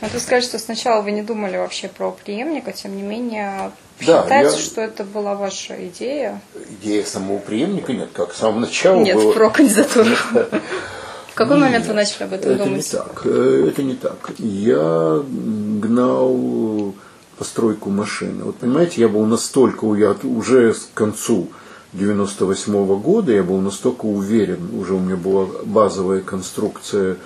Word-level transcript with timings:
Надо 0.00 0.18
сказать, 0.18 0.42
что 0.42 0.58
сначала 0.58 1.02
вы 1.02 1.12
не 1.12 1.22
думали 1.22 1.56
вообще 1.56 1.86
про 1.86 2.10
преемника, 2.10 2.72
тем 2.72 2.96
не 2.96 3.02
менее 3.02 3.70
считается, 4.00 4.56
я... 4.56 4.62
что 4.64 4.80
это 4.80 5.04
была 5.04 5.36
ваша 5.36 5.86
идея. 5.86 6.42
Идея 6.80 7.04
самого 7.04 7.38
преемника 7.38 7.92
нет, 7.92 8.08
как 8.12 8.34
с 8.34 8.38
самого 8.38 8.58
начала 8.58 9.00
Нет, 9.00 9.14
было... 9.14 9.32
про 9.32 9.50
кандидатуру. 9.50 10.10
В 11.30 11.34
какой 11.34 11.58
момент 11.58 11.86
вы 11.86 11.94
начали 11.94 12.24
об 12.24 12.32
этом 12.32 12.50
это 12.50 12.64
думать? 12.64 12.92
Не 12.92 12.98
так. 12.98 13.22
Э, 13.24 13.66
это 13.68 13.82
не 13.84 13.94
так. 13.94 14.32
Я 14.38 15.22
гнал 15.28 16.94
постройку 17.38 17.88
машины. 17.88 18.42
Вот 18.42 18.56
понимаете, 18.56 19.00
я 19.00 19.08
был 19.08 19.24
настолько, 19.26 19.86
я 19.94 20.16
уже 20.24 20.74
к 20.74 20.94
концу 20.94 21.48
98 21.92 22.74
-го 22.74 22.98
года 22.98 23.30
я 23.30 23.44
был 23.44 23.58
настолько 23.58 24.06
уверен, 24.06 24.70
уже 24.76 24.94
у 24.94 24.98
меня 24.98 25.16
была 25.16 25.46
базовая 25.64 26.20
конструкция 26.20 27.16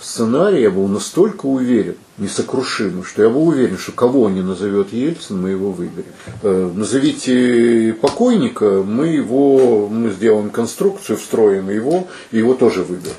сценария, 0.00 0.62
я 0.62 0.70
был 0.70 0.88
настолько 0.88 1.46
уверен, 1.46 1.96
несокрушимый, 2.18 3.04
что 3.04 3.22
я 3.22 3.28
был 3.28 3.48
уверен, 3.48 3.78
что 3.78 3.92
кого 3.92 4.28
не 4.28 4.42
назовет 4.42 4.92
Ельцин, 4.92 5.40
мы 5.40 5.50
его 5.50 5.72
выберем. 5.72 6.12
Э, 6.42 6.70
назовите 6.74 7.94
покойника, 8.00 8.82
мы 8.82 9.08
его, 9.08 9.88
мы 9.88 10.10
сделаем 10.10 10.50
конструкцию, 10.50 11.18
встроим 11.18 11.70
его, 11.70 12.06
и 12.32 12.38
его 12.38 12.54
тоже 12.54 12.82
выберем. 12.82 13.14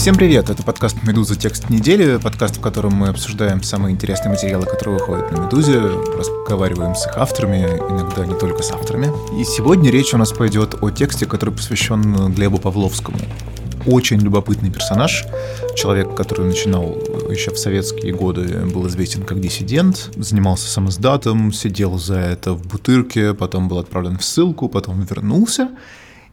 Всем 0.00 0.16
привет! 0.16 0.48
Это 0.48 0.62
подкаст 0.62 0.96
«Медуза. 1.02 1.36
Текст 1.36 1.68
недели», 1.68 2.16
подкаст, 2.16 2.56
в 2.56 2.60
котором 2.62 2.94
мы 2.94 3.08
обсуждаем 3.08 3.62
самые 3.62 3.94
интересные 3.94 4.30
материалы, 4.30 4.64
которые 4.64 4.98
выходят 4.98 5.30
на 5.30 5.42
«Медузе», 5.44 5.78
разговариваем 5.78 6.94
с 6.94 7.06
их 7.06 7.18
авторами, 7.18 7.66
иногда 7.66 8.24
не 8.24 8.32
только 8.32 8.62
с 8.62 8.70
авторами. 8.70 9.12
И 9.38 9.44
сегодня 9.44 9.90
речь 9.90 10.14
у 10.14 10.16
нас 10.16 10.32
пойдет 10.32 10.76
о 10.80 10.88
тексте, 10.88 11.26
который 11.26 11.54
посвящен 11.54 12.32
Глебу 12.32 12.56
Павловскому. 12.56 13.18
Очень 13.84 14.20
любопытный 14.20 14.70
персонаж, 14.70 15.26
человек, 15.76 16.14
который 16.14 16.46
начинал 16.46 16.96
еще 17.30 17.50
в 17.50 17.58
советские 17.58 18.14
годы, 18.14 18.64
был 18.72 18.88
известен 18.88 19.24
как 19.24 19.38
диссидент, 19.38 20.12
занимался 20.16 20.66
самоздатом, 20.70 21.52
сидел 21.52 21.98
за 21.98 22.16
это 22.16 22.54
в 22.54 22.66
бутырке, 22.66 23.34
потом 23.34 23.68
был 23.68 23.78
отправлен 23.78 24.16
в 24.16 24.24
ссылку, 24.24 24.70
потом 24.70 25.02
вернулся. 25.02 25.68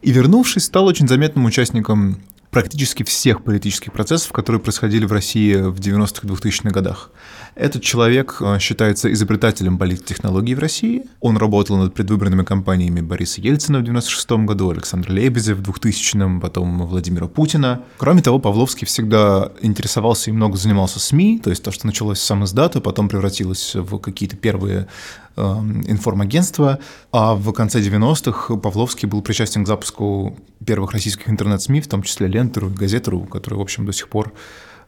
И 0.00 0.10
вернувшись, 0.10 0.64
стал 0.64 0.86
очень 0.86 1.06
заметным 1.06 1.44
участником 1.44 2.16
практически 2.50 3.02
всех 3.02 3.44
политических 3.44 3.92
процессов, 3.92 4.32
которые 4.32 4.60
происходили 4.60 5.04
в 5.04 5.12
России 5.12 5.54
в 5.54 5.78
90-х 5.78 6.26
2000-х 6.26 6.70
годах. 6.70 7.10
Этот 7.54 7.82
человек 7.82 8.38
э, 8.40 8.58
считается 8.58 9.12
изобретателем 9.12 9.78
политтехнологий 9.78 10.54
в 10.54 10.58
России. 10.58 11.02
Он 11.20 11.36
работал 11.36 11.76
над 11.76 11.94
предвыборными 11.94 12.44
кампаниями 12.44 13.00
Бориса 13.00 13.40
Ельцина 13.40 13.80
в 13.80 13.84
96 13.84 14.30
году, 14.30 14.70
Александра 14.70 15.12
Лебедя 15.12 15.54
в 15.54 15.60
2000-м, 15.60 16.40
потом 16.40 16.86
Владимира 16.86 17.26
Путина. 17.26 17.82
Кроме 17.98 18.22
того, 18.22 18.38
Павловский 18.38 18.86
всегда 18.86 19.52
интересовался 19.60 20.30
и 20.30 20.32
много 20.32 20.56
занимался 20.56 21.00
СМИ, 21.00 21.40
то 21.42 21.50
есть 21.50 21.62
то, 21.62 21.70
что 21.70 21.86
началось 21.86 22.18
с 22.18 22.22
сам 22.22 22.44
потом 22.82 23.08
превратилось 23.08 23.74
в 23.74 23.98
какие-то 23.98 24.36
первые 24.36 24.86
информагентства, 25.86 26.78
а 27.12 27.34
в 27.34 27.52
конце 27.52 27.80
90-х 27.80 28.56
Павловский 28.56 29.08
был 29.08 29.22
причастен 29.22 29.64
к 29.64 29.68
запуску 29.68 30.36
первых 30.64 30.92
российских 30.92 31.28
интернет-СМИ, 31.28 31.80
в 31.80 31.88
том 31.88 32.02
числе 32.02 32.26
Лентеру 32.26 32.70
и 32.70 32.74
Газетеру, 32.74 33.20
которые, 33.20 33.58
в 33.58 33.62
общем, 33.62 33.86
до 33.86 33.92
сих 33.92 34.08
пор 34.08 34.32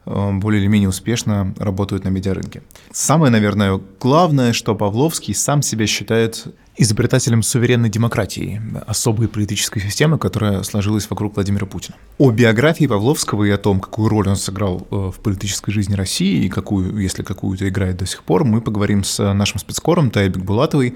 более 0.05 0.61
или 0.61 0.67
менее 0.67 0.89
успешно 0.89 1.53
работают 1.57 2.03
на 2.03 2.09
медиарынке. 2.09 2.63
Самое, 2.91 3.31
наверное, 3.31 3.79
главное, 3.99 4.53
что 4.53 4.75
Павловский 4.75 5.35
сам 5.35 5.61
себя 5.61 5.85
считает 5.85 6.47
изобретателем 6.77 7.43
суверенной 7.43 7.89
демократии, 7.89 8.61
особой 8.87 9.27
политической 9.27 9.79
системы, 9.79 10.17
которая 10.17 10.63
сложилась 10.63 11.09
вокруг 11.09 11.35
Владимира 11.35 11.65
Путина. 11.65 11.95
О 12.17 12.31
биографии 12.31 12.87
Павловского 12.87 13.43
и 13.43 13.49
о 13.49 13.57
том, 13.57 13.79
какую 13.79 14.09
роль 14.09 14.29
он 14.29 14.35
сыграл 14.35 14.87
э, 14.89 15.11
в 15.15 15.19
политической 15.21 15.71
жизни 15.71 15.93
России 15.93 16.45
и 16.45 16.49
какую, 16.49 16.97
если 16.97 17.23
какую-то 17.23 17.67
играет 17.67 17.97
до 17.97 18.05
сих 18.05 18.23
пор, 18.23 18.45
мы 18.45 18.61
поговорим 18.61 19.03
с 19.03 19.33
нашим 19.33 19.59
спецкором 19.59 20.09
Тайбек 20.09 20.43
Булатовой, 20.43 20.95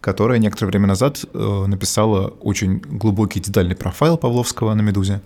которая 0.00 0.38
некоторое 0.38 0.68
время 0.68 0.86
назад 0.86 1.24
э, 1.32 1.64
написала 1.66 2.28
очень 2.28 2.78
глубокий 2.78 3.40
детальный 3.40 3.74
профайл 3.74 4.18
Павловского 4.18 4.74
на 4.74 4.82
«Медузе». 4.82 5.22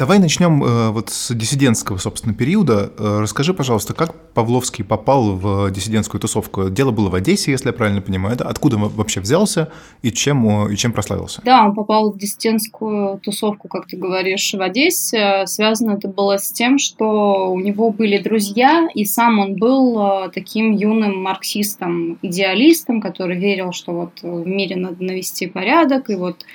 Давай 0.00 0.18
начнем 0.18 0.64
э, 0.64 0.90
вот 0.92 1.10
с 1.10 1.34
диссидентского, 1.34 1.98
собственно, 1.98 2.32
периода. 2.32 2.90
Э, 2.96 3.18
расскажи, 3.20 3.52
пожалуйста, 3.52 3.92
как 3.92 4.14
Павловский 4.32 4.82
попал 4.82 5.36
в 5.36 5.70
диссидентскую 5.70 6.18
тусовку? 6.18 6.70
Дело 6.70 6.90
было 6.90 7.10
в 7.10 7.14
Одессе, 7.14 7.50
если 7.50 7.66
я 7.66 7.74
правильно 7.74 8.00
понимаю. 8.00 8.34
Да? 8.38 8.46
Откуда 8.46 8.76
он 8.76 8.88
вообще 8.88 9.20
взялся 9.20 9.70
и 10.00 10.10
чем, 10.10 10.72
и 10.72 10.76
чем 10.78 10.92
прославился? 10.92 11.42
Да, 11.44 11.66
он 11.66 11.74
попал 11.74 12.12
в 12.12 12.16
диссидентскую 12.16 13.18
тусовку, 13.18 13.68
как 13.68 13.88
ты 13.88 13.98
говоришь, 13.98 14.54
в 14.54 14.62
Одессе. 14.62 15.42
Связано 15.44 15.90
это 15.90 16.08
было 16.08 16.38
с 16.38 16.50
тем, 16.50 16.78
что 16.78 17.52
у 17.52 17.60
него 17.60 17.90
были 17.90 18.16
друзья, 18.16 18.88
и 18.94 19.04
сам 19.04 19.38
он 19.38 19.56
был 19.56 20.00
э, 20.00 20.30
таким 20.32 20.72
юным 20.72 21.20
марксистом, 21.22 22.18
идеалистом, 22.22 23.02
который 23.02 23.38
верил, 23.38 23.72
что 23.72 23.92
вот 23.92 24.22
в 24.22 24.46
мире 24.46 24.76
надо 24.76 25.04
навести 25.04 25.46
порядок, 25.46 26.08
и 26.08 26.14
вот 26.14 26.46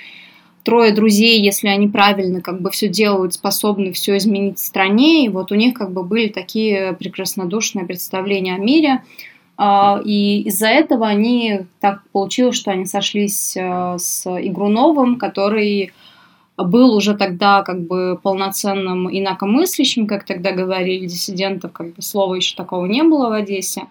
трое 0.66 0.92
друзей, 0.92 1.40
если 1.40 1.68
они 1.68 1.86
правильно 1.86 2.40
как 2.40 2.60
бы 2.60 2.70
все 2.70 2.88
делают, 2.88 3.34
способны 3.34 3.92
все 3.92 4.16
изменить 4.16 4.58
в 4.58 4.66
стране. 4.66 5.24
И 5.24 5.28
вот 5.28 5.52
у 5.52 5.54
них 5.54 5.74
как 5.74 5.92
бы 5.92 6.02
были 6.02 6.28
такие 6.28 6.92
прекраснодушные 6.92 7.86
представления 7.86 8.56
о 8.56 8.58
мире. 8.58 9.04
А, 9.56 10.02
и 10.04 10.42
из-за 10.42 10.66
этого 10.66 11.06
они 11.06 11.60
так 11.80 12.02
получилось, 12.10 12.56
что 12.56 12.72
они 12.72 12.84
сошлись 12.84 13.56
э, 13.56 13.94
с 13.96 14.26
Игруновым, 14.26 15.18
который 15.18 15.92
был 16.56 16.94
уже 16.94 17.14
тогда 17.14 17.62
как 17.62 17.82
бы 17.82 18.18
полноценным 18.20 19.08
инакомыслящим, 19.08 20.08
как 20.08 20.24
тогда 20.24 20.50
говорили 20.50 21.06
диссидентов, 21.06 21.72
как 21.72 21.94
бы 21.94 22.02
слова 22.02 22.34
еще 22.34 22.56
такого 22.56 22.86
не 22.86 23.04
было 23.04 23.28
в 23.28 23.32
Одессе. 23.32 23.82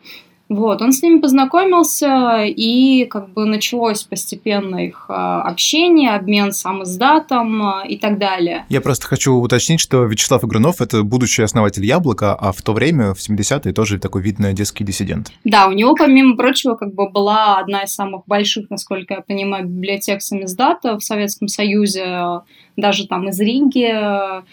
Вот, 0.47 0.81
он 0.81 0.91
с 0.91 1.01
ними 1.01 1.19
познакомился, 1.19 2.43
и 2.45 3.05
как 3.05 3.29
бы 3.29 3.45
началось 3.45 4.03
постепенно 4.03 4.85
их 4.85 5.05
а, 5.09 5.41
общение, 5.41 6.11
обмен 6.11 6.51
сам 6.51 6.83
издатом 6.83 7.63
а, 7.63 7.83
и 7.87 7.97
так 7.97 8.19
далее. 8.19 8.65
Я 8.69 8.81
просто 8.81 9.07
хочу 9.07 9.33
уточнить, 9.33 9.79
что 9.79 10.03
Вячеслав 10.03 10.43
Игрунов— 10.43 10.75
это 10.81 11.01
будущий 11.03 11.41
основатель 11.41 11.83
«Яблока», 11.83 12.35
а 12.35 12.51
в 12.51 12.61
то 12.61 12.73
время, 12.73 13.13
в 13.15 13.17
70-е, 13.17 13.73
тоже 13.73 13.97
такой 13.97 14.21
видный 14.21 14.49
одесский 14.49 14.85
диссидент. 14.85 15.31
Да, 15.43 15.67
у 15.67 15.71
него, 15.71 15.95
помимо 15.95 16.35
прочего, 16.37 16.75
как 16.75 16.93
бы 16.93 17.09
была 17.09 17.57
одна 17.57 17.83
из 17.83 17.95
самых 17.95 18.25
больших, 18.27 18.69
насколько 18.69 19.15
я 19.15 19.21
понимаю, 19.21 19.65
библиотек 19.65 20.21
самиздата 20.21 20.97
в 20.99 21.03
Советском 21.03 21.47
Союзе, 21.47 22.41
даже 22.77 23.07
там 23.07 23.29
из 23.29 23.39
Риги, 23.39 23.91
а, 23.91 24.43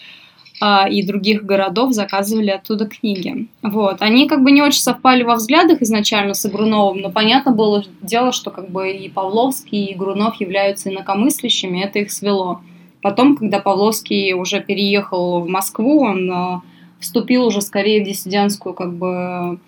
и 0.89 1.03
других 1.03 1.43
городов 1.43 1.93
заказывали 1.93 2.49
оттуда 2.49 2.85
книги. 2.85 3.47
Вот. 3.61 4.01
Они 4.01 4.27
как 4.27 4.43
бы 4.43 4.51
не 4.51 4.61
очень 4.61 4.81
совпали 4.81 5.23
во 5.23 5.35
взглядах 5.35 5.81
изначально 5.81 6.33
с 6.33 6.45
Игруновым, 6.45 7.01
но 7.01 7.11
понятно 7.11 7.51
было 7.51 7.83
дело, 8.01 8.31
что 8.31 8.51
как 8.51 8.69
бы 8.69 8.91
и 8.91 9.09
Павловский, 9.09 9.85
и 9.85 9.93
Игрунов 9.93 10.39
являются 10.39 10.89
инакомыслящими, 10.89 11.83
это 11.83 11.99
их 11.99 12.11
свело. 12.11 12.61
Потом, 13.01 13.35
когда 13.35 13.59
Павловский 13.59 14.33
уже 14.33 14.61
переехал 14.61 15.41
в 15.41 15.47
Москву, 15.49 16.03
он 16.03 16.31
а, 16.31 16.61
вступил 16.99 17.45
уже 17.45 17.61
скорее 17.61 18.01
в 18.01 18.05
диссидентскую 18.05 18.73
как 18.73 18.93
бы 18.93 19.59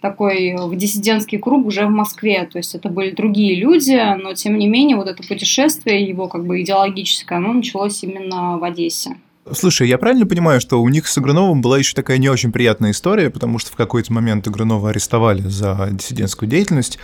такой 0.00 0.54
в 0.56 0.74
диссидентский 0.76 1.38
круг 1.38 1.66
уже 1.66 1.86
в 1.86 1.90
Москве, 1.90 2.48
то 2.50 2.56
есть 2.58 2.74
это 2.74 2.88
были 2.88 3.10
другие 3.10 3.56
люди, 3.56 4.00
но 4.18 4.32
тем 4.32 4.56
не 4.56 4.68
менее 4.68 4.96
вот 4.96 5.08
это 5.08 5.22
путешествие 5.26 6.04
его 6.04 6.28
как 6.28 6.46
бы 6.46 6.62
идеологическое, 6.62 7.38
оно 7.38 7.52
началось 7.52 8.02
именно 8.02 8.58
в 8.58 8.64
Одессе. 8.64 9.16
Слушай, 9.52 9.88
я 9.88 9.98
правильно 9.98 10.26
понимаю, 10.26 10.60
что 10.60 10.80
у 10.80 10.88
них 10.88 11.06
с 11.06 11.18
Игруновым 11.18 11.60
была 11.60 11.78
еще 11.78 11.94
такая 11.94 12.18
не 12.18 12.28
очень 12.28 12.52
приятная 12.52 12.90
история, 12.90 13.30
потому 13.30 13.58
что 13.58 13.70
в 13.72 13.76
какой-то 13.76 14.12
момент 14.12 14.46
Игрунова 14.46 14.90
арестовали 14.90 15.42
за 15.42 15.88
диссидентскую 15.92 16.48
деятельность, 16.48 16.98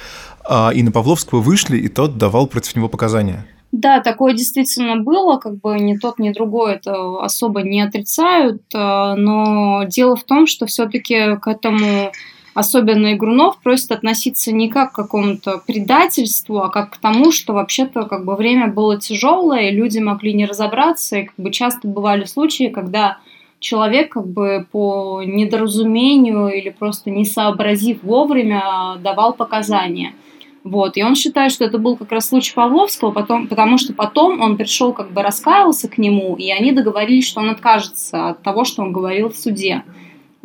а, 0.44 0.70
и 0.75 0.82
на 0.82 0.93
Павловского 0.93 1.41
вышли, 1.41 1.79
и 1.79 1.88
тот 1.88 2.19
давал 2.19 2.46
против 2.46 2.76
него 2.76 2.88
показания. 2.88 3.46
Да, 3.73 4.00
такое 4.00 4.35
действительно 4.35 5.00
было, 5.00 5.38
как 5.38 5.58
бы 5.58 5.81
ни 5.81 5.96
тот, 5.96 6.20
ни 6.20 6.31
другой 6.31 6.75
это 6.75 7.19
особо 7.20 7.62
не 7.62 7.81
отрицают, 7.81 8.62
а, 8.73 9.17
но 9.17 9.85
дело 9.85 10.14
в 10.14 10.23
том, 10.25 10.47
что 10.47 10.67
все-таки 10.67 11.37
к 11.37 11.49
этому 11.49 12.12
особенно 12.55 13.15
Игрунов, 13.15 13.59
просит 13.59 13.93
относиться 13.93 14.53
не 14.53 14.69
как 14.69 14.93
к 14.93 14.95
какому-то 14.95 15.61
предательству, 15.67 16.59
а 16.61 16.71
как 16.71 16.91
к 16.91 16.97
тому, 16.97 17.33
что 17.33 17.53
вообще-то 17.53 18.05
как 18.05 18.25
бы 18.25 18.37
время 18.37 18.69
было 18.69 18.99
тяжелое, 18.99 19.69
и 19.69 19.75
люди 19.75 19.99
могли 19.99 20.33
не 20.33 20.47
разобраться, 20.47 21.19
и 21.19 21.25
как 21.25 21.35
бы 21.37 21.51
часто 21.51 21.89
бывали 21.89 22.25
случаи, 22.25 22.69
когда 22.69 23.19
человек 23.59 24.12
как 24.12 24.27
бы 24.27 24.67
по 24.71 25.23
недоразумению 25.25 26.49
или 26.49 26.71
просто 26.71 27.11
не 27.11 27.25
сообразив 27.25 28.03
вовремя 28.03 28.97
давал 29.03 29.33
показания. 29.33 30.15
Вот, 30.65 30.97
и 30.97 31.05
он 31.05 31.15
считает, 31.15 31.53
что 31.53 31.65
это 31.65 31.77
был 31.77 31.97
как 31.97 32.11
раз 32.11 32.29
случай 32.29 32.55
Павловского, 32.55 33.11
потом, 33.11 33.49
потому 33.49 33.77
что 33.77 33.93
потом 33.93 34.41
он 34.41 34.57
пришел, 34.57 34.95
как 34.95 35.12
бы 35.12 35.23
раскаялся 35.23 35.89
к 35.89 35.99
нему, 35.99 36.37
и 36.37 36.50
они 36.50 36.73
договорились, 36.73 37.27
что 37.27 37.41
он 37.41 37.50
откажется 37.50 38.31
от 38.31 38.43
того, 38.43 38.65
что 38.65 38.83
он 38.83 38.93
говорил 38.93 39.29
в 39.29 39.37
суде. 39.37 39.83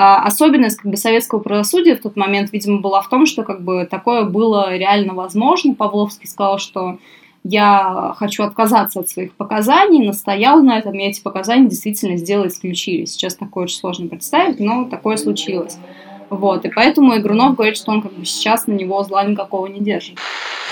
А 0.01 0.23
особенность 0.23 0.77
как 0.77 0.89
бы, 0.89 0.95
советского 0.95 1.39
правосудия 1.39 1.97
в 1.97 2.01
тот 2.01 2.15
момент, 2.15 2.53
видимо, 2.53 2.79
была 2.79 3.01
в 3.01 3.09
том, 3.09 3.25
что 3.25 3.43
как 3.43 3.61
бы, 3.61 3.85
такое 3.85 4.23
было 4.23 4.73
реально 4.73 5.13
возможно. 5.13 5.75
Павловский 5.75 6.25
сказал, 6.25 6.57
что 6.57 6.99
я 7.43 8.15
хочу 8.17 8.43
отказаться 8.43 9.01
от 9.01 9.09
своих 9.09 9.33
показаний, 9.33 10.07
настоял 10.07 10.63
на 10.63 10.79
этом, 10.79 10.93
и 10.93 11.03
эти 11.03 11.21
показания 11.21 11.67
действительно 11.67 12.15
сделали, 12.15 12.47
исключили. 12.47 13.03
Сейчас 13.03 13.35
такое 13.35 13.65
очень 13.65 13.77
сложно 13.77 14.07
представить, 14.07 14.61
но 14.61 14.85
такое 14.85 15.17
случилось. 15.17 15.77
Вот, 16.29 16.63
и 16.63 16.69
поэтому 16.69 17.17
Игрунов 17.17 17.57
говорит, 17.57 17.75
что 17.75 17.91
он 17.91 18.01
как 18.01 18.13
бы 18.13 18.23
сейчас 18.23 18.67
на 18.67 18.71
него 18.71 19.03
зла 19.03 19.25
никакого 19.25 19.67
не 19.67 19.81
держит. 19.81 20.17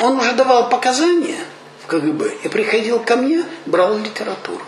Он 0.02 0.16
уже 0.16 0.36
давал 0.36 0.70
показания 0.70 1.36
в 1.84 1.88
КГБ 1.88 2.32
и 2.46 2.48
приходил 2.48 3.00
ко 3.00 3.18
мне, 3.18 3.44
брал 3.66 3.98
литературу. 3.98 4.64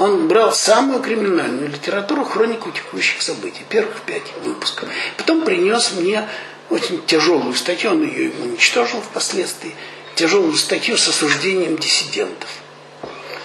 Он 0.00 0.28
брал 0.28 0.50
самую 0.54 1.02
криминальную 1.02 1.68
литературу, 1.68 2.24
хронику 2.24 2.70
текущих 2.70 3.20
событий, 3.20 3.66
первых 3.68 4.00
пять 4.00 4.32
выпусков. 4.42 4.88
Потом 5.18 5.44
принес 5.44 5.92
мне 5.92 6.26
очень 6.70 7.04
тяжелую 7.04 7.52
статью, 7.52 7.90
он 7.90 8.02
ее 8.04 8.32
уничтожил 8.40 9.02
впоследствии, 9.02 9.74
тяжелую 10.14 10.54
статью 10.54 10.96
с 10.96 11.06
осуждением 11.06 11.76
диссидентов 11.76 12.48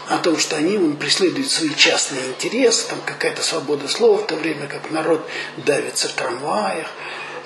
о 0.07 0.17
том, 0.17 0.37
что 0.37 0.55
они 0.55 0.77
он, 0.77 0.95
преследуют 0.95 1.51
свои 1.51 1.75
частные 1.75 2.25
интересы, 2.27 2.87
там 2.87 2.99
какая-то 3.05 3.41
свобода 3.43 3.89
слова, 3.89 4.19
в 4.19 4.27
то 4.27 4.35
время 4.35 4.67
как 4.67 4.91
народ 4.91 5.27
давится 5.57 6.07
в 6.07 6.13
трамваях, 6.13 6.87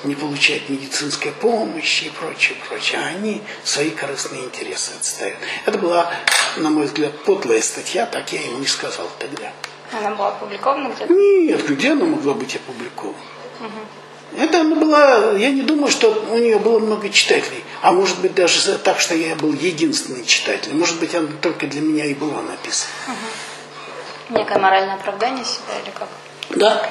не 0.04 0.16
получает 0.16 0.70
медицинской 0.70 1.32
помощи 1.32 2.06
и 2.06 2.10
прочее, 2.10 2.58
прочее. 2.68 3.00
А 3.02 3.08
они 3.08 3.42
свои 3.64 3.90
корыстные 3.90 4.46
интересы 4.46 4.92
отстают. 4.98 5.38
Это 5.66 5.78
была, 5.78 6.12
на 6.58 6.70
мой 6.70 6.86
взгляд, 6.86 7.18
подлая 7.24 7.62
статья, 7.62 8.06
так 8.06 8.32
я 8.32 8.42
ему 8.42 8.62
и 8.62 8.66
сказал 8.66 9.10
тогда. 9.20 9.52
Она 9.92 10.16
была 10.16 10.30
опубликована 10.30 10.90
где-то? 10.90 11.14
Нет, 11.14 11.68
где 11.68 11.92
она 11.92 12.06
могла 12.06 12.34
быть 12.34 12.56
опубликована? 12.56 13.18
Угу. 13.60 14.42
Это 14.42 14.62
она 14.62 14.76
была, 14.76 15.32
я 15.32 15.50
не 15.50 15.64
думаю, 15.64 15.90
что 15.92 16.12
у 16.30 16.38
нее 16.38 16.60
было 16.60 16.80
много 16.80 17.10
читателей. 17.10 17.64
А 17.82 17.92
может 17.92 18.20
быть 18.20 18.36
даже 18.36 18.78
так, 18.78 19.00
что 19.00 19.16
я 19.16 19.36
был 19.36 19.54
единственный 19.54 20.24
читатель. 20.26 20.74
Может 20.74 21.00
быть, 21.00 21.16
она 21.16 21.30
только 21.42 21.66
для 21.66 21.82
меня 21.82 22.06
и 22.06 22.14
была 22.14 22.42
написана. 22.42 22.92
Угу. 23.08 24.38
Некое 24.38 24.60
моральное 24.60 24.96
оправдание 24.96 25.44
себя 25.44 25.80
или 25.84 25.92
как? 25.92 26.08
Да, 26.52 26.88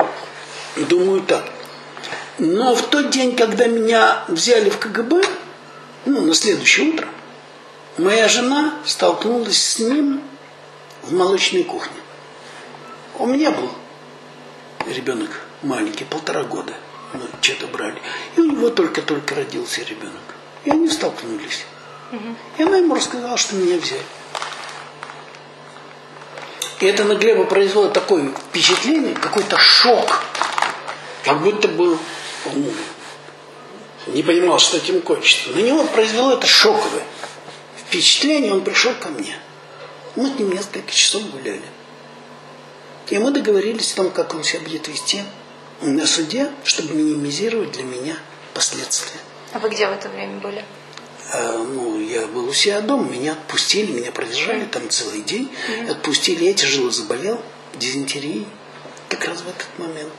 думаю 0.76 1.20
так. 1.20 1.44
Но 2.38 2.74
в 2.74 2.82
тот 2.88 3.10
день, 3.10 3.34
когда 3.34 3.66
меня 3.66 4.24
взяли 4.28 4.70
в 4.70 4.78
КГБ, 4.78 5.22
ну, 6.06 6.20
на 6.22 6.34
следующее 6.34 6.90
утро, 6.90 7.08
моя 7.96 8.28
жена 8.28 8.74
столкнулась 8.84 9.60
с 9.60 9.78
ним 9.80 10.22
в 11.02 11.12
молочной 11.12 11.64
кухне. 11.64 11.96
У 13.18 13.26
меня 13.26 13.50
был 13.50 13.70
ребенок 14.86 15.40
маленький, 15.62 16.04
полтора 16.04 16.44
года. 16.44 16.74
Мы 17.12 17.22
что-то 17.40 17.66
брали. 17.66 18.00
И 18.36 18.40
у 18.40 18.52
него 18.52 18.70
только-только 18.70 19.34
родился 19.34 19.82
ребенок. 19.82 20.22
И 20.64 20.70
они 20.70 20.88
столкнулись. 20.88 21.64
И 22.56 22.62
она 22.62 22.76
ему 22.76 22.94
рассказала, 22.94 23.36
что 23.36 23.56
меня 23.56 23.78
взяли. 23.78 24.02
И 26.80 26.86
это 26.86 27.02
на 27.02 27.16
Глеба 27.16 27.44
произвело 27.44 27.88
такое 27.88 28.30
впечатление, 28.30 29.14
какой-то 29.16 29.56
шок. 29.58 30.22
Как 31.24 31.42
будто 31.42 31.66
бы 31.66 31.98
он 32.46 32.72
не 34.06 34.22
понимал, 34.22 34.58
что 34.58 34.76
этим 34.76 35.02
кончится. 35.02 35.50
На 35.50 35.60
него 35.60 35.84
произвело 35.84 36.32
это 36.32 36.46
шоковое 36.46 37.04
впечатление, 37.88 38.52
он 38.52 38.62
пришел 38.62 38.92
ко 38.94 39.08
мне. 39.08 39.36
Мы 40.16 40.28
с 40.28 40.38
ним 40.38 40.52
несколько 40.52 40.92
часов 40.92 41.22
гуляли. 41.30 41.62
И 43.08 43.18
мы 43.18 43.30
договорились 43.30 43.92
о 43.92 43.96
том, 43.96 44.10
как 44.10 44.34
он 44.34 44.44
себя 44.44 44.60
будет 44.60 44.88
вести 44.88 45.22
на 45.80 46.06
суде, 46.06 46.50
чтобы 46.64 46.94
минимизировать 46.94 47.72
для 47.72 47.84
меня 47.84 48.16
последствия. 48.52 49.18
А 49.52 49.58
вы 49.58 49.70
где 49.70 49.86
в 49.86 49.92
это 49.92 50.08
время 50.10 50.38
были? 50.40 50.62
А, 51.32 51.58
ну, 51.58 52.00
я 52.00 52.26
был 52.26 52.48
у 52.48 52.52
себя 52.52 52.80
дома, 52.80 53.08
меня 53.08 53.32
отпустили, 53.32 53.92
меня 53.92 54.12
продержали 54.12 54.64
там 54.66 54.90
целый 54.90 55.22
день. 55.22 55.50
Mm-hmm. 55.50 55.90
Отпустили, 55.90 56.44
я 56.44 56.54
тяжело 56.54 56.90
заболел 56.90 57.40
дизентерией 57.74 58.46
как 59.08 59.24
раз 59.24 59.40
в 59.40 59.48
этот 59.48 59.68
момент. 59.78 60.12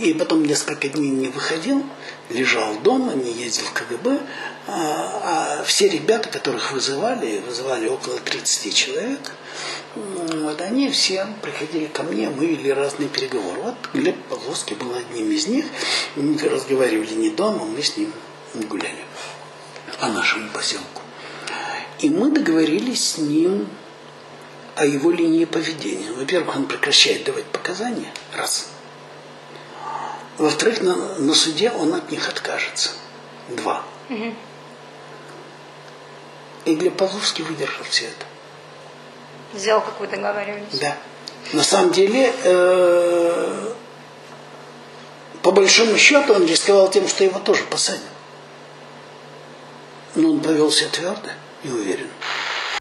И 0.00 0.14
потом 0.14 0.44
несколько 0.44 0.88
дней 0.88 1.10
не 1.10 1.28
выходил, 1.28 1.84
лежал 2.30 2.78
дома, 2.80 3.14
не 3.14 3.32
ездил 3.32 3.64
в 3.66 3.72
КГБ. 3.72 4.20
А, 4.66 5.58
а 5.60 5.64
все 5.64 5.88
ребята, 5.88 6.28
которых 6.28 6.72
вызывали, 6.72 7.40
вызывали 7.40 7.88
около 7.88 8.18
30 8.18 8.74
человек, 8.74 9.20
вот 9.94 10.60
они 10.62 10.90
все 10.90 11.26
приходили 11.42 11.86
ко 11.86 12.02
мне, 12.02 12.30
мы 12.30 12.46
вели 12.46 12.72
разные 12.72 13.08
переговоры. 13.08 13.60
Вот 13.60 13.74
Глеб 13.92 14.16
Павловский 14.28 14.76
был 14.76 14.94
одним 14.94 15.30
из 15.30 15.46
них. 15.46 15.66
Мы 16.16 16.38
разговаривали 16.38 17.14
не 17.14 17.30
дома, 17.30 17.66
мы 17.66 17.82
с 17.82 17.96
ним 17.96 18.12
гуляли 18.54 19.04
по 20.00 20.06
нашему 20.08 20.48
поселку. 20.50 21.02
И 22.00 22.08
мы 22.08 22.30
договорились 22.30 23.12
с 23.12 23.18
ним 23.18 23.68
о 24.76 24.86
его 24.86 25.10
линии 25.10 25.44
поведения. 25.44 26.12
Во-первых, 26.12 26.56
он 26.56 26.66
прекращает 26.66 27.24
давать 27.24 27.44
показания, 27.46 28.12
раз. 28.34 28.68
Во-вторых, 30.38 30.80
на, 30.80 30.96
на 31.18 31.34
суде 31.34 31.70
он 31.70 31.94
от 31.94 32.10
них 32.10 32.28
откажется. 32.28 32.90
Два. 33.48 33.84
Угу. 34.08 34.34
И 36.64 36.74
Глеб 36.74 36.96
Павловский 36.96 37.44
выдержал 37.44 37.84
все 37.84 38.06
это. 38.06 38.26
Сделал 39.54 39.82
как 39.82 40.00
вы 40.00 40.06
договаривались. 40.06 40.78
Да. 40.80 40.96
На 41.52 41.62
самом 41.62 41.92
деле, 41.92 42.32
э, 42.44 43.72
по 45.42 45.50
большому 45.50 45.98
счету, 45.98 46.34
он 46.34 46.46
рисковал 46.46 46.90
тем, 46.90 47.08
что 47.08 47.24
его 47.24 47.38
тоже 47.40 47.64
посадят. 47.64 48.02
Но 50.14 50.30
он 50.30 50.40
повел 50.40 50.70
себя 50.70 50.88
твердо 50.90 51.30
и 51.64 51.68
уверенно. 51.68 52.10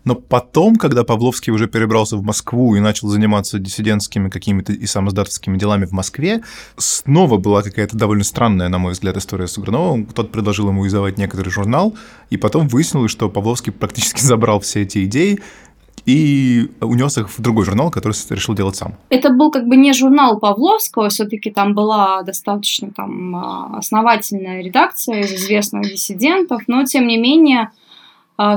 Но 0.04 0.16
потом, 0.16 0.76
когда 0.76 1.04
Павловский 1.04 1.52
уже 1.52 1.68
перебрался 1.68 2.18
в 2.18 2.24
Москву 2.24 2.76
и 2.76 2.80
начал 2.80 3.08
заниматься 3.08 3.60
диссидентскими 3.60 4.30
какими-то 4.30 4.74
и 4.74 4.86
самоздатовскими 4.86 5.58
делами 5.58 5.86
в 5.86 5.92
Москве, 5.92 6.42
снова 6.78 7.38
была 7.38 7.62
какая-то 7.62 7.98
довольно 7.98 8.24
странная, 8.24 8.70
на 8.70 8.80
мой 8.80 8.94
взгляд, 8.94 9.18
история 9.18 9.48
с 9.48 9.58
Уграновым. 9.58 10.06
Кто-то 10.06 10.30
предложил 10.30 10.70
ему 10.70 10.88
издавать 10.88 11.18
некоторый 11.18 11.50
журнал, 11.50 11.96
и 12.30 12.38
потом 12.38 12.68
выяснилось, 12.68 13.12
что 13.12 13.30
Павловский 13.30 13.72
практически 13.72 14.22
забрал 14.22 14.60
все 14.60 14.82
эти 14.82 15.06
идеи, 15.06 15.40
и 16.06 16.72
унес 16.80 17.18
их 17.18 17.30
в 17.30 17.42
другой 17.42 17.66
журнал, 17.66 17.92
который 17.92 18.14
решил 18.30 18.56
делать 18.56 18.76
сам. 18.76 18.96
Это 19.10 19.30
был 19.30 19.52
как 19.52 19.68
бы 19.68 19.76
не 19.76 19.94
журнал 19.94 20.40
Павловского, 20.40 21.10
все-таки 21.10 21.52
там 21.52 21.74
была 21.74 22.24
достаточно 22.24 22.90
там 22.92 23.36
а, 23.36 23.78
основательная 23.78 24.64
редакция 24.64 25.22
из 25.22 25.32
известных 25.34 25.84
диссидентов, 25.84 26.64
но 26.68 26.84
тем 26.86 27.08
не 27.08 27.18
менее 27.18 27.70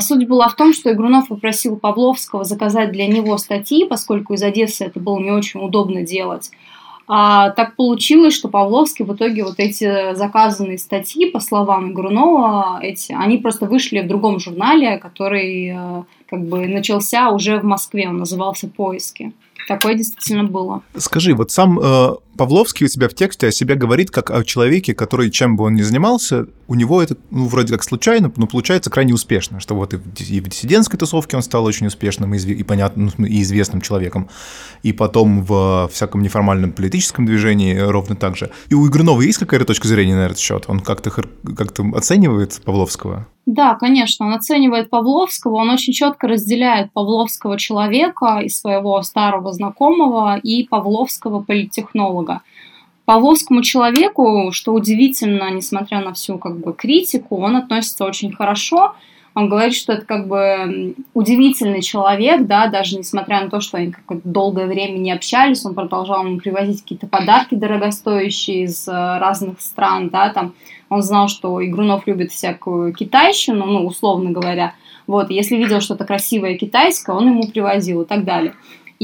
суть 0.00 0.28
была 0.28 0.48
в 0.48 0.54
том, 0.54 0.72
что 0.72 0.92
Игрунов 0.92 1.28
попросил 1.28 1.76
Павловского 1.76 2.44
заказать 2.44 2.92
для 2.92 3.06
него 3.06 3.36
статьи, 3.38 3.86
поскольку 3.86 4.34
из 4.34 4.42
Одессы 4.42 4.84
это 4.84 5.00
было 5.00 5.18
не 5.18 5.30
очень 5.30 5.60
удобно 5.60 6.02
делать. 6.02 6.50
А 7.06 7.50
так 7.50 7.76
получилось, 7.76 8.34
что 8.34 8.48
Павловский 8.48 9.04
в 9.04 9.14
итоге 9.14 9.44
вот 9.44 9.56
эти 9.58 10.14
заказанные 10.14 10.78
статьи, 10.78 11.30
по 11.30 11.38
словам 11.38 11.92
Игрунова, 11.92 12.80
эти, 12.82 13.12
они 13.12 13.36
просто 13.36 13.66
вышли 13.66 14.00
в 14.00 14.08
другом 14.08 14.40
журнале, 14.40 14.96
который 14.96 15.74
э, 15.76 16.02
как 16.28 16.46
бы 16.46 16.66
начался 16.66 17.30
уже 17.30 17.58
в 17.58 17.64
Москве, 17.64 18.08
он 18.08 18.18
назывался 18.18 18.68
«Поиски». 18.68 19.32
Такое 19.68 19.94
действительно 19.94 20.44
было. 20.44 20.82
Скажи, 20.96 21.34
вот 21.34 21.50
сам 21.50 21.78
э, 21.78 22.14
Павловский 22.36 22.86
у 22.86 22.88
тебя 22.88 23.08
в 23.08 23.14
тексте 23.14 23.48
о 23.48 23.52
себе 23.52 23.74
говорит 23.74 24.10
как 24.10 24.30
о 24.30 24.44
человеке, 24.44 24.94
который, 24.94 25.30
чем 25.30 25.56
бы 25.56 25.64
он 25.64 25.74
ни 25.74 25.82
занимался, 25.82 26.46
у 26.66 26.74
него 26.74 27.02
это, 27.02 27.16
ну, 27.30 27.46
вроде 27.46 27.72
как 27.72 27.82
случайно, 27.82 28.32
но 28.36 28.46
получается 28.46 28.90
крайне 28.90 29.14
успешно, 29.14 29.60
что 29.60 29.74
вот 29.74 29.94
и 29.94 29.96
в, 29.96 30.02
и 30.20 30.40
в 30.40 30.48
диссидентской 30.48 30.98
тусовке 30.98 31.36
он 31.36 31.42
стал 31.42 31.64
очень 31.64 31.86
успешным 31.86 32.34
и, 32.34 32.38
и 32.38 32.62
понятным, 32.62 33.10
ну, 33.16 33.26
и 33.26 33.42
известным 33.42 33.80
человеком, 33.80 34.28
и 34.82 34.92
потом 34.92 35.42
в 35.44 35.88
всяком 35.92 36.22
неформальном 36.22 36.72
политическом 36.72 37.26
движении 37.26 37.76
ровно 37.76 38.16
так 38.16 38.36
же. 38.36 38.50
И 38.68 38.74
у 38.74 38.86
Игрунова 38.86 39.20
есть 39.20 39.38
какая-то 39.38 39.66
точка 39.66 39.88
зрения 39.88 40.16
на 40.16 40.26
этот 40.26 40.38
счет? 40.38 40.64
Он 40.68 40.80
как-то 40.80 41.10
как 41.10 41.78
оценивает 41.94 42.60
Павловского? 42.64 43.26
Да, 43.46 43.74
конечно, 43.74 44.26
он 44.26 44.32
оценивает 44.32 44.88
Павловского, 44.88 45.56
он 45.56 45.68
очень 45.68 45.92
четко 45.92 46.26
разделяет 46.28 46.92
Павловского 46.92 47.58
человека 47.58 48.40
и 48.42 48.48
своего 48.48 49.02
старого 49.02 49.52
знакомого 49.54 50.36
и 50.36 50.64
Павловского 50.64 51.42
политтехнолога. 51.42 52.42
Павловскому 53.06 53.62
человеку, 53.62 54.50
что 54.52 54.72
удивительно, 54.72 55.50
несмотря 55.50 56.00
на 56.00 56.12
всю 56.12 56.38
как 56.38 56.58
бы 56.58 56.72
критику, 56.72 57.36
он 57.36 57.56
относится 57.56 58.04
очень 58.04 58.32
хорошо, 58.32 58.94
Он 59.34 59.48
говорит, 59.48 59.74
что 59.74 59.94
это 59.94 60.06
как 60.06 60.28
бы 60.28 60.94
удивительный 61.12 61.82
человек, 61.82 62.46
да, 62.46 62.68
даже 62.68 62.96
несмотря 62.96 63.42
на 63.42 63.50
то, 63.50 63.60
что 63.60 63.78
они 63.78 63.90
какое-то 63.90 64.28
долгое 64.28 64.66
время 64.66 64.96
не 64.98 65.10
общались, 65.10 65.66
он 65.66 65.74
продолжал 65.74 66.24
ему 66.24 66.38
привозить 66.38 66.82
какие-то 66.82 67.08
подарки 67.08 67.56
дорогостоящие 67.56 68.62
из 68.62 68.86
э, 68.86 68.92
разных 68.92 69.60
стран, 69.60 70.08
да, 70.08 70.28
там 70.28 70.54
он 70.88 71.02
знал, 71.02 71.28
что 71.28 71.64
Игрунов 71.64 72.06
любит 72.06 72.30
всякую 72.30 72.94
китайщину, 72.94 73.66
ну, 73.66 73.84
условно 73.84 74.30
говоря, 74.30 74.74
вот, 75.08 75.30
если 75.30 75.56
видел 75.56 75.80
что-то 75.80 76.04
красивое 76.04 76.56
китайское, 76.56 77.16
он 77.16 77.26
ему 77.26 77.48
привозил 77.48 78.02
и 78.02 78.06
так 78.06 78.24
далее. 78.24 78.54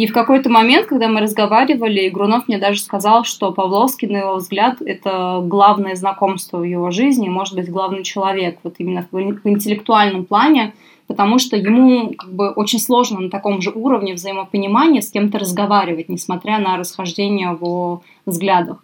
И 0.00 0.06
в 0.06 0.14
какой-то 0.14 0.48
момент, 0.48 0.86
когда 0.86 1.08
мы 1.08 1.20
разговаривали, 1.20 2.08
Игрунов 2.08 2.48
мне 2.48 2.56
даже 2.56 2.80
сказал, 2.80 3.24
что 3.24 3.52
Павловский, 3.52 4.08
на 4.08 4.16
его 4.16 4.36
взгляд, 4.36 4.80
это 4.80 5.42
главное 5.44 5.94
знакомство 5.94 6.56
в 6.56 6.62
его 6.62 6.90
жизни, 6.90 7.28
может 7.28 7.54
быть, 7.54 7.70
главный 7.70 8.02
человек, 8.02 8.60
вот 8.62 8.76
именно 8.78 9.06
в, 9.10 9.20
интеллектуальном 9.20 10.24
плане, 10.24 10.72
потому 11.06 11.38
что 11.38 11.54
ему 11.58 12.14
как 12.16 12.32
бы 12.32 12.48
очень 12.48 12.78
сложно 12.78 13.20
на 13.20 13.28
таком 13.28 13.60
же 13.60 13.72
уровне 13.72 14.14
взаимопонимания 14.14 15.02
с 15.02 15.10
кем-то 15.10 15.38
разговаривать, 15.38 16.08
несмотря 16.08 16.58
на 16.58 16.78
расхождение 16.78 17.58
в 17.60 18.00
взглядах. 18.24 18.82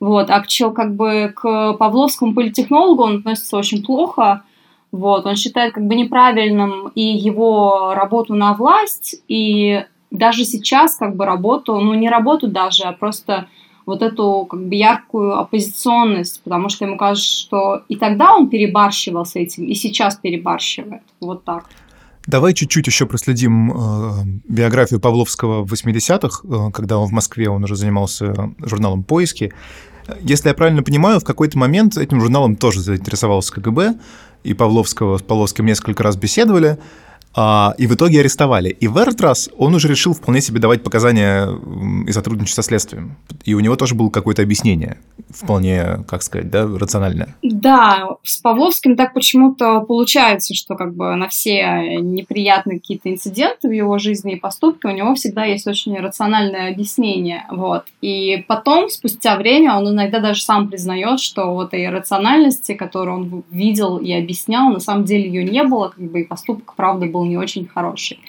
Вот, 0.00 0.30
а 0.30 0.40
к, 0.40 0.46
как 0.74 0.94
бы 0.94 1.34
к 1.36 1.74
Павловскому 1.74 2.32
политехнологу 2.32 3.02
он 3.02 3.16
относится 3.16 3.58
очень 3.58 3.84
плохо, 3.84 4.42
вот, 4.90 5.26
он 5.26 5.36
считает 5.36 5.74
как 5.74 5.86
бы 5.86 5.94
неправильным 5.96 6.88
и 6.94 7.02
его 7.02 7.92
работу 7.94 8.32
на 8.34 8.54
власть, 8.54 9.20
и 9.28 9.84
даже 10.10 10.44
сейчас 10.44 10.96
как 10.96 11.16
бы 11.16 11.24
работу, 11.24 11.76
ну 11.76 11.94
не 11.94 12.08
работу 12.08 12.48
даже, 12.48 12.84
а 12.84 12.92
просто 12.92 13.48
вот 13.86 14.02
эту 14.02 14.46
как 14.50 14.66
бы 14.66 14.74
яркую 14.74 15.38
оппозиционность, 15.38 16.42
потому 16.42 16.68
что 16.68 16.84
ему 16.84 16.96
кажется, 16.96 17.30
что 17.30 17.82
и 17.88 17.96
тогда 17.96 18.34
он 18.34 18.48
перебарщивал 18.48 19.24
с 19.24 19.36
этим, 19.36 19.64
и 19.64 19.74
сейчас 19.74 20.16
перебарщивает. 20.16 21.02
Вот 21.20 21.44
так. 21.44 21.66
Давай 22.26 22.54
чуть-чуть 22.54 22.88
еще 22.88 23.06
проследим 23.06 23.70
э, 23.70 24.24
биографию 24.48 24.98
Павловского 24.98 25.64
в 25.64 25.72
80-х, 25.72 26.40
э, 26.42 26.72
когда 26.72 26.98
он 26.98 27.06
в 27.06 27.12
Москве, 27.12 27.48
он 27.48 27.62
уже 27.62 27.76
занимался 27.76 28.34
журналом 28.58 29.04
«Поиски». 29.04 29.52
Если 30.20 30.48
я 30.48 30.54
правильно 30.54 30.82
понимаю, 30.82 31.20
в 31.20 31.24
какой-то 31.24 31.56
момент 31.58 31.96
этим 31.96 32.20
журналом 32.20 32.56
тоже 32.56 32.80
заинтересовался 32.80 33.52
КГБ, 33.54 33.94
и 34.42 34.54
Павловского 34.54 35.18
с 35.18 35.22
Павловским 35.22 35.66
несколько 35.66 36.02
раз 36.02 36.16
беседовали, 36.16 36.78
а, 37.36 37.74
и 37.78 37.86
в 37.86 37.94
итоге 37.94 38.20
арестовали. 38.20 38.70
И 38.70 38.88
в 38.88 38.96
этот 38.96 39.20
раз 39.20 39.50
он 39.56 39.74
уже 39.74 39.88
решил 39.88 40.14
вполне 40.14 40.40
себе 40.40 40.58
давать 40.58 40.82
показания 40.82 41.48
и 42.06 42.12
сотрудничать 42.12 42.54
со 42.54 42.62
следствием. 42.62 43.16
И 43.44 43.54
у 43.54 43.60
него 43.60 43.76
тоже 43.76 43.94
было 43.94 44.08
какое-то 44.10 44.42
объяснение, 44.42 44.98
вполне, 45.28 46.04
как 46.08 46.22
сказать, 46.22 46.50
да, 46.50 46.66
рациональное. 46.66 47.36
Да, 47.42 48.08
с 48.22 48.38
Павловским 48.38 48.96
так 48.96 49.12
почему-то 49.14 49.80
получается, 49.80 50.54
что 50.54 50.74
как 50.74 50.94
бы 50.94 51.14
на 51.14 51.28
все 51.28 52.00
неприятные 52.00 52.80
какие-то 52.80 53.12
инциденты 53.12 53.68
в 53.68 53.72
его 53.72 53.98
жизни 53.98 54.34
и 54.34 54.40
поступки 54.40 54.86
у 54.86 54.90
него 54.90 55.14
всегда 55.14 55.44
есть 55.44 55.66
очень 55.66 55.96
рациональное 55.98 56.72
объяснение. 56.72 57.44
Вот. 57.50 57.84
И 58.00 58.44
потом, 58.48 58.88
спустя 58.88 59.36
время, 59.36 59.76
он 59.76 59.90
иногда 59.90 60.20
даже 60.20 60.42
сам 60.42 60.68
признает, 60.68 61.20
что 61.20 61.52
вот 61.52 61.74
этой 61.76 61.90
рациональности, 61.90 62.74
которую 62.74 63.16
он 63.16 63.44
видел 63.50 63.98
и 63.98 64.12
объяснял, 64.12 64.70
на 64.70 64.80
самом 64.80 65.04
деле 65.04 65.28
ее 65.28 65.44
не 65.44 65.62
было, 65.64 65.88
как 65.88 66.10
бы 66.10 66.22
и 66.22 66.24
поступок, 66.24 66.74
правда, 66.76 67.06
был 67.06 67.25
не 67.26 67.36
очень 67.36 67.66
хороший. 67.66 68.20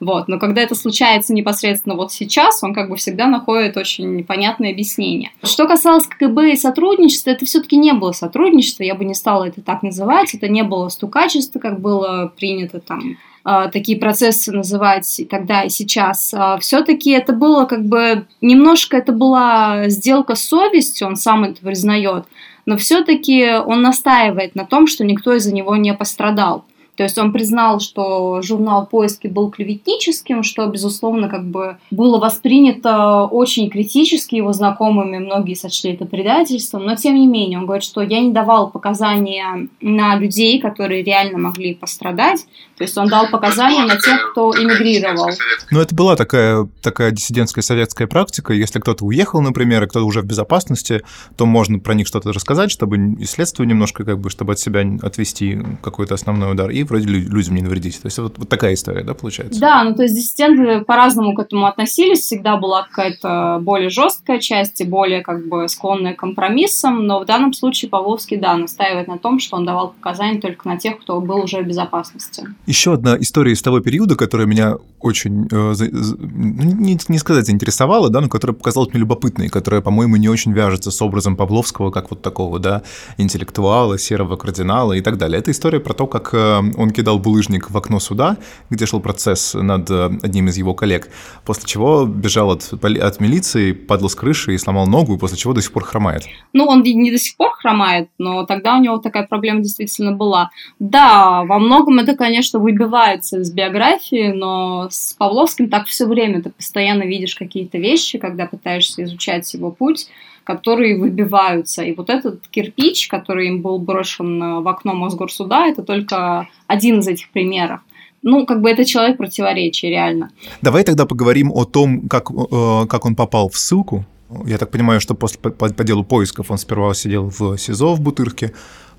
Вот. 0.00 0.28
Но 0.28 0.38
когда 0.38 0.62
это 0.62 0.74
случается 0.74 1.32
непосредственно 1.32 1.94
вот 1.94 2.12
сейчас, 2.12 2.62
он 2.62 2.74
как 2.74 2.90
бы 2.90 2.96
всегда 2.96 3.26
находит 3.26 3.76
очень 3.76 4.16
непонятное 4.16 4.70
объяснение. 4.70 5.30
Что 5.42 5.66
касалось 5.66 6.06
КГБ 6.06 6.52
и 6.52 6.56
сотрудничества, 6.56 7.30
это 7.30 7.46
все-таки 7.46 7.76
не 7.76 7.92
было 7.92 8.12
сотрудничества, 8.12 8.82
я 8.82 8.94
бы 8.94 9.04
не 9.04 9.14
стала 9.14 9.44
это 9.44 9.62
так 9.62 9.82
называть, 9.82 10.34
это 10.34 10.48
не 10.48 10.62
было 10.62 10.88
стукачество, 10.88 11.58
как 11.58 11.80
было 11.80 12.32
принято 12.36 12.80
там 12.80 13.16
а, 13.44 13.68
такие 13.68 13.98
процессы 13.98 14.52
называть 14.52 15.20
тогда 15.30 15.62
и 15.62 15.68
сейчас. 15.68 16.32
А, 16.34 16.58
все-таки 16.58 17.10
это 17.10 17.32
было 17.32 17.66
как 17.66 17.84
бы 17.84 18.26
немножко 18.40 18.96
это 18.96 19.12
была 19.12 19.88
сделка 19.88 20.34
с 20.34 20.44
совестью, 20.44 21.06
он 21.06 21.16
сам 21.16 21.44
это 21.44 21.60
признает, 21.60 22.24
но 22.66 22.76
все-таки 22.76 23.52
он 23.54 23.82
настаивает 23.82 24.54
на 24.54 24.64
том, 24.64 24.86
что 24.86 25.04
никто 25.04 25.34
из-за 25.34 25.54
него 25.54 25.76
не 25.76 25.92
пострадал. 25.94 26.64
То 26.96 27.02
есть 27.02 27.18
он 27.18 27.32
признал, 27.32 27.80
что 27.80 28.40
журнал 28.42 28.86
«Поиски» 28.86 29.26
был 29.26 29.50
клеветническим, 29.50 30.42
что, 30.42 30.66
безусловно, 30.66 31.28
как 31.28 31.44
бы 31.44 31.78
было 31.90 32.18
воспринято 32.18 33.24
очень 33.24 33.68
критически 33.68 34.36
его 34.36 34.52
знакомыми, 34.52 35.18
многие 35.18 35.54
сочли 35.54 35.92
это 35.92 36.04
предательством, 36.04 36.84
но 36.84 36.94
тем 36.94 37.16
не 37.16 37.26
менее 37.26 37.58
он 37.58 37.66
говорит, 37.66 37.84
что 37.84 38.00
я 38.00 38.20
не 38.20 38.32
давал 38.32 38.70
показания 38.70 39.68
на 39.80 40.16
людей, 40.16 40.60
которые 40.60 41.02
реально 41.02 41.38
могли 41.38 41.74
пострадать, 41.74 42.46
то 42.76 42.84
есть 42.84 42.96
он 42.96 43.08
дал 43.08 43.28
показания 43.28 43.84
на 43.84 43.96
тех, 43.96 44.30
кто 44.30 44.52
эмигрировал. 44.52 45.30
Ну, 45.70 45.80
это 45.80 45.94
была 45.94 46.16
такая, 46.16 46.68
такая 46.82 47.10
диссидентская 47.10 47.62
советская 47.62 48.06
практика. 48.06 48.52
Если 48.52 48.80
кто-то 48.80 49.04
уехал, 49.04 49.40
например, 49.40 49.84
и 49.84 49.86
кто-то 49.86 50.04
уже 50.04 50.22
в 50.22 50.26
безопасности, 50.26 51.02
то 51.36 51.46
можно 51.46 51.78
про 51.78 51.94
них 51.94 52.06
что-то 52.06 52.32
рассказать, 52.32 52.70
чтобы 52.70 52.96
и 53.18 53.24
следствие 53.24 53.68
немножко, 53.68 54.04
как 54.04 54.18
бы, 54.18 54.30
чтобы 54.30 54.52
от 54.52 54.58
себя 54.58 54.84
отвести 55.02 55.58
какой-то 55.82 56.14
основной 56.14 56.52
удар, 56.52 56.70
и 56.70 56.83
вроде 56.84 57.06
людям 57.06 57.54
не 57.54 57.62
навредить. 57.62 58.00
То 58.00 58.06
есть 58.06 58.18
вот, 58.18 58.38
вот 58.38 58.48
такая 58.48 58.74
история, 58.74 59.02
да, 59.02 59.14
получается? 59.14 59.60
Да, 59.60 59.84
ну 59.84 59.94
то 59.94 60.02
есть 60.02 60.14
диссиденты 60.14 60.84
по-разному 60.84 61.34
к 61.34 61.38
этому 61.40 61.66
относились. 61.66 62.20
Всегда 62.20 62.56
была 62.56 62.82
какая-то 62.82 63.58
более 63.60 63.90
жесткая 63.90 64.38
часть 64.38 64.80
и 64.80 64.84
более 64.84 65.22
как 65.22 65.46
бы 65.48 65.68
склонная 65.68 66.14
к 66.14 66.18
компромиссам, 66.18 67.06
но 67.06 67.20
в 67.20 67.26
данном 67.26 67.52
случае 67.52 67.90
Павловский, 67.90 68.36
да, 68.36 68.56
настаивает 68.56 69.08
на 69.08 69.18
том, 69.18 69.38
что 69.38 69.56
он 69.56 69.64
давал 69.64 69.90
показания 69.90 70.40
только 70.40 70.68
на 70.68 70.78
тех, 70.78 70.98
кто 70.98 71.20
был 71.20 71.44
уже 71.44 71.62
в 71.62 71.66
безопасности. 71.66 72.46
Еще 72.66 72.94
одна 72.94 73.16
история 73.18 73.52
из 73.52 73.62
того 73.62 73.80
периода, 73.80 74.16
которая 74.16 74.46
меня 74.46 74.76
очень, 75.00 75.46
э, 75.50 75.74
ну, 76.20 76.74
не, 76.80 76.98
не 77.08 77.18
сказать 77.18 77.46
заинтересовала, 77.46 78.08
да, 78.10 78.20
но 78.20 78.28
которая 78.28 78.54
показалась 78.54 78.90
мне 78.92 79.00
любопытной, 79.00 79.48
которая, 79.48 79.82
по-моему, 79.82 80.16
не 80.16 80.28
очень 80.28 80.52
вяжется 80.52 80.90
с 80.90 81.02
образом 81.02 81.36
Павловского, 81.36 81.90
как 81.90 82.10
вот 82.10 82.22
такого, 82.22 82.58
да, 82.58 82.82
интеллектуала, 83.18 83.98
серого 83.98 84.36
кардинала 84.36 84.94
и 84.94 85.00
так 85.00 85.18
далее. 85.18 85.38
Это 85.38 85.50
история 85.50 85.80
про 85.80 85.92
то, 85.92 86.06
как 86.06 86.32
э, 86.32 86.62
он 86.76 86.90
кидал 86.90 87.18
булыжник 87.18 87.70
в 87.70 87.76
окно 87.76 88.00
суда, 88.00 88.36
где 88.70 88.86
шел 88.86 89.00
процесс 89.00 89.54
над 89.54 89.90
э, 89.90 90.10
одним 90.22 90.48
из 90.48 90.56
его 90.56 90.74
коллег, 90.74 91.08
после 91.44 91.66
чего 91.66 92.06
бежал 92.06 92.50
от, 92.50 92.72
от 92.72 93.20
милиции, 93.20 93.72
падал 93.72 94.08
с 94.08 94.14
крыши 94.14 94.54
и 94.54 94.58
сломал 94.58 94.86
ногу, 94.86 95.14
и 95.14 95.18
после 95.18 95.36
чего 95.36 95.52
до 95.52 95.62
сих 95.62 95.72
пор 95.72 95.84
хромает. 95.84 96.24
Ну, 96.52 96.66
он 96.66 96.82
не 96.82 97.10
до 97.10 97.18
сих 97.18 97.36
пор 97.36 97.52
хромает, 97.52 98.08
но 98.18 98.44
тогда 98.44 98.76
у 98.76 98.80
него 98.80 98.98
такая 98.98 99.26
проблема 99.26 99.60
действительно 99.60 100.12
была. 100.12 100.50
Да, 100.78 101.44
во 101.44 101.58
многом 101.58 101.98
это, 101.98 102.14
конечно, 102.14 102.58
выбивается 102.58 103.40
из 103.40 103.52
биографии, 103.52 104.32
но 104.32 104.88
с 104.90 105.14
Павловским 105.14 105.68
так 105.68 105.86
все 105.86 106.06
время. 106.06 106.42
Ты 106.42 106.50
постоянно 106.50 107.04
видишь 107.04 107.34
какие-то 107.34 107.78
вещи, 107.78 108.18
когда 108.18 108.46
пытаешься 108.46 109.04
изучать 109.04 109.52
его 109.54 109.70
путь, 109.70 110.08
которые 110.44 110.98
выбиваются. 110.98 111.82
И 111.82 111.94
вот 111.94 112.10
этот 112.10 112.46
кирпич, 112.48 113.08
который 113.08 113.48
им 113.48 113.62
был 113.62 113.78
брошен 113.78 114.62
в 114.62 114.68
окно 114.68 114.94
Мосгорсуда, 114.94 115.66
это 115.66 115.82
только 115.82 116.48
один 116.66 117.00
из 117.00 117.08
этих 117.08 117.30
примеров 117.30 117.80
ну, 118.24 118.46
как 118.46 118.62
бы 118.62 118.70
это 118.70 118.84
человек 118.86 119.18
противоречия, 119.18 119.90
реально. 119.90 120.30
Давай 120.62 120.82
тогда 120.82 121.04
поговорим 121.04 121.52
о 121.52 121.64
том, 121.66 122.08
как, 122.08 122.30
э, 122.30 122.86
как 122.88 123.04
он 123.04 123.14
попал 123.14 123.50
в 123.50 123.56
ссылку. 123.56 124.06
Я 124.46 124.56
так 124.56 124.70
понимаю, 124.70 125.00
что 125.00 125.14
после, 125.14 125.38
по, 125.38 125.50
по 125.50 125.84
делу 125.84 126.04
поисков 126.04 126.50
он 126.50 126.58
сперва 126.58 126.94
сидел 126.94 127.30
в 127.38 127.58
СИЗО 127.58 127.94
в 127.94 128.00
Бутырке, 128.00 128.52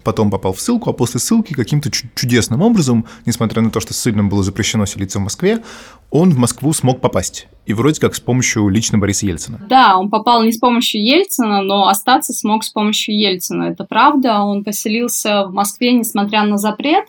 потом 0.06 0.32
попал 0.32 0.54
в 0.54 0.62
ссылку, 0.62 0.90
а 0.90 0.94
после 0.94 1.20
ссылки 1.20 1.54
каким-то 1.54 1.90
чудесным 1.92 2.62
образом, 2.62 3.06
несмотря 3.26 3.62
на 3.62 3.72
то, 3.72 3.82
что 3.82 3.94
ссыльным 3.94 4.30
было 4.30 4.44
запрещено 4.44 4.86
селиться 4.86 5.20
в 5.20 5.24
Москве, 5.24 5.64
он 6.12 6.30
в 6.30 6.38
Москву 6.38 6.72
смог 6.72 7.02
попасть. 7.02 7.48
И 7.66 7.74
вроде 7.74 8.00
как 8.00 8.16
с 8.16 8.22
помощью 8.22 8.70
лично 8.70 8.98
Бориса 8.98 9.26
Ельцина. 9.26 9.60
Да, 9.68 9.98
он 9.98 10.10
попал 10.10 10.44
не 10.44 10.54
с 10.54 10.60
помощью 10.60 11.04
Ельцина, 11.04 11.62
но 11.62 11.90
остаться 11.90 12.32
смог 12.32 12.64
с 12.64 12.70
помощью 12.70 13.18
Ельцина. 13.20 13.64
Это 13.64 13.84
правда. 13.84 14.42
Он 14.42 14.64
поселился 14.64 15.46
в 15.48 15.54
Москве, 15.54 15.92
несмотря 15.92 16.44
на 16.44 16.58
запрет. 16.58 17.06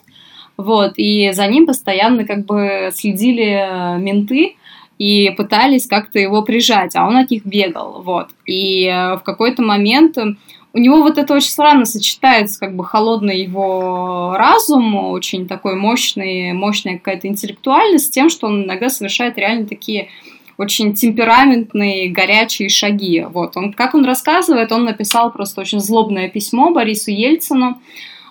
Вот, 0.57 0.93
и 0.97 1.31
за 1.33 1.45
ним 1.45 1.67
постоянно 1.67 2.25
как 2.25 2.45
бы 2.45 2.89
следили 2.91 3.99
менты, 3.99 4.55
и 4.97 5.29
пытались 5.37 5.85
как-то 5.85 6.17
его 6.17 6.41
прижать, 6.41 6.95
а 6.95 7.07
он 7.07 7.15
от 7.17 7.29
них 7.29 7.45
бегал, 7.45 8.01
вот. 8.01 8.29
И 8.47 8.85
э, 8.85 9.17
в 9.17 9.19
какой-то 9.19 9.61
момент 9.61 10.17
у 10.77 10.79
него 10.79 11.01
вот 11.01 11.17
это 11.17 11.33
очень 11.33 11.49
странно 11.49 11.85
сочетается, 11.85 12.59
как 12.59 12.75
бы 12.75 12.85
холодный 12.85 13.41
его 13.41 14.35
разум, 14.37 14.93
очень 15.09 15.47
такой 15.47 15.75
мощный, 15.75 16.53
мощная 16.53 16.99
какая-то 16.99 17.27
интеллектуальность, 17.27 18.05
с 18.05 18.09
тем, 18.11 18.29
что 18.29 18.45
он 18.45 18.65
иногда 18.65 18.89
совершает 18.89 19.39
реально 19.39 19.65
такие 19.65 20.09
очень 20.55 20.93
темпераментные, 20.93 22.09
горячие 22.09 22.69
шаги. 22.69 23.25
Вот 23.27 23.57
он, 23.57 23.73
как 23.73 23.95
он 23.95 24.05
рассказывает, 24.05 24.71
он 24.71 24.85
написал 24.85 25.31
просто 25.31 25.61
очень 25.61 25.79
злобное 25.79 26.29
письмо 26.29 26.69
Борису 26.69 27.09
Ельцину, 27.09 27.81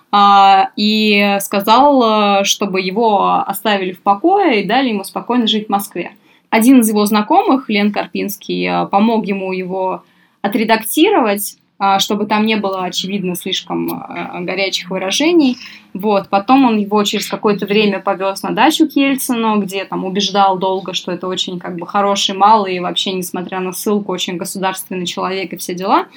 а, 0.09 0.69
и 0.77 1.37
сказал, 1.41 2.45
чтобы 2.45 2.79
его 2.79 3.43
оставили 3.45 3.91
в 3.91 4.01
покое 4.01 4.61
и 4.61 4.65
дали 4.65 4.87
ему 4.87 5.03
спокойно 5.03 5.47
жить 5.47 5.67
в 5.67 5.69
Москве. 5.69 6.13
Один 6.49 6.79
из 6.79 6.87
его 6.87 7.05
знакомых, 7.05 7.67
Лен 7.67 7.91
Карпинский, 7.91 8.87
помог 8.89 9.25
ему 9.27 9.51
его 9.51 10.03
отредактировать, 10.41 11.57
чтобы 11.99 12.25
там 12.25 12.45
не 12.45 12.55
было, 12.55 12.85
очевидно, 12.85 13.35
слишком 13.35 13.91
а, 13.91 14.39
горячих 14.41 14.89
выражений. 14.89 15.57
Вот. 15.93 16.27
Потом 16.29 16.65
он 16.65 16.77
его 16.77 17.03
через 17.03 17.27
какое-то 17.27 17.67
время 17.67 17.99
повез 17.99 18.41
на 18.41 18.51
дачу 18.51 18.87
к 18.87 18.95
Ельцину, 18.95 19.59
где 19.61 19.85
там 19.85 20.03
убеждал 20.03 20.57
долго, 20.57 20.93
что 20.93 21.11
это 21.11 21.27
очень 21.27 21.59
как 21.59 21.77
бы 21.77 21.85
хороший 21.85 22.35
малый 22.35 22.75
и 22.75 22.79
вообще, 22.79 23.13
несмотря 23.13 23.59
на 23.59 23.73
ссылку, 23.73 24.11
очень 24.11 24.37
государственный 24.37 25.05
человек 25.05 25.53
и 25.53 25.57
все 25.57 25.75
дела. 25.75 26.07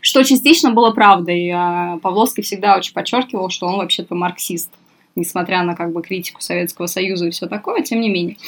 Что 0.00 0.22
частично 0.22 0.70
было 0.70 0.90
правдой. 0.92 1.50
А 1.50 1.98
Павловский 1.98 2.42
всегда 2.42 2.76
очень 2.76 2.94
подчеркивал, 2.94 3.50
что 3.50 3.66
он 3.66 3.76
вообще-то 3.76 4.14
марксист, 4.14 4.70
несмотря 5.16 5.64
на 5.64 5.74
как 5.74 5.92
бы 5.92 6.00
критику 6.02 6.40
Советского 6.40 6.86
Союза 6.86 7.26
и 7.26 7.30
все 7.30 7.46
такое, 7.46 7.82
тем 7.82 8.00
не 8.00 8.08
менее. 8.08 8.38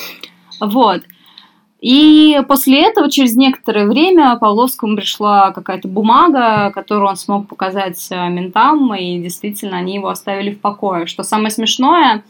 Вот. 0.58 1.02
И 1.80 2.38
после 2.46 2.82
этого, 2.82 3.10
через 3.10 3.36
некоторое 3.36 3.86
время, 3.86 4.36
Павловскому 4.36 4.96
пришла 4.96 5.50
какая-то 5.50 5.88
бумага, 5.88 6.70
которую 6.74 7.08
он 7.08 7.16
смог 7.16 7.48
показать 7.48 8.06
э, 8.10 8.28
ментам, 8.28 8.94
и 8.94 9.18
действительно 9.18 9.78
они 9.78 9.94
его 9.94 10.08
оставили 10.08 10.50
в 10.50 10.60
покое. 10.60 11.06
Что 11.06 11.22
самое 11.22 11.50
смешное, 11.50 12.22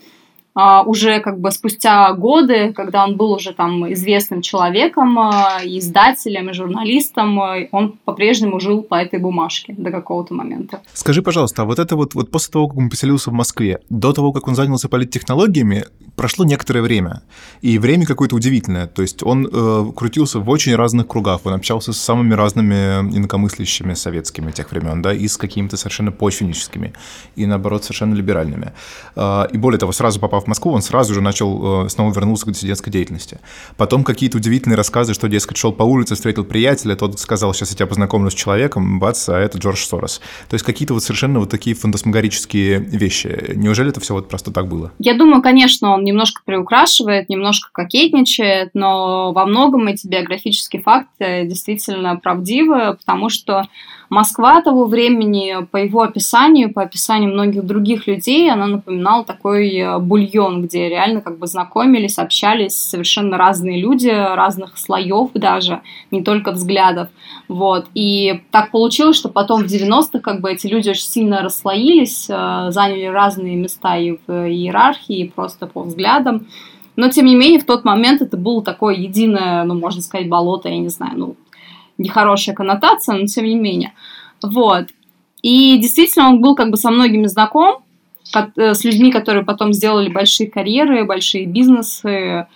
уже 0.54 1.20
как 1.20 1.40
бы 1.40 1.50
спустя 1.50 2.12
годы, 2.12 2.72
когда 2.72 3.04
он 3.04 3.16
был 3.16 3.32
уже 3.32 3.52
там 3.52 3.92
известным 3.92 4.42
человеком, 4.42 5.18
а, 5.18 5.60
издателем 5.64 6.50
и 6.50 6.52
журналистом, 6.52 7.40
а, 7.40 7.56
он 7.72 7.98
по-прежнему 8.04 8.60
жил 8.60 8.82
по 8.82 8.96
этой 8.96 9.18
бумажке 9.18 9.74
до 9.76 9.90
какого-то 9.90 10.34
момента. 10.34 10.80
Скажи, 10.92 11.22
пожалуйста, 11.22 11.62
а 11.62 11.64
вот 11.64 11.78
это 11.78 11.96
вот, 11.96 12.14
вот 12.14 12.30
после 12.30 12.52
того, 12.52 12.68
как 12.68 12.78
он 12.78 12.90
поселился 12.90 13.30
в 13.30 13.32
Москве, 13.32 13.80
до 13.88 14.12
того, 14.12 14.32
как 14.32 14.48
он 14.48 14.54
занялся 14.54 14.88
политтехнологиями, 14.88 15.84
прошло 16.16 16.44
некоторое 16.44 16.82
время. 16.82 17.22
И 17.62 17.78
время 17.78 18.04
какое-то 18.06 18.36
удивительное. 18.36 18.86
То 18.86 19.02
есть 19.02 19.22
он 19.22 19.48
э, 19.50 19.92
крутился 19.96 20.38
в 20.38 20.48
очень 20.50 20.74
разных 20.74 21.06
кругах, 21.06 21.40
он 21.44 21.54
общался 21.54 21.92
с 21.92 21.98
самыми 21.98 22.34
разными 22.34 23.16
инакомыслящими 23.16 23.94
советскими 23.94 24.50
тех 24.50 24.70
времен, 24.70 25.02
да, 25.02 25.14
и 25.14 25.26
с 25.26 25.36
какими-то 25.36 25.76
совершенно 25.76 26.12
почвенническими, 26.12 26.92
и 27.36 27.46
наоборот 27.46 27.84
совершенно 27.84 28.14
либеральными. 28.14 28.72
Э, 29.16 29.46
и 29.50 29.56
более 29.56 29.78
того, 29.78 29.92
сразу 29.92 30.20
попав 30.20 30.39
в 30.40 30.46
Москву, 30.46 30.72
он 30.72 30.82
сразу 30.82 31.14
же 31.14 31.20
начал, 31.20 31.86
э, 31.86 31.88
снова 31.88 32.12
вернулся 32.12 32.46
к 32.46 32.52
диссидентской 32.52 32.92
деятельности. 32.92 33.38
Потом 33.76 34.04
какие-то 34.04 34.38
удивительные 34.38 34.76
рассказы, 34.76 35.14
что, 35.14 35.28
дескать, 35.28 35.56
шел 35.56 35.72
по 35.72 35.82
улице, 35.82 36.14
встретил 36.14 36.44
приятеля, 36.44 36.96
тот 36.96 37.18
сказал, 37.18 37.54
сейчас 37.54 37.70
я 37.70 37.76
тебя 37.76 37.86
познакомлю 37.86 38.30
с 38.30 38.34
человеком, 38.34 38.98
бац, 38.98 39.28
а 39.28 39.38
это 39.38 39.58
Джордж 39.58 39.84
Сорос. 39.84 40.20
То 40.48 40.54
есть 40.54 40.64
какие-то 40.64 40.94
вот 40.94 41.02
совершенно 41.02 41.40
вот 41.40 41.50
такие 41.50 41.76
фантасмагорические 41.76 42.78
вещи. 42.78 43.52
Неужели 43.54 43.90
это 43.90 44.00
все 44.00 44.14
вот 44.14 44.28
просто 44.28 44.50
так 44.52 44.68
было? 44.68 44.92
Я 44.98 45.14
думаю, 45.14 45.42
конечно, 45.42 45.94
он 45.94 46.04
немножко 46.04 46.42
приукрашивает, 46.44 47.28
немножко 47.28 47.70
кокетничает, 47.72 48.70
но 48.74 49.32
во 49.32 49.46
многом 49.46 49.86
эти 49.88 50.06
биографические 50.06 50.82
факты 50.82 51.44
действительно 51.46 52.16
правдивы, 52.16 52.94
потому 52.94 53.28
что 53.28 53.66
Москва 54.10 54.60
того 54.60 54.86
времени, 54.86 55.64
по 55.70 55.76
его 55.76 56.02
описанию, 56.02 56.72
по 56.72 56.82
описанию 56.82 57.32
многих 57.32 57.64
других 57.64 58.08
людей, 58.08 58.50
она 58.50 58.66
напоминала 58.66 59.24
такой 59.24 59.72
э, 59.76 59.98
бульон, 60.00 60.62
где 60.62 60.88
реально 60.88 61.20
как 61.20 61.38
бы 61.38 61.46
знакомились, 61.46 62.18
общались 62.18 62.74
совершенно 62.74 63.38
разные 63.38 63.80
люди, 63.80 64.08
разных 64.08 64.78
слоев 64.78 65.30
даже, 65.34 65.82
не 66.10 66.24
только 66.24 66.50
взглядов. 66.50 67.08
Вот. 67.46 67.86
И 67.94 68.40
так 68.50 68.72
получилось, 68.72 69.16
что 69.16 69.28
потом 69.28 69.62
в 69.62 69.66
90-х 69.66 70.18
как 70.18 70.40
бы 70.40 70.50
эти 70.50 70.66
люди 70.66 70.90
очень 70.90 71.06
сильно 71.06 71.42
расслоились, 71.42 72.26
э, 72.28 72.66
заняли 72.70 73.04
разные 73.04 73.54
места 73.54 73.96
и 73.96 74.18
в 74.26 74.48
иерархии, 74.48 75.20
и 75.20 75.28
просто 75.28 75.68
по 75.68 75.84
взглядам. 75.84 76.48
Но, 76.96 77.10
тем 77.10 77.26
не 77.26 77.36
менее, 77.36 77.60
в 77.60 77.64
тот 77.64 77.84
момент 77.84 78.22
это 78.22 78.36
было 78.36 78.60
такое 78.60 78.96
единое, 78.96 79.62
ну, 79.62 79.74
можно 79.74 80.02
сказать, 80.02 80.28
болото, 80.28 80.68
я 80.68 80.78
не 80.78 80.88
знаю, 80.88 81.12
ну, 81.16 81.36
нехорошая 82.00 82.54
коннотация, 82.54 83.16
но 83.16 83.26
тем 83.26 83.44
не 83.44 83.56
менее. 83.56 83.92
Вот. 84.42 84.88
И 85.42 85.78
действительно, 85.78 86.28
он 86.28 86.40
был 86.40 86.54
как 86.54 86.70
бы 86.70 86.76
со 86.76 86.90
многими 86.90 87.26
знаком, 87.26 87.82
э, 88.34 88.74
с 88.74 88.84
людьми, 88.84 89.12
которые 89.12 89.44
потом 89.44 89.72
сделали 89.72 90.08
большие 90.08 90.50
карьеры, 90.50 91.04
большие 91.04 91.46
бизнесы, 91.46 92.46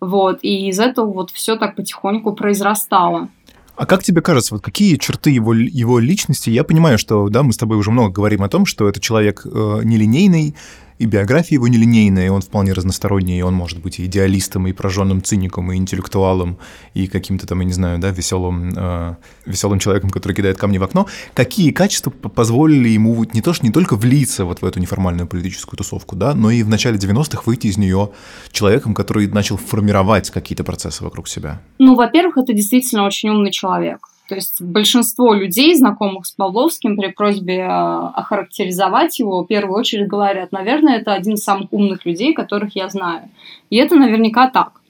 вот, 0.00 0.38
и 0.42 0.68
из 0.68 0.80
этого 0.80 1.12
вот 1.12 1.30
все 1.30 1.56
так 1.56 1.76
потихоньку 1.76 2.32
произрастало. 2.32 3.28
А 3.76 3.86
как 3.86 4.02
тебе 4.02 4.20
кажется, 4.20 4.54
вот 4.54 4.62
какие 4.62 4.96
черты 4.96 5.30
его, 5.30 5.54
его 5.54 5.98
личности? 5.98 6.50
Я 6.50 6.64
понимаю, 6.64 6.98
что 6.98 7.28
да, 7.28 7.42
мы 7.42 7.52
с 7.52 7.56
тобой 7.56 7.78
уже 7.78 7.90
много 7.90 8.12
говорим 8.12 8.42
о 8.42 8.48
том, 8.48 8.66
что 8.66 8.88
это 8.88 9.00
человек 9.00 9.42
э, 9.44 9.48
нелинейный, 9.84 10.54
и 11.00 11.06
биография 11.06 11.56
его 11.56 11.66
нелинейная, 11.66 12.26
и 12.26 12.28
он 12.28 12.42
вполне 12.42 12.74
разносторонний, 12.74 13.38
и 13.38 13.42
он 13.42 13.54
может 13.54 13.80
быть 13.80 13.98
и 13.98 14.04
идеалистом, 14.04 14.66
и 14.66 14.72
прожженным 14.72 15.22
циником, 15.22 15.72
и 15.72 15.76
интеллектуалом, 15.76 16.58
и 16.92 17.06
каким-то 17.06 17.46
там, 17.46 17.60
я 17.60 17.64
не 17.64 17.72
знаю, 17.72 17.98
да, 17.98 18.10
веселым, 18.10 18.74
э, 18.76 19.14
веселым 19.46 19.78
человеком, 19.78 20.10
который 20.10 20.34
кидает 20.34 20.58
камни 20.58 20.76
в 20.76 20.82
окно. 20.82 21.06
Какие 21.32 21.70
качества 21.70 22.10
позволили 22.10 22.90
ему 22.90 23.24
не 23.32 23.40
то, 23.40 23.54
что 23.54 23.64
не 23.64 23.72
только 23.72 23.96
влиться 23.96 24.44
вот 24.44 24.60
в 24.60 24.64
эту 24.66 24.78
неформальную 24.78 25.26
политическую 25.26 25.78
тусовку, 25.78 26.16
да, 26.16 26.34
но 26.34 26.50
и 26.50 26.62
в 26.62 26.68
начале 26.68 26.98
90-х 26.98 27.44
выйти 27.46 27.68
из 27.68 27.78
нее 27.78 28.10
человеком, 28.52 28.92
который 28.92 29.26
начал 29.26 29.56
формировать 29.56 30.28
какие-то 30.28 30.64
процессы 30.64 31.02
вокруг 31.02 31.28
себя? 31.28 31.62
Ну, 31.78 31.94
во-первых, 31.94 32.36
это 32.36 32.52
действительно 32.52 33.06
очень 33.06 33.30
умный 33.30 33.52
человек. 33.52 34.00
То 34.30 34.36
есть 34.36 34.62
большинство 34.62 35.34
людей, 35.34 35.74
знакомых 35.74 36.24
с 36.24 36.30
Павловским, 36.30 36.96
при 36.96 37.08
просьбе 37.08 37.62
э, 37.62 37.66
охарактеризовать 37.66 39.18
его, 39.18 39.42
в 39.42 39.48
первую 39.48 39.76
очередь 39.76 40.06
говорят, 40.06 40.52
наверное, 40.52 40.98
это 40.98 41.12
один 41.14 41.34
из 41.34 41.42
самых 41.42 41.72
умных 41.72 42.06
людей, 42.06 42.32
которых 42.32 42.76
я 42.76 42.88
знаю. 42.88 43.28
И 43.70 43.76
это 43.76 43.96
наверняка 43.96 44.48
так. 44.48 44.80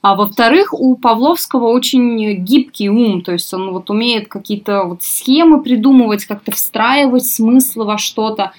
А 0.00 0.14
во-вторых, 0.14 0.72
у 0.72 0.96
Павловского 0.96 1.66
очень 1.66 2.42
гибкий 2.42 2.88
ум, 2.88 3.20
то 3.20 3.32
есть 3.32 3.52
он 3.52 3.70
вот 3.70 3.90
умеет 3.90 4.28
какие-то 4.28 4.84
вот 4.84 5.02
схемы 5.02 5.62
придумывать, 5.62 6.24
как-то 6.24 6.50
встраивать 6.50 7.26
смыслы 7.26 7.84
во 7.84 7.98
что-то 7.98 8.52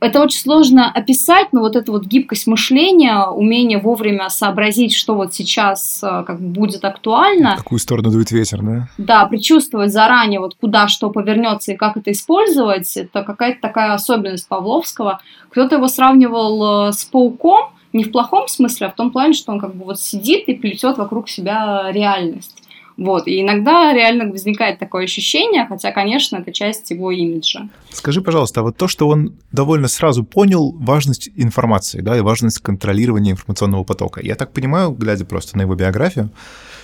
это 0.00 0.22
очень 0.22 0.40
сложно 0.40 0.90
описать, 0.90 1.52
но 1.52 1.60
вот 1.60 1.74
эта 1.74 1.90
вот 1.90 2.04
гибкость 2.04 2.46
мышления, 2.46 3.26
умение 3.26 3.78
вовремя 3.78 4.28
сообразить, 4.28 4.94
что 4.94 5.14
вот 5.14 5.34
сейчас 5.34 6.00
э, 6.02 6.24
как 6.24 6.40
бы 6.40 6.48
будет 6.48 6.84
актуально. 6.84 7.56
В 7.56 7.64
какую 7.64 7.80
сторону 7.80 8.10
дует 8.10 8.30
ветер, 8.30 8.62
да? 8.62 8.88
Да, 8.96 9.26
предчувствовать 9.26 9.92
заранее, 9.92 10.40
вот 10.40 10.54
куда 10.54 10.86
что 10.86 11.10
повернется 11.10 11.72
и 11.72 11.76
как 11.76 11.96
это 11.96 12.12
использовать, 12.12 12.96
это 12.96 13.22
какая-то 13.22 13.60
такая 13.60 13.92
особенность 13.92 14.48
Павловского. 14.48 15.20
Кто-то 15.50 15.76
его 15.76 15.88
сравнивал 15.88 16.88
э, 16.88 16.92
с 16.92 17.04
пауком, 17.04 17.72
не 17.92 18.04
в 18.04 18.12
плохом 18.12 18.48
смысле, 18.48 18.88
а 18.88 18.90
в 18.90 18.94
том 18.94 19.10
плане, 19.10 19.32
что 19.32 19.52
он 19.52 19.58
как 19.58 19.74
бы 19.74 19.84
вот 19.84 20.00
сидит 20.00 20.48
и 20.48 20.54
плетет 20.54 20.98
вокруг 20.98 21.28
себя 21.28 21.90
реальность. 21.90 22.57
Вот. 22.98 23.28
И 23.28 23.40
иногда 23.40 23.92
реально 23.92 24.28
возникает 24.28 24.80
такое 24.80 25.04
ощущение, 25.04 25.66
хотя, 25.68 25.92
конечно, 25.92 26.36
это 26.38 26.52
часть 26.52 26.90
его 26.90 27.12
имиджа. 27.12 27.68
Скажи, 27.90 28.20
пожалуйста, 28.20 28.60
а 28.60 28.62
вот 28.64 28.76
то, 28.76 28.88
что 28.88 29.06
он 29.08 29.36
довольно 29.52 29.86
сразу 29.86 30.24
понял 30.24 30.72
важность 30.72 31.30
информации, 31.36 32.00
да, 32.00 32.16
и 32.16 32.20
важность 32.20 32.58
контролирования 32.58 33.30
информационного 33.30 33.84
потока. 33.84 34.20
Я 34.20 34.34
так 34.34 34.52
понимаю, 34.52 34.90
глядя 34.90 35.24
просто 35.24 35.56
на 35.56 35.62
его 35.62 35.76
биографию, 35.76 36.30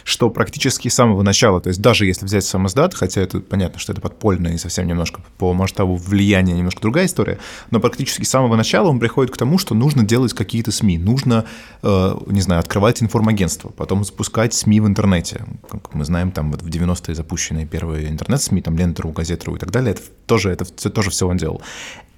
что 0.05 0.29
практически 0.31 0.89
с 0.89 0.95
самого 0.95 1.23
начала, 1.23 1.61
то 1.61 1.69
есть 1.69 1.81
даже 1.81 2.07
если 2.07 2.27
взять 2.27 2.45
сам 2.45 2.67
издат, 2.67 2.95
хотя 2.95 3.23
это 3.23 3.41
понятно, 3.41 3.81
что 3.81 3.93
это 3.93 4.01
подпольно 4.01 4.49
и 4.49 4.59
совсем 4.59 4.87
немножко 4.87 5.23
по 5.39 5.55
масштабу 5.55 5.97
влияния 5.97 6.53
немножко 6.53 6.83
другая 6.83 7.07
история, 7.07 7.39
но 7.71 7.81
практически 7.81 8.25
с 8.25 8.31
самого 8.31 8.55
начала 8.55 8.89
он 8.89 9.01
приходит 9.01 9.33
к 9.33 9.37
тому, 9.37 9.59
что 9.59 9.75
нужно 9.75 10.05
делать 10.05 10.35
какие-то 10.35 10.73
СМИ, 10.73 10.99
нужно, 10.99 11.47
э, 11.83 12.17
не 12.27 12.43
знаю, 12.43 12.61
открывать 12.61 13.03
информагентство, 13.03 13.71
потом 13.71 14.05
запускать 14.05 14.53
СМИ 14.53 14.81
в 14.81 14.87
интернете. 14.87 15.45
Как 15.69 15.95
мы 15.95 16.05
знаем, 16.05 16.31
там 16.31 16.53
вот 16.53 16.63
в 16.63 16.69
90-е 16.69 17.15
запущенные 17.15 17.67
первые 17.67 18.11
интернет-СМИ, 18.11 18.61
там 18.61 18.77
Лентеру, 18.77 19.11
Газетру 19.11 19.57
и 19.57 19.59
так 19.59 19.71
далее, 19.71 19.93
это 19.93 20.03
тоже, 20.27 20.51
это 20.51 20.67
все, 20.77 20.91
тоже 20.91 21.11
все 21.11 21.27
он 21.27 21.39
делал. 21.39 21.63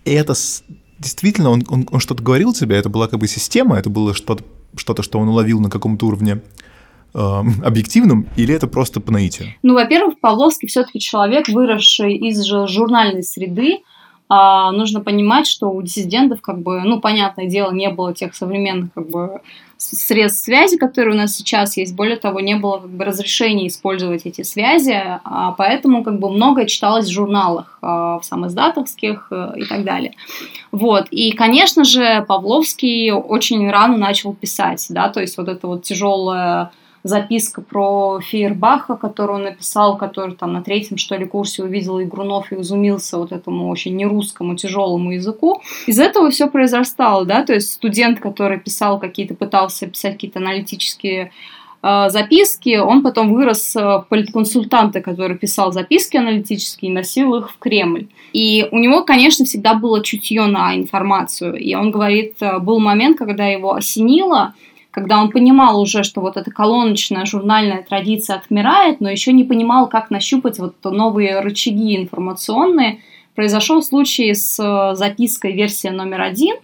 И 0.05 0.12
это 0.12 0.35
действительно, 0.99 1.51
он, 1.51 1.64
он, 1.68 1.87
он 1.90 2.01
что-то 2.01 2.22
говорил 2.22 2.53
тебе, 2.53 2.77
это 2.77 2.88
была 2.88 3.07
как 3.07 3.20
бы 3.20 3.29
система, 3.29 3.79
это 3.79 3.90
было 3.90 4.12
что-то, 4.12 4.44
что-то, 4.75 5.03
что 5.03 5.20
он 5.20 5.29
уловил 5.29 5.61
на 5.61 5.70
каком-то 5.70 6.07
уровне 6.07 6.40
объективным, 7.64 8.26
или 8.37 8.55
это 8.55 8.66
просто 8.66 9.00
по 9.00 9.12
наитию? 9.12 9.48
Ну, 9.62 9.74
во-первых, 9.74 10.20
Павловский 10.20 10.68
все-таки 10.68 11.00
человек, 11.00 11.48
выросший 11.48 12.14
из 12.16 12.44
журнальной 12.44 13.22
среды, 13.22 13.79
а, 14.29 14.72
нужно 14.72 15.00
понимать, 15.00 15.46
что 15.46 15.70
у 15.70 15.83
диссидентов, 15.83 16.40
как 16.40 16.61
бы, 16.61 16.81
ну, 16.81 17.00
понятное 17.00 17.46
дело, 17.46 17.70
не 17.70 17.88
было 17.90 18.12
тех 18.12 18.35
современных, 18.35 18.92
как 18.92 19.09
бы, 19.09 19.40
средств 19.76 20.44
связи, 20.44 20.79
которые 20.79 21.14
у 21.14 21.18
нас 21.18 21.37
сейчас 21.37 21.76
есть. 21.76 21.94
Более 21.94 22.16
того, 22.16 22.40
не 22.40 22.57
было 22.57 22.79
как 22.79 22.90
бы, 22.90 23.05
разрешения 23.05 23.68
использовать 23.68 24.22
эти 24.24 24.42
связи, 24.42 24.96
а 24.96 25.52
поэтому 25.52 26.02
как 26.02 26.18
бы 26.18 26.31
многое 26.31 26.66
читалось 26.66 27.07
в 27.07 27.12
журналах, 27.12 27.79
а, 27.83 28.18
в 28.18 28.24
самоиздатовских 28.24 29.29
э, 29.31 29.52
и 29.59 29.64
так 29.64 29.85
далее. 29.85 30.14
Вот. 30.72 31.07
И, 31.11 31.33
конечно 31.33 31.85
же, 31.85 32.24
Павловский 32.26 33.12
очень 33.12 33.70
рано 33.70 33.96
начал 33.96 34.35
писать, 34.35 34.87
да, 34.88 35.09
то 35.09 35.20
есть 35.20 35.37
вот 35.37 35.48
это 35.48 35.66
вот 35.66 35.85
тяжелое 35.85 36.72
записка 37.07 37.62
про 37.62 38.21
Фейербаха, 38.21 38.97
которую 38.97 39.38
он 39.38 39.45
написал, 39.45 39.97
который 39.97 40.35
там 40.35 40.53
на 40.53 40.62
третьем, 40.62 40.99
что 40.99 41.16
ли, 41.16 41.27
курсе 41.27 41.62
увидел 41.62 42.01
Игрунов 42.01 42.53
и 42.53 42.61
изумился 42.61 43.19
вот 43.19 43.33
этому 43.33 43.69
очень 43.69 43.97
нерусскому 43.97 44.57
тяжелому 44.57 45.12
языку. 45.12 45.62
Из 45.87 45.99
этого 45.99 46.31
все 46.31 46.49
произрастало, 46.49 47.25
да, 47.25 47.45
то 47.45 47.55
есть 47.55 47.73
студент, 47.73 48.21
который 48.21 48.59
писал 48.59 48.99
какие-то, 48.99 49.35
пытался 49.35 49.87
писать 49.87 50.14
какие-то 50.14 50.38
аналитические 50.38 51.31
э, 51.83 52.09
записки, 52.09 52.77
он 52.77 53.03
потом 53.03 53.33
вырос 53.33 53.75
в 53.75 54.07
политконсультанта, 54.09 55.01
который 55.01 55.37
писал 55.37 55.73
записки 55.73 56.16
аналитические 56.16 56.90
и 56.90 56.95
носил 56.95 57.37
их 57.37 57.51
в 57.51 57.59
Кремль. 57.59 58.09
И 58.33 58.66
у 58.71 58.79
него, 58.79 59.03
конечно, 59.05 59.45
всегда 59.45 59.75
было 59.75 60.03
чутье 60.03 60.47
на 60.47 60.77
информацию. 60.77 61.57
И 61.57 61.75
он 61.75 61.90
говорит, 61.90 62.37
был 62.61 62.81
момент, 62.81 63.16
когда 63.16 63.47
его 63.47 63.75
осенило, 63.75 64.55
когда 64.97 65.21
он 65.21 65.31
понимал 65.31 65.79
уже, 65.79 66.05
что 66.05 66.23
вот 66.23 66.39
эта 66.39 66.51
колоночная 66.51 67.27
журнальная 67.27 67.83
традиция 67.83 68.37
отмирает, 68.37 68.99
но 69.03 69.11
еще 69.11 69.31
не 69.35 69.45
понимал, 69.45 69.91
как 69.91 70.11
нащупать 70.11 70.59
вот 70.59 70.77
новые 70.85 71.41
рычаги 71.41 71.99
информационные, 71.99 73.01
произошел 73.35 73.83
случай 73.83 74.33
с 74.33 74.59
э, 74.59 74.97
запиской 74.97 75.53
версия 75.53 75.91
номер 75.91 76.23
один. 76.23 76.57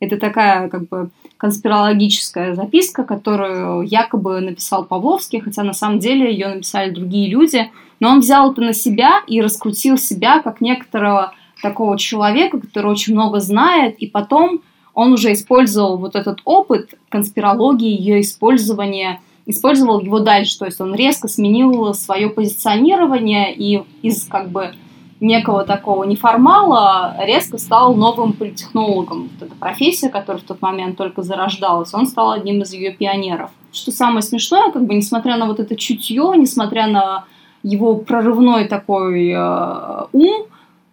Это 0.00 0.18
такая 0.18 0.68
как 0.68 0.86
бы 0.86 1.08
конспирологическая 1.38 2.54
записка, 2.54 3.04
которую 3.04 3.80
якобы 3.80 4.40
написал 4.40 4.84
Павловский, 4.84 5.40
хотя 5.40 5.62
на 5.62 5.72
самом 5.72 5.98
деле 5.98 6.30
ее 6.30 6.48
написали 6.48 6.90
другие 6.90 7.30
люди. 7.30 7.70
Но 8.00 8.10
он 8.10 8.20
взял 8.20 8.52
это 8.52 8.60
на 8.60 8.74
себя 8.74 9.22
и 9.26 9.40
раскрутил 9.40 9.96
себя 9.96 10.42
как 10.42 10.60
некоторого 10.60 11.32
такого 11.62 11.96
человека, 11.96 12.60
который 12.60 12.90
очень 12.90 13.14
много 13.14 13.40
знает, 13.40 13.96
и 13.96 14.06
потом 14.06 14.60
он 14.98 15.12
уже 15.12 15.32
использовал 15.32 15.96
вот 15.96 16.16
этот 16.16 16.40
опыт 16.44 16.90
конспирологии, 17.08 17.88
ее 17.88 18.20
использования, 18.20 19.20
использовал 19.46 20.00
его 20.00 20.18
дальше. 20.18 20.58
То 20.58 20.64
есть 20.64 20.80
он 20.80 20.92
резко 20.92 21.28
сменил 21.28 21.94
свое 21.94 22.28
позиционирование 22.28 23.54
и 23.54 23.84
из 24.02 24.24
как 24.24 24.48
бы 24.50 24.72
некого 25.20 25.62
такого 25.62 26.02
неформала 26.02 27.14
резко 27.20 27.58
стал 27.58 27.94
новым 27.94 28.32
политтехнологом. 28.32 29.30
Вот 29.38 29.46
эта 29.46 29.54
профессия, 29.54 30.08
которая 30.08 30.42
в 30.42 30.46
тот 30.46 30.60
момент 30.62 30.96
только 30.96 31.22
зарождалась, 31.22 31.94
он 31.94 32.08
стал 32.08 32.32
одним 32.32 32.62
из 32.62 32.72
ее 32.72 32.90
пионеров. 32.90 33.50
Что 33.70 33.92
самое 33.92 34.22
смешное, 34.22 34.72
как 34.72 34.84
бы 34.84 34.94
несмотря 34.94 35.36
на 35.36 35.46
вот 35.46 35.60
это 35.60 35.76
чутье, 35.76 36.32
несмотря 36.36 36.88
на 36.88 37.24
его 37.62 37.94
прорывной 37.94 38.66
такой 38.66 39.30
э, 39.30 40.06
ум, 40.12 40.46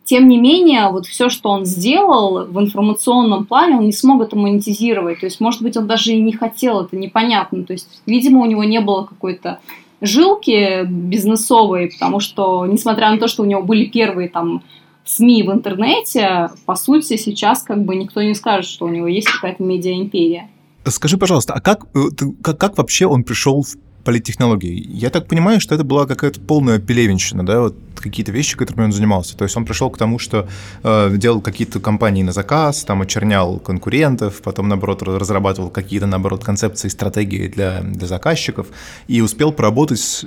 тем 0.06 0.30
не 0.30 0.38
менее, 0.38 0.89
вот 0.89 1.08
все, 1.08 1.30
что 1.30 1.50
он 1.50 1.65
сделал 1.65 2.46
в 2.46 2.60
информационном 2.60 3.46
плане, 3.46 3.78
он 3.78 3.86
не 3.86 3.91
смог 3.91 4.22
это 4.22 4.38
монетизировать. 4.38 5.20
То 5.20 5.26
есть, 5.26 5.39
может 5.39 5.63
быть, 5.63 5.76
он 5.76 5.88
даже 5.88 6.13
и 6.13 6.22
не 6.22 6.32
хотел, 6.32 6.82
это 6.82 6.96
непонятно. 6.96 7.63
То 7.63 7.74
есть, 7.74 7.88
видимо, 8.06 8.41
у 8.41 8.46
него 8.46 8.63
не 8.63 8.80
было 8.82 9.04
какой-то 9.04 9.60
жилки 10.02 10.86
бизнесовой, 10.86 11.89
потому 11.91 12.20
что, 12.20 12.68
несмотря 12.68 13.10
на 13.10 13.18
то, 13.18 13.28
что 13.28 13.41
у 13.41 13.48
него 13.48 13.63
были 13.63 13.86
первые 13.86 14.30
там 14.30 14.62
СМИ 15.06 15.41
в 15.41 15.52
интернете, 15.52 16.52
по 16.65 16.76
сути, 16.76 17.18
сейчас 17.18 17.63
как 17.63 17.84
бы 17.84 17.96
никто 17.96 18.22
не 18.22 18.36
скажет, 18.36 18.70
что 18.70 18.86
у 18.86 18.89
него 18.89 19.08
есть 19.08 19.28
какая-то 19.28 19.63
медиа-империя. 19.63 20.50
Скажи, 20.88 21.18
пожалуйста, 21.18 21.54
а 21.54 21.62
как, 21.62 21.86
э, 21.96 22.10
как, 22.44 22.60
как 22.60 22.78
вообще 22.78 23.08
он 23.08 23.24
пришел 23.24 23.63
в 23.63 23.76
политтехнологий. 24.06 24.88
Я 24.94 25.10
так 25.10 25.28
понимаю, 25.28 25.60
что 25.60 25.76
это 25.76 25.84
была 25.84 26.06
какая-то 26.06 26.39
полная 26.39 26.80
пелевенщина, 26.80 27.46
да, 27.46 27.62
вот 27.62 27.76
какие-то 27.96 28.32
вещи, 28.32 28.56
которыми 28.56 28.86
он 28.86 28.91
занимался. 28.94 29.36
То 29.36 29.44
есть 29.44 29.58
он 29.58 29.65
пришел 29.65 29.89
к 29.89 29.98
тому, 29.98 30.20
что 30.20 30.48
э, 30.84 31.18
делал 31.18 31.41
какие-то 31.41 31.80
компании 31.80 32.24
на 32.24 32.32
заказ, 32.32 32.84
там 32.84 33.02
очернял 33.02 33.60
конкурентов, 33.60 34.41
потом, 34.41 34.70
наоборот, 34.70 35.02
разрабатывал 35.04 35.70
какие-то, 35.70 36.06
наоборот, 36.06 36.44
концепции, 36.44 36.88
стратегии 36.88 37.48
для, 37.48 37.82
для 37.82 38.08
заказчиков 38.08 38.68
и 39.08 39.22
успел 39.22 39.52
поработать 39.52 40.26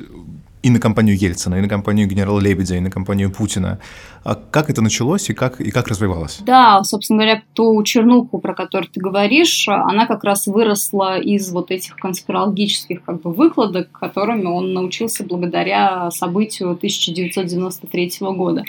и 0.62 0.70
на 0.70 0.80
компанию 0.80 1.16
Ельцина, 1.16 1.56
и 1.56 1.60
на 1.60 1.68
компанию 1.68 2.08
генерала 2.08 2.40
Лебедя, 2.40 2.76
и 2.76 2.80
на 2.80 2.90
компанию 2.90 3.30
Путина. 3.30 3.78
А 4.24 4.34
как 4.34 4.70
это 4.70 4.82
началось 4.82 5.30
и 5.30 5.34
как, 5.34 5.60
и 5.60 5.70
как 5.70 5.88
развивалось? 5.88 6.38
Да, 6.40 6.82
собственно 6.84 7.22
говоря, 7.22 7.42
ту 7.54 7.82
чернуху, 7.82 8.38
про 8.38 8.54
которую 8.54 8.90
ты 8.90 9.00
говоришь, 9.00 9.68
она 9.68 10.06
как 10.06 10.24
раз 10.24 10.46
выросла 10.46 11.18
из 11.18 11.50
вот 11.50 11.70
этих 11.70 11.96
конспирологических 11.96 13.04
как 13.04 13.22
бы 13.22 13.32
выкладок, 13.32 13.92
которыми 13.92 14.46
он 14.46 14.72
научился 14.72 15.24
благодаря 15.24 16.10
событию 16.10 16.70
1993 16.70 18.12
года. 18.20 18.64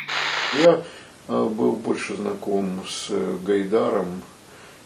Я 0.64 0.82
э, 1.28 1.50
был 1.50 1.74
больше 1.74 2.16
знаком 2.16 2.66
с 2.88 3.12
Гайдаром 3.46 4.08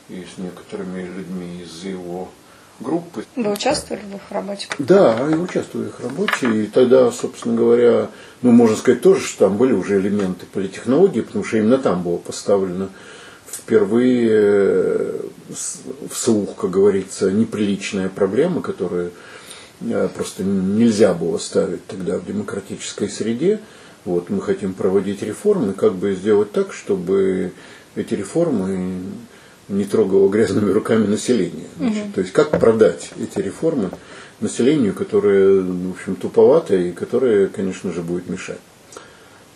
и 0.09 0.23
с 0.23 0.37
некоторыми 0.37 1.01
людьми 1.01 1.61
из 1.63 1.83
его 1.83 2.29
группы. 2.79 3.25
Вы 3.35 3.51
участвовали 3.51 4.01
в 4.01 4.15
их 4.15 4.31
работе? 4.31 4.67
Да, 4.79 5.27
я 5.29 5.37
участвую 5.37 5.85
в 5.85 5.87
их 5.89 5.99
работе. 5.99 6.63
И 6.63 6.67
тогда, 6.67 7.11
собственно 7.11 7.55
говоря, 7.55 8.09
ну, 8.41 8.51
можно 8.51 8.75
сказать 8.75 9.01
тоже, 9.01 9.25
что 9.25 9.47
там 9.47 9.57
были 9.57 9.73
уже 9.73 9.99
элементы 9.99 10.45
политехнологии, 10.45 11.21
потому 11.21 11.43
что 11.43 11.57
именно 11.57 11.77
там 11.77 12.03
было 12.03 12.17
поставлено 12.17 12.89
впервые 13.49 14.29
э, 14.31 15.19
вслух, 16.09 16.55
как 16.55 16.71
говорится, 16.71 17.31
неприличная 17.31 18.09
проблема, 18.09 18.61
которую 18.61 19.11
э, 19.81 20.09
просто 20.13 20.43
нельзя 20.43 21.13
было 21.13 21.37
ставить 21.37 21.85
тогда 21.87 22.17
в 22.17 22.25
демократической 22.25 23.09
среде. 23.09 23.59
Вот, 24.05 24.29
мы 24.29 24.41
хотим 24.41 24.73
проводить 24.73 25.21
реформы, 25.23 25.73
как 25.73 25.93
бы 25.93 26.13
сделать 26.13 26.51
так, 26.51 26.73
чтобы 26.73 27.53
эти 27.95 28.15
реформы 28.15 29.01
не 29.77 29.85
трогало 29.85 30.29
грязными 30.29 30.71
руками 30.71 31.05
население. 31.05 31.67
Значит, 31.77 32.05
угу. 32.05 32.13
То 32.15 32.21
есть 32.21 32.33
как 32.33 32.51
продать 32.51 33.11
эти 33.21 33.43
реформы 33.43 33.89
населению, 34.39 34.93
которое, 34.93 35.61
в 35.61 35.91
общем, 35.91 36.15
туповатое 36.15 36.89
и 36.89 36.91
которое, 36.91 37.47
конечно 37.47 37.91
же, 37.91 38.01
будет 38.01 38.29
мешать. 38.29 38.59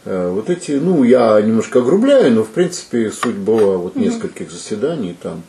Э, 0.10 0.30
вот 0.30 0.49
эти, 0.49 0.71
ну, 0.71 1.03
я 1.03 1.41
немножко 1.41 1.80
огрубляю, 1.80 2.32
но, 2.32 2.43
в 2.43 2.49
принципе, 2.49 3.12
суть 3.12 3.36
была 3.36 3.75
вот 3.75 3.97
нескольких 3.97 4.49
заседаний 4.49 5.13
там. 5.21 5.43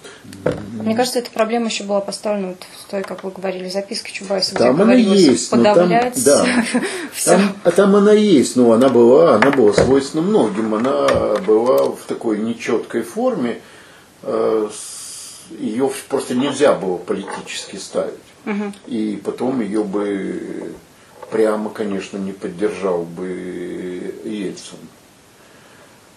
Мне 0.72 0.96
кажется, 0.96 1.20
эта 1.20 1.30
проблема 1.30 1.66
еще 1.66 1.84
была 1.84 2.00
поставлена 2.00 2.48
вот 2.48 2.66
в 2.84 2.90
той, 2.90 3.02
как 3.02 3.22
вы 3.22 3.30
говорили, 3.30 3.68
записке 3.68 4.12
Чубайса, 4.12 4.56
там 4.56 4.74
где 4.74 4.82
она 4.82 4.94
есть, 4.94 5.50
подавлять 5.50 6.24
там, 6.24 6.24
да, 6.24 6.64
Там, 7.24 7.56
а 7.62 7.70
там 7.70 7.94
она 7.94 8.12
есть, 8.12 8.56
но 8.56 8.72
она 8.72 8.88
была, 8.88 9.36
она 9.36 9.52
была 9.52 9.72
свойственна 9.72 10.22
многим, 10.22 10.74
она 10.74 11.06
была 11.46 11.92
в 11.92 12.00
такой 12.08 12.38
нечеткой 12.38 13.02
форме, 13.02 13.60
ее 14.22 15.90
просто 16.08 16.34
нельзя 16.34 16.74
было 16.74 16.96
политически 16.96 17.76
ставить. 17.76 18.14
Угу. 18.46 18.72
И 18.86 19.20
потом 19.24 19.60
ее 19.60 19.84
бы 19.84 20.74
прямо, 21.30 21.70
конечно, 21.70 22.18
не 22.18 22.32
поддержал 22.32 23.02
бы 23.02 24.14
Ельцин. 24.24 24.78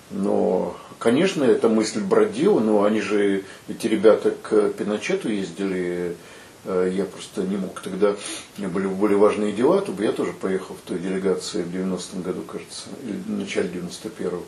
Но, 0.09 0.75
конечно, 0.99 1.43
эта 1.43 1.69
мысль 1.69 2.01
бродила, 2.01 2.59
но 2.59 2.83
они 2.83 3.01
же, 3.01 3.43
эти 3.69 3.87
ребята 3.87 4.31
к 4.31 4.69
Пиночету 4.71 5.29
ездили, 5.29 6.17
э, 6.65 6.91
я 6.93 7.05
просто 7.05 7.43
не 7.43 7.55
мог 7.55 7.79
тогда, 7.79 8.11
у 8.57 8.61
меня 8.61 8.69
были 8.69 8.87
более 8.87 9.17
важные 9.17 9.53
дела, 9.53 9.81
то 9.81 9.93
бы 9.93 10.03
я 10.03 10.11
тоже 10.11 10.33
поехал 10.33 10.75
в 10.75 10.87
той 10.87 10.99
делегации 10.99 11.63
в 11.63 11.73
90-м 11.73 12.23
году, 12.23 12.41
кажется, 12.41 12.89
или 13.03 13.13
в 13.13 13.29
начале 13.29 13.69
91-го 13.69 14.43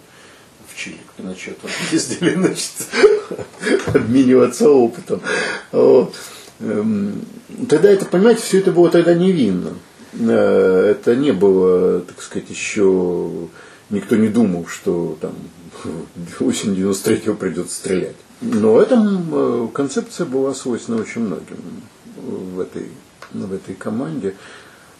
Чили 0.76 0.98
к 1.08 1.14
Пиночету 1.18 1.68
ездили, 1.92 2.34
значит, 2.34 2.74
обмениваться 3.94 4.70
опытом. 4.70 5.22
Вот. 5.72 6.16
Эм, 6.60 7.26
тогда 7.70 7.90
это, 7.90 8.06
понимаете, 8.06 8.42
все 8.42 8.60
это 8.60 8.72
было 8.72 8.90
тогда 8.90 9.14
невинно. 9.14 9.74
Э, 10.20 10.92
это 10.92 11.16
не 11.16 11.32
было, 11.32 12.02
так 12.02 12.22
сказать, 12.22 12.50
еще 12.50 13.50
никто 13.90 14.16
не 14.16 14.28
думал, 14.28 14.68
что 14.68 15.18
там 15.22 15.34
осень 16.40 16.76
93-го 16.76 17.36
придется 17.36 17.76
стрелять. 17.76 18.16
Но 18.42 18.82
эта 18.82 18.96
э, 18.96 19.68
концепция 19.74 20.26
была 20.26 20.54
свойственна 20.54 21.02
очень 21.02 21.22
многим 21.22 21.58
в 22.18 22.60
этой, 22.60 22.90
в 23.32 23.54
этой 23.54 23.76
команде. 23.76 24.36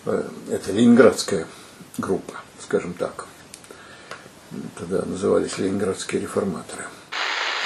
Э, 0.06 0.24
это 0.50 0.72
ленинградская 0.72 1.48
группа, 1.98 2.34
скажем 2.60 2.94
так 2.94 3.28
тогда 4.78 5.04
назывались 5.06 5.58
ленинградские 5.58 6.22
реформаторы. 6.22 6.84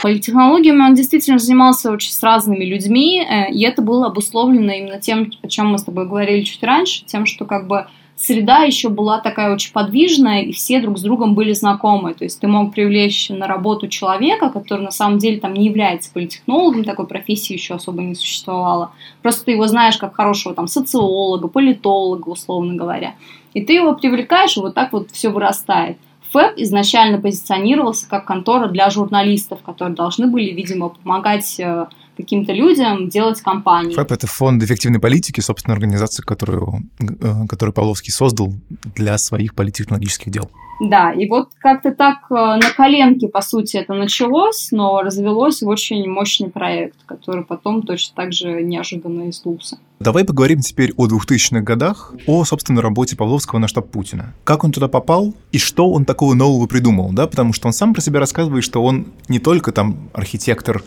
Политтехнологиями 0.02 0.84
он 0.84 0.93
действительно 0.93 1.39
занимался 1.39 1.91
очень 1.91 2.12
с 2.12 2.21
разными 2.21 2.63
людьми, 2.63 3.19
э, 3.19 3.52
и 3.52 3.63
это 3.63 3.82
было 3.82 4.08
обусловлено 4.08 4.71
именно 4.71 5.00
тем, 5.00 5.32
о 5.41 5.47
чем 5.47 5.67
мы 5.67 5.80
с 5.80 5.84
тобой 5.84 6.08
говорили 6.08 6.43
чуть 6.43 6.62
раньше, 6.63 7.04
тем, 7.06 7.26
что 7.26 7.45
как 7.45 7.67
бы 7.67 7.88
среда 8.15 8.63
еще 8.63 8.89
была 8.89 9.19
такая 9.19 9.54
очень 9.54 9.71
подвижная, 9.71 10.41
и 10.41 10.52
все 10.52 10.82
друг 10.82 10.97
с 11.00 11.02
другом 11.02 11.34
были 11.34 11.54
знакомы. 11.54 12.13
То 12.13 12.26
есть 12.26 12.39
ты 12.39 12.47
мог 12.47 12.73
привлечь 12.73 13.30
на 13.30 13.47
работу 13.47 13.88
человека, 13.88 14.50
который 14.50 14.82
на 14.82 14.91
самом 14.91 15.19
деле 15.19 15.39
там 15.39 15.54
не 15.54 15.65
является 15.65 16.12
политтехнологом, 16.12 16.84
такой 16.84 17.08
профессии 17.08 17.54
еще 17.54 17.76
особо 17.76 18.02
не 18.02 18.15
существовало. 18.15 18.91
Просто 19.21 19.45
ты 19.45 19.52
его 19.52 19.67
знаешь 19.67 19.97
как 19.97 20.15
хорошего 20.15 20.54
там 20.54 20.67
социолога, 20.67 21.47
политолога, 21.47 22.30
условно 22.30 22.76
говоря. 22.76 23.15
И 23.54 23.62
ты 23.62 23.73
его 23.73 23.95
привлекаешь, 23.95 24.58
и 24.58 24.60
вот 24.60 24.76
так 24.76 24.93
вот 24.93 25.12
все 25.12 25.30
вырастает. 25.30 25.97
ФЭП 26.32 26.54
изначально 26.58 27.20
позиционировался 27.20 28.08
как 28.08 28.26
контора 28.26 28.68
для 28.68 28.90
журналистов, 28.90 29.62
которые 29.63 29.96
должны 29.96 30.28
были, 30.28 30.52
видимо, 30.52 30.90
помогать 30.90 31.60
э, 31.60 31.88
каким-то 32.17 32.51
людям 32.51 33.08
делать 33.08 33.41
кампании. 33.41 33.93
ФЭП— 33.93 34.12
это 34.13 34.27
фонд 34.27 34.63
эффективной 34.63 34.99
политики, 34.99 35.39
собственно, 35.39 35.73
организация, 35.75 36.23
которую, 36.23 36.84
э, 36.99 37.47
которую 37.47 37.73
Павловский 37.73 38.12
создал 38.12 38.53
для 38.95 39.17
своих 39.17 39.56
политтехнологических 39.56 40.32
дел. 40.32 40.49
Да, 40.80 41.12
и 41.12 41.27
вот 41.27 41.49
как-то 41.60 41.91
так 41.91 42.17
э, 42.30 42.34
на 42.34 42.69
коленке, 42.75 43.27
по 43.27 43.41
сути, 43.41 43.77
это 43.77 43.93
началось, 43.93 44.69
но 44.71 45.01
развелось 45.01 45.62
в 45.62 45.67
очень 45.67 46.08
мощный 46.08 46.49
проект, 46.49 46.97
который 47.06 47.43
потом 47.43 47.82
точно 47.82 48.15
так 48.15 48.34
же 48.34 48.62
неожиданно 48.62 49.30
издулся. 49.30 49.80
Давай 49.99 50.23
поговорим 50.23 50.60
теперь 50.60 50.93
о 50.95 51.08
2000-х 51.08 51.62
годах, 51.62 52.13
о, 52.27 52.45
собственно, 52.45 52.82
работе 52.84 53.15
Павловского 53.15 53.58
на 53.58 53.67
штаб 53.67 53.89
Путина. 53.89 54.36
Как 54.43 54.63
он 54.63 54.71
туда 54.71 54.88
попал 54.88 55.34
и 55.51 55.58
что 55.58 55.89
он 55.89 56.06
такого 56.06 56.36
нового 56.36 56.67
придумал, 56.67 57.12
да? 57.12 57.25
Потому 57.25 57.53
что 57.53 57.67
он 57.67 57.73
сам 57.73 57.95
про 57.95 58.01
себя 58.01 58.19
рассказывает, 58.19 58.63
что 58.63 58.84
он 58.84 59.08
не 59.27 59.39
только 59.39 59.71
там 59.71 60.10
архитектор 60.13 60.84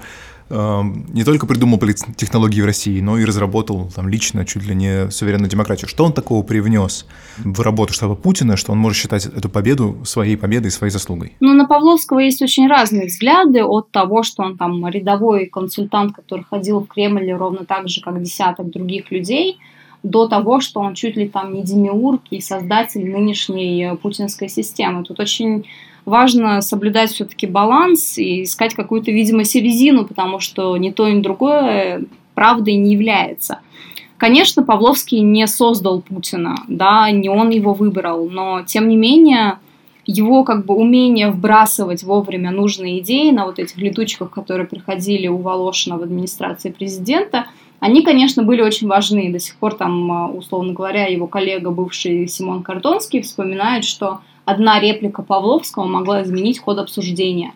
не 0.51 1.25
только 1.25 1.47
придумал 1.47 1.79
технологии 2.17 2.61
в 2.61 2.65
России, 2.65 3.01
но 3.01 3.19
и 3.19 3.25
разработал 3.25 3.89
там 3.95 4.09
лично 4.09 4.45
чуть 4.45 4.67
ли 4.67 4.75
не 4.75 5.11
суверенную 5.11 5.49
демократию. 5.49 5.89
Что 5.89 6.05
он 6.05 6.13
такого 6.13 6.43
привнес 6.43 7.07
в 7.39 7.61
работу 7.61 7.93
штаба 7.93 8.17
Путина, 8.17 8.57
что 8.57 8.73
он 8.73 8.79
может 8.79 8.99
считать 8.99 9.27
эту 9.27 9.49
победу 9.49 9.99
своей 10.05 10.37
победой, 10.37 10.73
своей 10.73 10.91
заслугой? 10.91 11.35
Ну, 11.39 11.55
на 11.55 11.67
Павловского 11.67 12.19
есть 12.19 12.43
очень 12.43 12.67
разные 12.67 13.07
взгляды 13.07 13.63
от 13.63 13.93
того, 13.93 14.25
что 14.25 14.43
он 14.43 14.57
там 14.57 14.87
рядовой 14.89 15.47
консультант, 15.47 16.15
который 16.17 16.45
ходил 16.45 16.81
в 16.81 16.89
Кремль 16.89 17.31
ровно 17.33 17.65
так 17.65 17.89
же, 17.89 18.01
как 18.01 18.21
десяток 18.21 18.71
других 18.71 19.13
людей, 19.13 19.59
до 20.03 20.27
того, 20.27 20.61
что 20.61 20.81
он 20.81 20.95
чуть 20.95 21.17
ли 21.17 21.29
там 21.29 21.55
не 21.55 21.63
демиург 21.63 22.23
и 22.31 22.41
создатель 22.41 23.09
нынешней 23.09 23.97
путинской 24.03 24.49
системы. 24.49 25.05
Тут 25.05 25.21
очень 25.21 25.67
важно 26.11 26.61
соблюдать 26.61 27.11
все-таки 27.11 27.47
баланс 27.47 28.19
и 28.19 28.43
искать 28.43 28.75
какую-то, 28.75 29.11
видимо, 29.11 29.45
середину, 29.45 30.05
потому 30.05 30.41
что 30.41 30.77
ни 30.77 30.91
то, 30.91 31.09
ни 31.09 31.23
другое 31.23 32.05
правдой 32.35 32.75
не 32.75 32.93
является. 32.93 33.61
Конечно, 34.19 34.63
Павловский 34.63 35.21
не 35.21 35.47
создал 35.47 36.03
Путина, 36.03 36.57
да, 36.69 37.11
не 37.11 37.31
он 37.31 37.49
его 37.49 37.73
выбрал, 37.73 38.29
но 38.29 38.63
тем 38.67 38.89
не 38.89 38.97
менее 38.97 39.59
его 40.05 40.45
как 40.45 40.67
бы 40.67 40.75
умение 40.75 41.31
вбрасывать 41.31 42.03
вовремя 42.03 42.51
нужные 42.51 42.99
идеи 42.99 43.31
на 43.31 43.47
вот 43.47 43.59
этих 43.59 43.79
летучках, 43.79 44.31
которые 44.31 44.67
приходили 44.67 45.29
у 45.29 45.39
Волошина 45.39 45.97
в 45.97 46.03
администрации 46.03 46.71
президента, 46.71 47.47
они, 47.79 48.03
конечно, 48.03 48.43
были 48.43 48.61
очень 48.61 48.89
важны. 48.89 49.33
До 49.33 49.39
сих 49.39 49.57
пор 49.57 49.75
там, 49.75 50.37
условно 50.37 50.75
говоря, 50.75 51.07
его 51.07 51.27
коллега, 51.27 51.71
бывший 51.71 52.29
Симон 52.29 52.63
Картонский, 52.63 53.23
вспоминает, 53.23 53.85
что 53.85 54.21
одна 54.51 54.81
реплика 54.81 55.23
Павловского 55.23 55.85
могла 55.85 56.23
изменить 56.23 56.61
ход 56.61 56.79
обсуждения. 56.79 57.53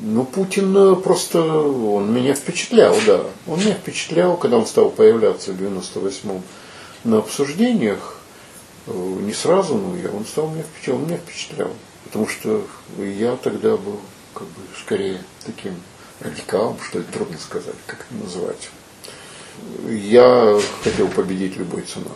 Ну, 0.00 0.24
Путин 0.24 0.76
э, 0.76 0.94
просто, 0.96 1.42
он 1.42 2.12
меня 2.12 2.34
впечатлял, 2.34 2.96
да. 3.06 3.22
Он 3.46 3.58
меня 3.58 3.74
впечатлял, 3.74 4.36
когда 4.36 4.56
он 4.56 4.66
стал 4.66 4.90
появляться 4.90 5.52
в 5.52 5.60
98-м 5.60 6.42
на 7.04 7.18
обсуждениях. 7.18 8.20
Э, 8.86 8.92
не 8.92 9.32
сразу, 9.32 9.74
но 9.74 9.96
я, 9.96 10.10
он 10.10 10.24
стал 10.24 10.50
меня 10.50 10.62
впечатлял, 10.62 10.96
он 10.98 11.06
меня 11.06 11.16
впечатлял. 11.16 11.70
Потому 12.04 12.28
что 12.28 12.62
я 12.98 13.36
тогда 13.36 13.76
был, 13.76 13.98
как 14.34 14.46
бы, 14.46 14.60
скорее 14.80 15.20
таким 15.44 15.74
радикалом, 16.20 16.76
что 16.80 17.00
ли, 17.00 17.04
трудно 17.12 17.36
сказать, 17.38 17.74
как 17.86 18.06
это 18.08 18.24
называть. 18.24 18.70
Я 19.88 20.58
хотел 20.84 21.08
победить 21.08 21.56
любой 21.56 21.82
ценой. 21.82 22.06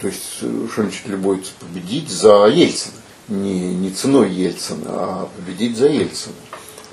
То 0.00 0.08
есть, 0.08 0.38
э, 0.42 0.66
что 0.72 0.82
значит 0.82 1.06
любой 1.06 1.44
победить 1.60 2.08
за 2.08 2.46
Ельцина 2.46 2.94
не, 3.28 3.74
не 3.74 3.90
ценой 3.90 4.30
Ельцина, 4.30 4.86
а 4.86 5.28
победить 5.36 5.76
за 5.76 5.88
Ельцина. 5.88 6.34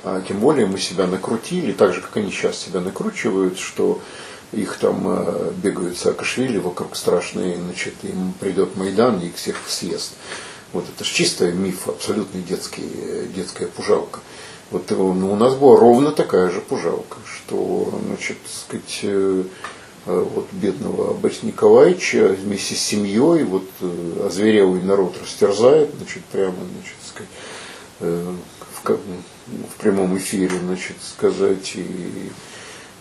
А 0.04 0.22
тем 0.22 0.40
более 0.40 0.68
мы 0.68 0.78
себя 0.78 1.08
накрутили, 1.08 1.72
так 1.72 1.94
же, 1.94 2.02
как 2.02 2.18
они 2.18 2.32
сейчас 2.32 2.58
себя 2.58 2.80
накручивают, 2.80 3.58
что 3.58 4.02
их 4.52 4.78
там 4.78 5.04
э, 5.08 5.52
бегают 5.64 5.98
Саакашвили 5.98 6.58
вокруг 6.58 6.96
страшные, 6.96 7.58
значит, 7.58 7.96
им 8.04 8.34
придет 8.40 8.76
Майдан 8.76 9.20
и 9.20 9.28
их 9.28 9.36
всех 9.36 9.58
съест. 9.68 10.14
Вот 10.74 10.86
это 10.94 11.04
же 11.04 11.12
чистый 11.14 11.54
миф, 11.54 11.88
абсолютно 11.88 12.40
детский, 12.42 12.84
детская 13.36 13.68
пужалка. 13.68 14.20
Вот 14.72 14.90
ну, 14.92 15.32
у 15.32 15.36
нас 15.36 15.56
была 15.56 15.80
ровно 15.80 16.12
такая 16.12 16.50
же 16.50 16.62
пужалка, 16.62 17.18
что, 17.26 18.00
значит, 18.08 18.38
сказать, 18.48 19.00
э, 19.04 19.44
Э, 19.44 19.44
вот 20.06 20.48
бедного 20.52 21.14
Бориса 21.14 21.46
Николаевича 21.46 22.28
вместе 22.28 22.76
с 22.76 22.80
семьей, 22.80 23.44
вот 23.44 23.68
э, 23.82 24.26
озверелый 24.28 24.82
народ 24.82 25.18
растерзает, 25.22 25.90
значит, 25.98 26.24
прямо, 26.26 26.56
значит, 26.74 26.96
сказать, 27.06 27.30
э, 28.02 28.36
в, 28.84 28.90
в 28.90 29.76
прямом 29.80 30.18
эфире, 30.18 30.58
значит, 30.60 30.98
сказать, 31.02 31.76
и, 31.76 32.32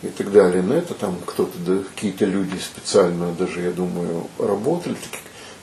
и 0.02 0.08
так 0.08 0.32
далее. 0.32 0.62
На 0.62 0.74
это 0.74 0.94
там 0.94 1.18
кто-то, 1.26 1.58
да, 1.58 1.82
какие-то 1.94 2.24
люди 2.24 2.56
специально 2.58 3.32
даже, 3.32 3.60
я 3.60 3.70
думаю, 3.70 4.26
работали. 4.38 4.96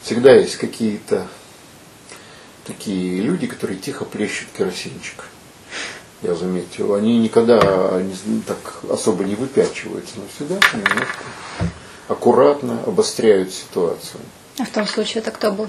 Всегда 0.03 0.35
есть 0.35 0.57
какие-то 0.57 1.27
такие 2.65 3.21
люди, 3.21 3.47
которые 3.47 3.79
тихо 3.79 4.05
плещут 4.05 4.49
керосинчик 4.55 5.25
я 6.21 6.35
заметил, 6.35 6.93
они 6.93 7.17
никогда 7.19 8.01
не, 8.01 8.41
так 8.41 8.57
особо 8.89 9.23
не 9.23 9.35
выпячиваются, 9.35 10.13
но 10.17 10.23
всегда 10.35 10.55
немножко 10.73 11.23
аккуратно 12.07 12.79
обостряют 12.85 13.51
ситуацию. 13.51 14.21
А 14.59 14.65
в 14.65 14.69
том 14.69 14.85
случае 14.85 15.21
это 15.21 15.31
кто 15.31 15.51
был? 15.51 15.67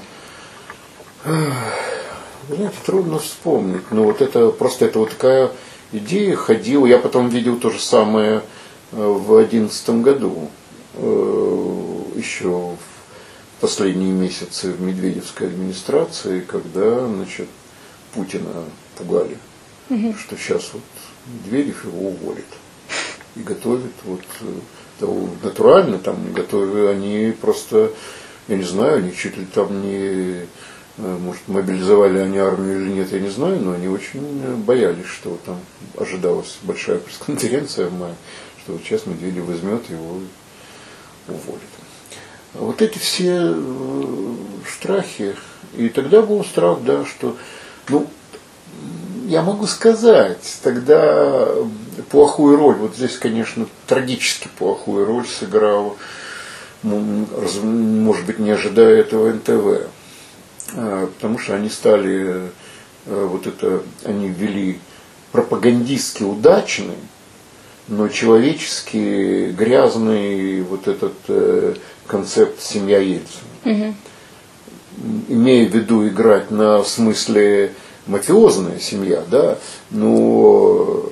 Знаете, 1.24 2.74
трудно 2.84 3.18
вспомнить. 3.18 3.90
Но 3.90 4.04
вот 4.04 4.20
это 4.20 4.50
просто 4.50 4.86
это 4.86 4.98
вот 4.98 5.10
такая 5.10 5.50
идея 5.92 6.36
ходила. 6.36 6.86
Я 6.86 6.98
потом 6.98 7.28
видел 7.28 7.58
то 7.58 7.70
же 7.70 7.80
самое 7.80 8.42
э, 8.90 8.96
в 8.96 9.36
одиннадцатом 9.36 10.02
году, 10.02 10.50
э, 10.94 12.02
еще 12.16 12.48
в 12.48 13.60
последние 13.60 14.10
месяцы 14.10 14.72
в 14.72 14.80
Медведевской 14.80 15.46
администрации, 15.46 16.40
когда 16.40 17.06
значит, 17.06 17.48
Путина 18.12 18.64
пугали 18.98 19.38
угу. 19.92 20.14
что 20.18 20.36
сейчас 20.36 20.70
вот 20.72 20.82
Медведев 21.26 21.84
его 21.84 22.08
уволит. 22.08 22.46
И 23.36 23.40
готовит 23.40 23.92
вот 24.04 24.22
да, 25.00 25.06
натурально 25.42 25.98
там 25.98 26.32
готовят, 26.32 26.90
они 26.90 27.34
просто, 27.40 27.90
я 28.48 28.56
не 28.56 28.64
знаю, 28.64 28.98
они 28.98 29.14
чуть 29.14 29.36
ли 29.36 29.46
там 29.46 29.82
не, 29.82 30.46
э, 30.98 31.18
может, 31.18 31.48
мобилизовали 31.48 32.18
они 32.18 32.38
армию 32.38 32.82
или 32.82 32.90
нет, 32.92 33.12
я 33.12 33.20
не 33.20 33.30
знаю, 33.30 33.60
но 33.60 33.72
они 33.72 33.88
очень 33.88 34.56
боялись, 34.64 35.06
что 35.06 35.38
там 35.44 35.60
ожидалась 35.96 36.58
большая 36.62 36.98
пресс-конференция 36.98 37.88
в 37.88 37.98
мае, 37.98 38.14
что 38.62 38.72
вот 38.72 38.82
сейчас 38.82 39.06
Медведев 39.06 39.44
возьмет 39.44 39.88
его 39.90 40.18
и 41.28 41.30
уволит. 41.30 41.62
Вот 42.54 42.82
эти 42.82 42.98
все 42.98 43.54
э, 43.54 44.34
страхи, 44.68 45.34
и 45.74 45.88
тогда 45.88 46.20
был 46.20 46.44
страх, 46.44 46.82
да, 46.82 47.06
что, 47.06 47.36
ну, 47.88 48.06
я 49.26 49.42
могу 49.42 49.66
сказать, 49.66 50.58
тогда 50.62 51.48
плохую 52.10 52.56
роль, 52.56 52.76
вот 52.76 52.96
здесь, 52.96 53.18
конечно, 53.18 53.66
трагически 53.86 54.48
плохую 54.58 55.06
роль 55.06 55.26
сыграл, 55.26 55.96
может 56.82 58.26
быть, 58.26 58.38
не 58.38 58.50
ожидая 58.50 59.00
этого 59.00 59.32
НТВ, 59.32 59.88
а, 60.74 61.06
потому 61.06 61.38
что 61.38 61.54
они 61.54 61.68
стали, 61.68 62.50
э, 63.06 63.26
вот 63.26 63.46
это, 63.46 63.82
они 64.04 64.28
ввели 64.28 64.80
пропагандистски 65.30 66.24
удачный, 66.24 66.96
но 67.88 68.08
человечески 68.08 69.50
грязный 69.50 70.62
вот 70.62 70.88
этот 70.88 71.14
э, 71.28 71.74
концепт 72.06 72.60
семья 72.62 72.98
Ельцина. 72.98 73.48
Угу. 73.64 73.94
Имея 75.28 75.68
в 75.68 75.74
виду 75.74 76.06
играть 76.06 76.50
на 76.50 76.82
смысле 76.84 77.72
мафиозная 78.06 78.78
семья, 78.78 79.22
да, 79.30 79.58
но 79.90 81.04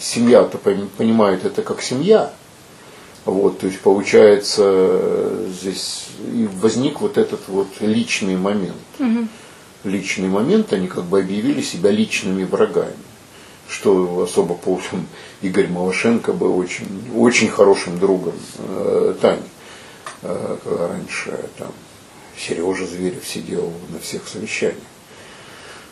семья-то 0.00 0.58
понимает 0.58 1.44
это 1.44 1.62
как 1.62 1.82
семья. 1.82 2.32
Вот, 3.24 3.58
то 3.58 3.66
есть 3.66 3.80
получается 3.80 5.48
здесь 5.48 6.06
и 6.32 6.48
возник 6.60 7.00
вот 7.00 7.18
этот 7.18 7.48
вот 7.48 7.66
личный 7.80 8.36
момент. 8.36 8.76
Угу. 9.00 9.28
Личный 9.84 10.28
момент, 10.28 10.72
они 10.72 10.86
как 10.86 11.04
бы 11.04 11.20
объявили 11.20 11.60
себя 11.60 11.90
личными 11.90 12.44
врагами. 12.44 12.94
Что 13.68 14.22
особо 14.22 14.54
по 14.54 14.80
Игорь 15.42 15.68
Малашенко 15.68 16.32
был 16.32 16.56
очень, 16.56 16.86
очень 17.16 17.48
хорошим 17.48 17.98
другом 17.98 18.34
э, 18.58 19.14
Тани. 19.20 19.42
Э, 20.22 20.56
когда 20.62 20.88
раньше 20.88 21.36
там 21.58 21.72
Сережа 22.38 22.86
Зверев 22.86 23.26
сидел 23.26 23.72
на 23.88 23.98
всех 23.98 24.28
совещаниях. 24.28 24.78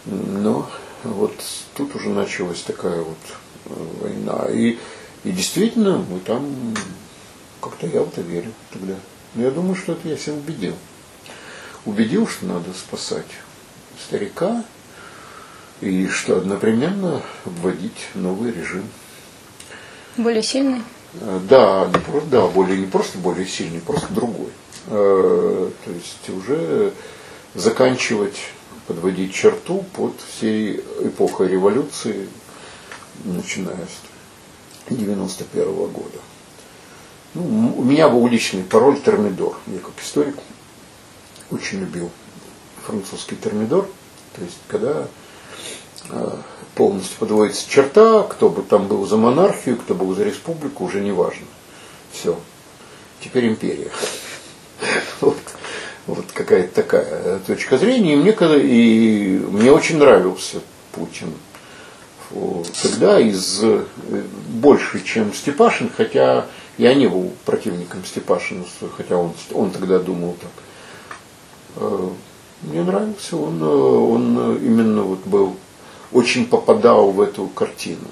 Но 0.07 0.69
вот 1.03 1.35
тут 1.75 1.95
уже 1.95 2.11
началась 2.11 2.63
такая 2.63 3.01
вот 3.01 3.19
э, 3.67 3.71
война. 4.01 4.47
И, 4.51 4.79
и 5.25 5.31
действительно, 5.31 5.99
мы 5.99 6.21
там, 6.21 6.75
как-то 7.61 7.87
я 7.87 8.03
в 8.03 8.09
это 8.09 8.21
верю 8.21 8.53
тогда. 8.73 8.95
Но 9.35 9.43
я 9.43 9.51
думаю, 9.51 9.75
что 9.75 9.93
это 9.93 10.09
я 10.09 10.17
себя 10.17 10.35
убедил. 10.35 10.75
Убедил, 11.85 12.27
что 12.27 12.47
надо 12.47 12.73
спасать 12.73 13.27
старика, 14.07 14.65
и 15.81 16.07
что 16.09 16.37
одновременно 16.37 17.23
вводить 17.45 18.09
новый 18.15 18.53
режим. 18.53 18.85
Более 20.17 20.43
сильный? 20.43 20.83
Э, 21.21 21.41
да, 21.49 21.87
не 21.93 21.99
просто, 21.99 22.29
да, 22.31 22.47
более 22.47 22.79
не 22.79 22.87
просто 22.87 23.19
более 23.19 23.47
сильный, 23.47 23.81
просто 23.81 24.13
другой. 24.13 24.51
Э, 24.87 25.71
то 25.85 25.91
есть 25.91 26.29
уже 26.29 26.93
заканчивать, 27.55 28.39
подводить 28.87 29.35
черту 29.35 29.85
под 29.95 30.15
всей 30.21 30.85
эпохой 31.01 31.49
революции, 31.49 32.29
начиная 33.25 33.87
с 33.87 34.93
91 34.95 35.69
-го 35.69 35.89
года. 35.89 36.19
Ну, 37.35 37.75
у 37.77 37.83
меня 37.83 38.09
был 38.09 38.27
личный 38.29 38.63
пароль 38.63 39.01
Термидор. 39.01 39.57
Я 39.67 39.79
как 39.79 39.93
историк 40.01 40.37
очень 41.51 41.81
любил 41.81 42.11
французский 42.87 43.37
Термидор. 43.37 43.89
То 44.35 44.43
есть, 44.43 44.59
когда 44.69 45.07
э, 46.11 46.37
полностью 46.75 47.19
подводится 47.19 47.69
черта, 47.69 48.23
кто 48.23 48.49
бы 48.49 48.63
там 48.63 48.87
был 48.87 49.07
за 49.07 49.17
монархию, 49.17 49.77
кто 49.77 49.95
был 49.95 50.15
за 50.15 50.25
республику, 50.25 50.85
уже 50.85 51.01
не 51.01 51.13
важно. 51.13 51.47
Все. 52.13 52.39
Теперь 53.21 53.49
империя. 53.49 53.91
Какая-то 56.35 56.75
такая 56.75 57.39
точка 57.47 57.79
зрения. 57.79 58.15
И 58.15 58.17
мне, 58.17 58.33
и 58.33 59.39
мне 59.39 59.73
очень 59.73 59.99
нравился 59.99 60.61
Путин 60.93 61.33
тогда 62.83 63.21
из 63.21 63.63
больше, 64.49 65.05
чем 65.05 65.33
Степашин, 65.33 65.91
хотя 65.95 66.47
я 66.79 66.95
не 66.95 67.07
был 67.07 67.31
противником 67.45 68.05
Степашина, 68.05 68.65
хотя 68.97 69.17
он, 69.17 69.33
он 69.53 69.71
тогда 69.71 69.99
думал 69.99 70.37
так. 70.41 70.51
Э, 71.77 72.09
мне 72.63 72.83
нравился, 72.83 73.37
он, 73.37 73.63
он 73.63 74.57
именно 74.57 75.03
вот 75.03 75.21
был, 75.27 75.57
очень 76.13 76.47
попадал 76.47 77.11
в 77.11 77.21
эту 77.21 77.47
картину. 77.49 78.09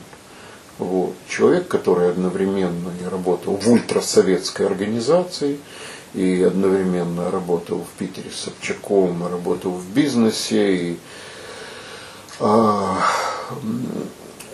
Вот. 0.78 1.14
Человек, 1.28 1.68
который 1.68 2.10
одновременно 2.10 2.90
и 3.00 3.08
работал 3.08 3.56
в 3.56 3.68
ультрасоветской 3.68 4.66
организации, 4.66 5.58
и 6.14 6.42
одновременно 6.42 7.30
работал 7.30 7.84
в 7.84 7.98
Питере 7.98 8.30
с 8.30 8.44
Собчаком, 8.44 9.26
работал 9.26 9.72
в 9.72 9.88
бизнесе, 9.90 10.76
и 10.76 10.98
а, 12.40 12.98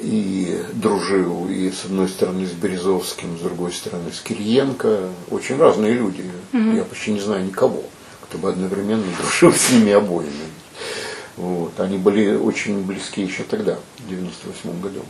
и 0.01 0.62
дружил 0.75 1.49
и 1.49 1.71
с 1.71 1.85
одной 1.87 2.09
стороны 2.09 2.47
с 2.47 2.53
Березовским, 2.53 3.37
с 3.37 3.40
другой 3.40 3.73
стороны 3.73 4.12
с 4.12 4.21
Кириенко. 4.21 5.09
Очень 5.31 5.57
разные 5.59 5.94
люди. 5.94 6.25
Mm-hmm. 6.53 6.77
Я 6.77 6.85
почти 6.85 7.12
не 7.12 7.21
знаю 7.21 7.44
никого, 7.44 7.83
кто 8.23 8.38
бы 8.38 8.51
одновременно 8.51 9.05
дружил 9.18 9.53
с 9.53 9.71
ними 9.71 9.92
обоими. 9.92 10.49
Вот. 11.37 11.79
Они 11.81 11.99
были 11.99 12.35
очень 12.35 12.85
близки 12.85 13.23
еще 13.23 13.42
тогда, 13.44 13.79
в 13.99 14.09
98 14.09 14.81
году. 14.81 15.01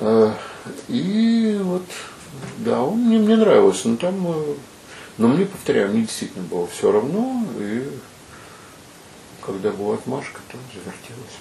А, 0.00 0.36
и 0.88 1.58
вот, 1.62 1.84
да, 2.58 2.82
он 2.82 2.98
мне, 2.98 3.18
мне 3.18 3.36
нравился, 3.36 3.88
но 3.88 3.96
там, 3.96 4.26
э, 4.26 4.54
но 5.18 5.28
мне, 5.28 5.46
повторяю, 5.46 5.90
мне 5.90 6.02
действительно 6.02 6.44
было 6.44 6.66
все 6.66 6.90
равно, 6.90 7.44
и 7.60 7.82
когда 9.40 9.70
была 9.70 9.94
отмашка, 9.94 10.40
то 10.50 10.58
завертелось. 10.72 11.38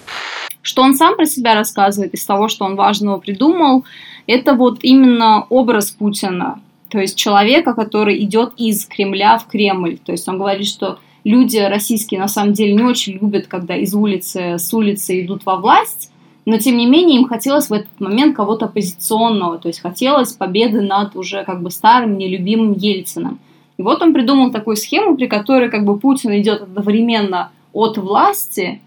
Что 0.61 0.81
он 0.81 0.95
сам 0.95 1.15
про 1.15 1.25
себя 1.25 1.55
рассказывает 1.55 2.13
из 2.13 2.25
того, 2.25 2.47
что 2.47 2.65
он 2.65 2.75
важного 2.75 3.19
придумал, 3.19 3.85
это 4.27 4.53
вот 4.53 4.79
именно 4.81 5.45
образ 5.49 5.91
Путина, 5.91 6.61
то 6.89 6.99
есть 6.99 7.17
человека, 7.17 7.73
который 7.73 8.23
идет 8.23 8.53
из 8.57 8.85
Кремля 8.85 9.37
в 9.39 9.47
Кремль. 9.47 9.97
То 9.97 10.11
есть 10.11 10.27
он 10.27 10.37
говорит, 10.37 10.67
что 10.67 10.99
люди 11.23 11.57
российские 11.57 12.19
на 12.19 12.27
самом 12.27 12.53
деле 12.53 12.73
не 12.73 12.83
очень 12.83 13.13
любят, 13.13 13.47
когда 13.47 13.75
из 13.75 13.95
улицы, 13.95 14.59
с 14.59 14.73
улицы 14.73 15.21
идут 15.21 15.45
во 15.45 15.55
власть, 15.55 16.11
но 16.45 16.57
тем 16.57 16.77
не 16.77 16.85
менее 16.85 17.21
им 17.21 17.27
хотелось 17.27 17.69
в 17.69 17.73
этот 17.73 17.99
момент 17.99 18.35
кого-то 18.35 18.65
оппозиционного, 18.65 19.57
то 19.57 19.69
есть 19.69 19.79
хотелось 19.79 20.33
победы 20.33 20.81
над 20.81 21.15
уже 21.15 21.43
как 21.45 21.63
бы 21.63 21.71
старым, 21.71 22.17
нелюбимым 22.17 22.73
Ельцином. 22.73 23.39
И 23.83 23.85
вот 23.85 24.01
он 24.01 24.13
придумал 24.13 24.51
такую 24.51 24.77
схему, 24.77 25.15
при 25.15 25.27
которой 25.27 25.69
как 25.69 25.85
бы 25.85 25.99
Путин 25.99 26.31
идет 26.39 26.61
одновременно 26.61 27.51
от 27.73 27.97
власти 27.97 28.81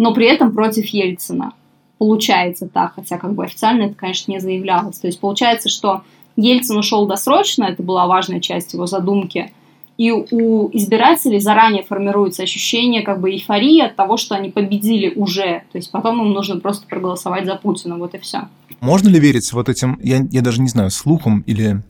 но 0.00 0.14
при 0.14 0.26
этом 0.26 0.52
против 0.52 0.86
Ельцина. 0.86 1.52
Получается 1.98 2.66
так, 2.66 2.94
хотя 2.94 3.18
как 3.18 3.34
бы 3.34 3.44
официально 3.44 3.82
это, 3.82 3.94
конечно, 3.94 4.32
не 4.32 4.40
заявлялось. 4.40 4.98
То 4.98 5.08
есть 5.08 5.20
получается, 5.20 5.68
что 5.68 6.02
Ельцин 6.36 6.78
ушел 6.78 7.06
досрочно, 7.06 7.64
это 7.64 7.82
была 7.82 8.06
важная 8.06 8.40
часть 8.40 8.72
его 8.72 8.86
задумки, 8.86 9.52
и 9.98 10.10
у 10.10 10.70
избирателей 10.72 11.38
заранее 11.38 11.82
формируется 11.82 12.42
ощущение 12.42 13.02
как 13.02 13.20
бы 13.20 13.30
эйфории 13.30 13.82
от 13.82 13.96
того, 13.96 14.16
что 14.16 14.34
они 14.34 14.48
победили 14.48 15.12
уже. 15.14 15.64
То 15.70 15.76
есть 15.76 15.90
потом 15.90 16.22
им 16.22 16.32
нужно 16.32 16.58
просто 16.58 16.86
проголосовать 16.86 17.44
за 17.44 17.56
Путина, 17.56 17.98
вот 17.98 18.14
и 18.14 18.18
все. 18.18 18.48
Можно 18.80 19.10
ли 19.10 19.20
верить 19.20 19.52
вот 19.52 19.68
этим, 19.68 20.00
я, 20.02 20.26
я 20.30 20.40
даже 20.40 20.62
не 20.62 20.68
знаю, 20.68 20.90
слухом 20.90 21.44
или 21.46 21.82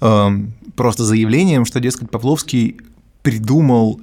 э, 0.00 0.28
просто 0.78 1.02
заявлением, 1.02 1.66
что, 1.66 1.80
дескать, 1.80 2.10
Павловский 2.10 2.76
придумал 3.22 4.00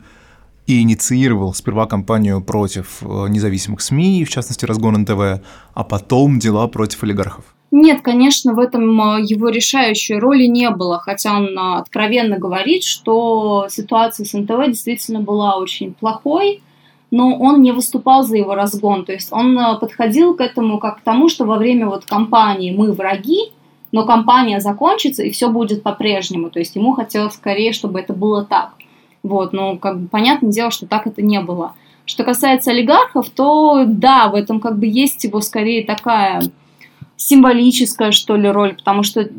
и 0.67 0.81
инициировал 0.81 1.53
сперва 1.53 1.85
кампанию 1.85 2.43
против 2.43 3.01
э, 3.01 3.27
независимых 3.29 3.81
СМИ, 3.81 4.25
в 4.25 4.29
частности 4.29 4.65
разгон 4.65 4.95
НТВ, 4.95 5.41
а 5.73 5.83
потом 5.83 6.37
дела 6.37 6.67
против 6.67 7.03
олигархов. 7.03 7.45
Нет, 7.71 8.01
конечно, 8.01 8.53
в 8.53 8.59
этом 8.59 8.83
э, 9.01 9.21
его 9.21 9.49
решающей 9.49 10.19
роли 10.19 10.47
не 10.47 10.69
было, 10.69 10.99
хотя 10.99 11.37
он 11.37 11.57
э, 11.57 11.77
откровенно 11.77 12.37
говорит, 12.37 12.83
что 12.83 13.67
ситуация 13.69 14.25
с 14.25 14.33
НТВ 14.33 14.67
действительно 14.67 15.21
была 15.21 15.55
очень 15.55 15.93
плохой, 15.93 16.61
но 17.09 17.37
он 17.37 17.61
не 17.61 17.71
выступал 17.71 18.23
за 18.23 18.35
его 18.35 18.53
разгон, 18.53 19.05
то 19.05 19.13
есть 19.13 19.31
он 19.31 19.57
подходил 19.79 20.35
к 20.35 20.41
этому 20.41 20.79
как 20.79 20.97
к 20.97 21.01
тому, 21.01 21.29
что 21.29 21.45
во 21.45 21.57
время 21.57 21.85
вот 21.85 22.03
кампании 22.03 22.75
мы 22.75 22.91
враги, 22.91 23.53
но 23.95 24.03
кампания 24.05 24.59
закончится 24.59 25.23
и 25.23 25.31
все 25.31 25.47
будет 25.47 25.81
по-прежнему, 25.81 26.49
то 26.49 26.59
есть 26.59 26.75
ему 26.75 26.91
хотелось 26.91 27.35
скорее, 27.35 27.71
чтобы 27.71 28.01
это 28.01 28.11
было 28.11 28.43
так. 28.43 28.73
Вот, 29.23 29.53
но 29.53 29.77
как 29.77 30.01
бы 30.01 30.07
понятное 30.09 30.51
дело, 30.51 30.69
что 30.69 30.85
так 30.85 31.07
это 31.07 31.21
не 31.21 31.39
было. 31.39 31.75
Что 32.03 32.25
касается 32.25 32.71
олигархов, 32.71 33.29
то 33.29 33.85
да, 33.87 34.27
в 34.27 34.35
этом 34.35 34.59
как 34.59 34.77
бы 34.79 34.85
есть 34.85 35.23
его 35.23 35.39
скорее 35.39 35.85
такая 35.85 36.41
символическая, 37.17 38.11
что 38.11 38.35
ли, 38.35 38.49
роль, 38.49 38.75
потому 38.75 39.03
что, 39.03 39.29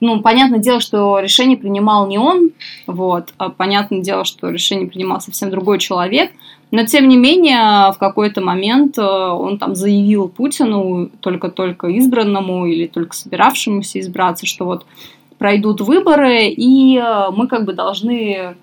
ну, 0.00 0.20
понятное 0.20 0.60
дело, 0.60 0.80
что 0.80 1.18
решение 1.18 1.56
принимал 1.56 2.06
не 2.06 2.18
он, 2.18 2.50
вот, 2.86 3.34
а 3.38 3.50
понятное 3.50 4.00
дело, 4.00 4.24
что 4.24 4.50
решение 4.50 4.88
принимал 4.88 5.20
совсем 5.20 5.50
другой 5.50 5.78
человек, 5.78 6.30
но, 6.70 6.84
тем 6.84 7.08
не 7.08 7.16
менее, 7.16 7.92
в 7.92 7.98
какой-то 7.98 8.40
момент 8.40 8.98
э, 8.98 9.02
он 9.02 9.58
там 9.58 9.74
заявил 9.74 10.28
Путину, 10.28 11.08
только-только 11.20 11.86
избранному 11.88 12.66
или 12.66 12.86
только 12.86 13.14
собиравшемуся 13.14 14.00
избраться, 14.00 14.46
что 14.46 14.64
вот 14.64 14.84
пройдут 15.38 15.80
выборы, 15.80 16.48
и 16.48 16.98
э, 16.98 17.30
мы 17.30 17.46
как 17.46 17.64
бы 17.64 17.74
должны 17.74 18.56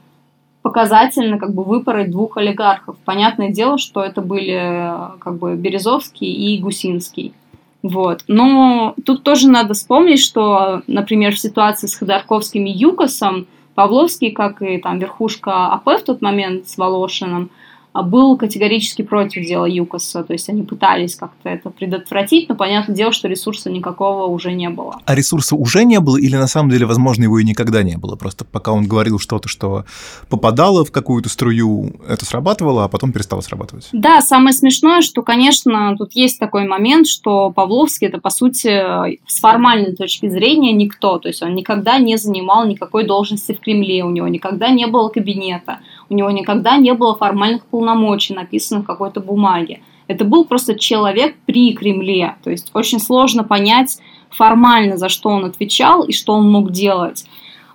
показательно 0.62 1.40
как 1.40 1.54
бы 1.54 1.64
выпороть 1.64 2.12
двух 2.12 2.38
олигархов. 2.38 2.98
Понятное 3.06 3.50
дело, 3.50 3.78
что 3.78 4.04
это 4.04 4.22
были 4.22 4.92
как 5.20 5.38
бы 5.38 5.56
Березовский 5.56 6.32
и 6.32 6.60
Гусинский. 6.60 7.34
Вот. 7.84 8.24
Но 8.28 8.96
тут 9.06 9.24
тоже 9.24 9.50
надо 9.50 9.74
вспомнить, 9.74 10.24
что, 10.24 10.84
например, 10.88 11.34
в 11.34 11.39
ситуации 11.39 11.88
с 11.88 11.96
Ходорковским 11.96 12.65
и 12.65 12.72
Юкосом 12.72 13.48
Павловский, 13.74 14.32
как 14.32 14.62
и 14.62 14.78
там 14.78 15.00
верхушка 15.00 15.67
АП 15.67 16.02
в 16.02 16.04
тот 16.04 16.22
момент 16.22 16.67
с 16.67 16.78
Волошиным, 16.78 17.50
был 17.94 18.38
категорически 18.38 19.02
против 19.02 19.46
дела 19.46 19.66
ЮКОСа, 19.66 20.24
то 20.24 20.34
есть 20.34 20.48
они 20.50 20.64
пытались 20.64 21.16
как-то 21.16 21.50
это 21.50 21.70
предотвратить, 21.70 22.48
но 22.48 22.56
понятное 22.56 22.96
дело, 22.96 23.12
что 23.12 23.28
ресурса 23.28 23.70
никакого 23.70 24.26
уже 24.26 24.54
не 24.54 24.70
было. 24.70 25.00
А 25.06 25.16
ресурса 25.16 25.56
уже 25.56 25.84
не 25.84 26.00
было 26.00 26.18
или 26.18 26.36
на 26.36 26.48
самом 26.48 26.70
деле, 26.70 26.86
возможно, 26.86 27.24
его 27.24 27.40
и 27.40 27.44
никогда 27.44 27.84
не 27.84 27.98
было? 27.98 28.16
Просто 28.16 28.46
пока 28.46 28.72
он 28.72 28.88
говорил 28.88 29.20
что-то, 29.20 29.50
что 29.50 29.86
попадало 30.30 30.86
в 30.86 30.92
какую-то 30.92 31.30
струю, 31.30 31.96
это 32.08 32.26
срабатывало, 32.26 32.86
а 32.86 32.88
потом 32.88 33.12
перестало 33.12 33.42
срабатывать? 33.42 33.90
Да, 33.92 34.22
самое 34.22 34.54
смешное, 34.54 35.02
что, 35.02 35.22
конечно, 35.22 35.96
тут 35.98 36.14
есть 36.14 36.40
такой 36.40 36.68
момент, 36.68 37.08
что 37.08 37.52
Павловский 37.52 38.08
это, 38.08 38.20
по 38.20 38.30
сути, 38.30 39.20
с 39.28 39.40
формальной 39.40 39.96
точки 39.96 40.30
зрения 40.30 40.72
никто, 40.72 41.20
то 41.20 41.28
есть 41.28 41.44
он 41.44 41.56
никогда 41.56 41.98
не 42.00 42.18
занимал 42.18 42.66
никакой 42.66 43.06
должности 43.06 43.54
в 43.54 43.60
Кремле, 43.60 44.04
у 44.04 44.10
него 44.10 44.28
никогда 44.28 44.70
не 44.70 44.88
было 44.88 45.10
кабинета, 45.10 45.80
у 46.12 46.13
него 46.13 46.30
никогда 46.30 46.76
не 46.76 46.93
было 46.93 47.15
формальных 47.15 47.65
полномочий, 47.65 48.34
написанных 48.34 48.84
в 48.84 48.88
какой-то 48.88 49.21
бумаге. 49.21 49.80
Это 50.08 50.26
был 50.26 50.43
просто 50.43 50.78
человек 50.78 51.38
при 51.45 51.74
Кремле. 51.74 52.36
То 52.43 52.52
есть 52.52 52.69
очень 52.74 53.00
сложно 53.00 53.45
понять 53.45 53.97
формально, 54.30 54.97
за 54.97 55.08
что 55.08 55.30
он 55.30 55.45
отвечал 55.45 56.04
и 56.04 56.12
что 56.12 56.34
он 56.34 56.52
мог 56.52 56.71
делать. 56.71 57.26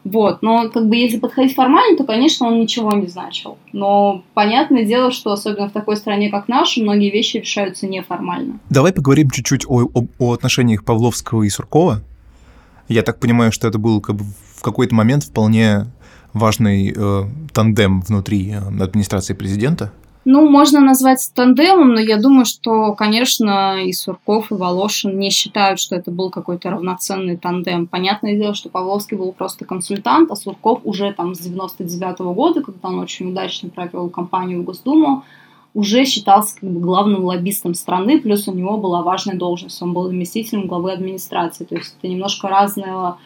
Вот, 0.04 0.42
но 0.42 0.68
как 0.68 0.86
бы 0.86 0.96
если 0.96 1.18
подходить 1.18 1.54
формально, 1.54 1.96
то, 1.96 2.04
конечно, 2.04 2.46
он 2.46 2.60
ничего 2.60 2.92
не 2.92 3.06
значил. 3.08 3.56
Но 3.72 4.22
понятное 4.34 4.84
дело, 4.84 5.10
что 5.10 5.32
особенно 5.32 5.68
в 5.68 5.72
такой 5.72 5.96
стране, 5.96 6.30
как 6.30 6.46
наша, 6.46 6.80
многие 6.82 7.10
вещи 7.10 7.38
решаются 7.38 7.88
неформально. 7.88 8.60
Давай 8.70 8.92
поговорим 8.92 9.30
чуть-чуть 9.30 9.64
о, 9.66 9.88
о, 9.92 10.06
о 10.18 10.32
отношениях 10.32 10.84
Павловского 10.84 11.42
и 11.42 11.48
Суркова. 11.48 12.02
Я 12.88 13.02
так 13.02 13.18
понимаю, 13.18 13.50
что 13.50 13.66
это 13.66 13.78
был 13.78 14.00
как 14.00 14.16
бы 14.16 14.24
в 14.54 14.62
какой-то 14.62 14.94
момент 14.94 15.24
вполне 15.24 15.86
важный 16.36 16.94
э, 16.96 17.22
тандем 17.52 18.00
внутри 18.00 18.52
э, 18.52 18.82
администрации 18.82 19.34
президента. 19.34 19.92
Ну, 20.28 20.50
можно 20.50 20.80
назвать 20.80 21.30
тандемом, 21.34 21.94
но 21.94 22.00
я 22.00 22.16
думаю, 22.16 22.46
что, 22.46 22.94
конечно, 22.94 23.80
и 23.80 23.92
Сурков, 23.92 24.50
и 24.50 24.54
Волошин 24.54 25.16
не 25.16 25.30
считают, 25.30 25.78
что 25.78 25.94
это 25.94 26.10
был 26.10 26.30
какой-то 26.30 26.70
равноценный 26.70 27.36
тандем. 27.36 27.86
Понятное 27.86 28.36
дело, 28.36 28.54
что 28.54 28.68
Павловский 28.68 29.16
был 29.16 29.30
просто 29.30 29.64
консультант, 29.64 30.32
а 30.32 30.34
Сурков 30.34 30.80
уже 30.82 31.12
там 31.12 31.36
с 31.36 31.38
99 31.38 32.18
-го 32.18 32.34
года, 32.34 32.60
когда 32.60 32.88
он 32.88 32.98
очень 32.98 33.30
удачно 33.30 33.68
провел 33.68 34.10
кампанию 34.10 34.62
в 34.62 34.64
Госдуму, 34.64 35.22
уже 35.74 36.04
считался 36.06 36.58
как 36.58 36.70
бы 36.70 36.80
главным 36.80 37.24
лоббистом 37.24 37.74
страны, 37.74 38.18
плюс 38.20 38.48
у 38.48 38.52
него 38.52 38.78
была 38.78 39.02
важная 39.02 39.36
должность, 39.36 39.80
он 39.80 39.92
был 39.92 40.08
заместителем 40.08 40.66
главы 40.66 40.90
администрации, 40.90 41.64
то 41.64 41.76
есть 41.76 41.94
это 41.98 42.08
немножко 42.08 42.48
разного, 42.48 43.18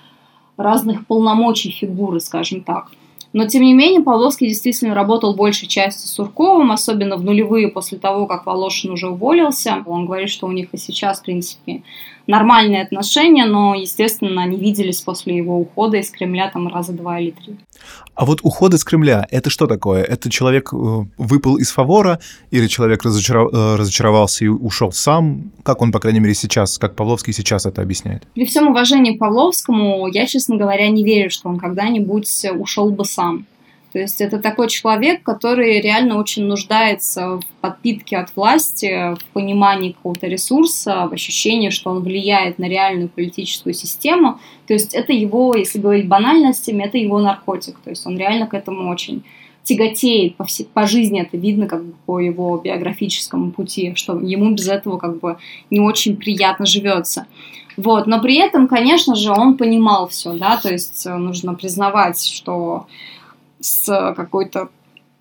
разных 0.56 1.06
полномочий 1.06 1.70
фигуры, 1.70 2.20
скажем 2.20 2.62
так. 2.62 2.90
Но, 3.32 3.46
тем 3.46 3.62
не 3.62 3.74
менее, 3.74 4.00
Павловский 4.00 4.48
действительно 4.48 4.94
работал 4.94 5.34
большей 5.34 5.68
частью 5.68 6.08
с 6.08 6.12
Сурковым, 6.12 6.72
особенно 6.72 7.16
в 7.16 7.22
нулевые 7.22 7.68
после 7.68 7.96
того, 7.98 8.26
как 8.26 8.44
Волошин 8.44 8.90
уже 8.90 9.08
уволился. 9.08 9.84
Он 9.86 10.06
говорит, 10.06 10.30
что 10.30 10.48
у 10.48 10.52
них 10.52 10.70
и 10.72 10.76
сейчас, 10.76 11.20
в 11.20 11.22
принципе, 11.22 11.82
нормальные 12.30 12.82
отношения, 12.82 13.44
но, 13.44 13.74
естественно, 13.74 14.42
они 14.42 14.56
виделись 14.56 15.00
после 15.00 15.36
его 15.36 15.58
ухода 15.58 15.98
из 15.98 16.10
Кремля 16.10 16.50
там 16.50 16.68
раза 16.68 16.92
два 16.92 17.18
или 17.18 17.30
три. 17.30 17.56
А 18.14 18.24
вот 18.24 18.40
уход 18.42 18.74
из 18.74 18.84
Кремля, 18.84 19.26
это 19.30 19.50
что 19.50 19.66
такое? 19.66 20.02
Это 20.02 20.30
человек 20.30 20.72
э, 20.72 20.76
выпал 21.18 21.56
из 21.56 21.70
фавора 21.70 22.20
или 22.50 22.66
человек 22.66 23.02
разочаров... 23.02 23.52
Э, 23.52 23.76
разочаровался 23.76 24.44
и 24.44 24.48
ушел 24.48 24.92
сам? 24.92 25.50
Как 25.62 25.82
он, 25.82 25.92
по 25.92 26.00
крайней 26.00 26.20
мере, 26.20 26.34
сейчас, 26.34 26.78
как 26.78 26.96
Павловский 26.96 27.32
сейчас 27.32 27.66
это 27.66 27.82
объясняет? 27.82 28.26
При 28.34 28.44
всем 28.46 28.68
уважении 28.68 29.16
к 29.16 29.18
Павловскому, 29.18 30.06
я, 30.08 30.26
честно 30.26 30.56
говоря, 30.56 30.88
не 30.88 31.04
верю, 31.04 31.30
что 31.30 31.48
он 31.48 31.58
когда-нибудь 31.58 32.46
ушел 32.58 32.90
бы 32.90 33.04
сам. 33.04 33.46
То 33.92 33.98
есть 33.98 34.20
это 34.20 34.38
такой 34.38 34.68
человек, 34.68 35.22
который 35.24 35.80
реально 35.80 36.18
очень 36.18 36.44
нуждается 36.44 37.38
в 37.38 37.42
подпитке 37.60 38.18
от 38.18 38.34
власти, 38.36 39.16
в 39.16 39.24
понимании 39.32 39.92
какого-то 39.92 40.28
ресурса, 40.28 41.08
в 41.08 41.12
ощущении, 41.12 41.70
что 41.70 41.90
он 41.90 42.02
влияет 42.02 42.58
на 42.58 42.66
реальную 42.68 43.08
политическую 43.08 43.74
систему. 43.74 44.38
То 44.68 44.74
есть 44.74 44.94
это 44.94 45.12
его, 45.12 45.56
если 45.56 45.80
говорить 45.80 46.06
банальностями, 46.06 46.84
это 46.84 46.98
его 46.98 47.18
наркотик. 47.18 47.80
То 47.80 47.90
есть 47.90 48.06
он 48.06 48.16
реально 48.16 48.46
к 48.46 48.54
этому 48.54 48.88
очень 48.90 49.24
тяготеет 49.64 50.36
по, 50.36 50.44
все, 50.44 50.64
по 50.64 50.86
жизни, 50.86 51.20
это 51.20 51.36
видно 51.36 51.66
как 51.66 51.84
бы 51.84 51.92
по 52.06 52.18
его 52.18 52.56
биографическому 52.56 53.50
пути, 53.50 53.92
что 53.94 54.18
ему 54.18 54.52
без 54.52 54.68
этого 54.68 54.98
как 54.98 55.18
бы 55.18 55.36
не 55.68 55.80
очень 55.80 56.16
приятно 56.16 56.64
живется. 56.64 57.26
Вот, 57.76 58.06
но 58.06 58.20
при 58.20 58.36
этом, 58.36 58.68
конечно 58.68 59.14
же, 59.14 59.30
он 59.30 59.56
понимал 59.56 60.08
все, 60.08 60.32
да, 60.32 60.56
то 60.56 60.70
есть 60.70 61.06
нужно 61.06 61.54
признавать, 61.54 62.24
что 62.24 62.86
с 63.60 64.14
какой-то 64.16 64.68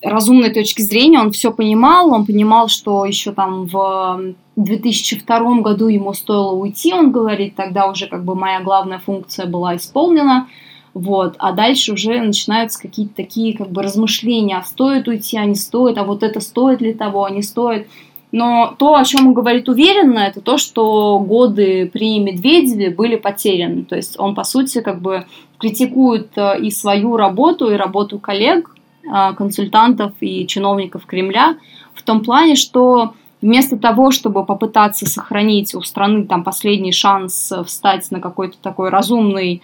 разумной 0.02 0.52
точки 0.52 0.82
зрения, 0.82 1.20
он 1.20 1.32
все 1.32 1.52
понимал, 1.52 2.14
он 2.14 2.26
понимал, 2.26 2.70
что 2.70 3.06
еще 3.06 3.32
там 3.34 3.66
в 3.66 4.36
2002 4.56 5.62
году 5.62 5.88
ему 5.88 6.14
стоило 6.14 6.54
уйти, 6.54 6.94
он 6.94 7.12
говорит, 7.12 7.56
тогда 7.56 7.88
уже 7.90 8.08
как 8.08 8.24
бы 8.24 8.36
моя 8.36 8.62
главная 8.62 9.00
функция 9.00 9.46
была 9.46 9.76
исполнена, 9.76 10.48
вот, 10.94 11.36
а 11.38 11.52
дальше 11.52 11.94
уже 11.94 12.20
начинаются 12.20 12.82
какие-то 12.82 13.16
такие 13.16 13.58
как 13.58 13.72
бы 13.72 13.84
размышления, 13.84 14.58
а 14.58 14.64
стоит 14.64 15.08
уйти, 15.08 15.38
а 15.38 15.46
не 15.46 15.56
стоит, 15.56 15.98
а 15.98 16.04
вот 16.04 16.24
это 16.24 16.40
стоит 16.40 16.82
ли 16.82 16.94
того, 16.94 17.26
а 17.26 17.30
не 17.30 17.42
стоит. 17.42 17.88
Но 18.32 18.76
то, 18.78 18.96
о 18.96 19.04
чем 19.06 19.28
он 19.28 19.34
говорит 19.34 19.70
уверенно, 19.70 20.20
это 20.20 20.40
то, 20.40 20.58
что 20.58 21.20
годы 21.20 21.90
при 21.92 22.20
Медведеве 22.20 22.92
были 22.92 23.16
потеряны. 23.16 23.84
То 23.84 23.96
есть 23.96 24.20
он, 24.20 24.36
по 24.36 24.44
сути, 24.44 24.82
как 24.82 25.02
бы 25.02 25.26
критикует 25.60 26.38
э, 26.38 26.60
и 26.62 26.72
свою 26.72 27.18
работу, 27.18 27.72
и 27.72 27.76
работу 27.76 28.18
коллег, 28.18 28.76
э, 29.04 29.34
консультантов 29.36 30.14
и 30.20 30.48
чиновников 30.48 31.06
Кремля 31.06 31.58
в 31.94 32.02
том 32.02 32.22
плане, 32.22 32.56
что 32.56 33.14
вместо 33.42 33.78
того, 33.78 34.12
чтобы 34.12 34.46
попытаться 34.46 35.06
сохранить 35.06 35.76
у 35.76 35.82
страны 35.82 36.26
там 36.26 36.44
последний 36.44 36.92
шанс 36.92 37.52
встать 37.66 38.10
на 38.12 38.20
какой-то 38.20 38.58
такой 38.62 38.90
разумный 38.90 39.62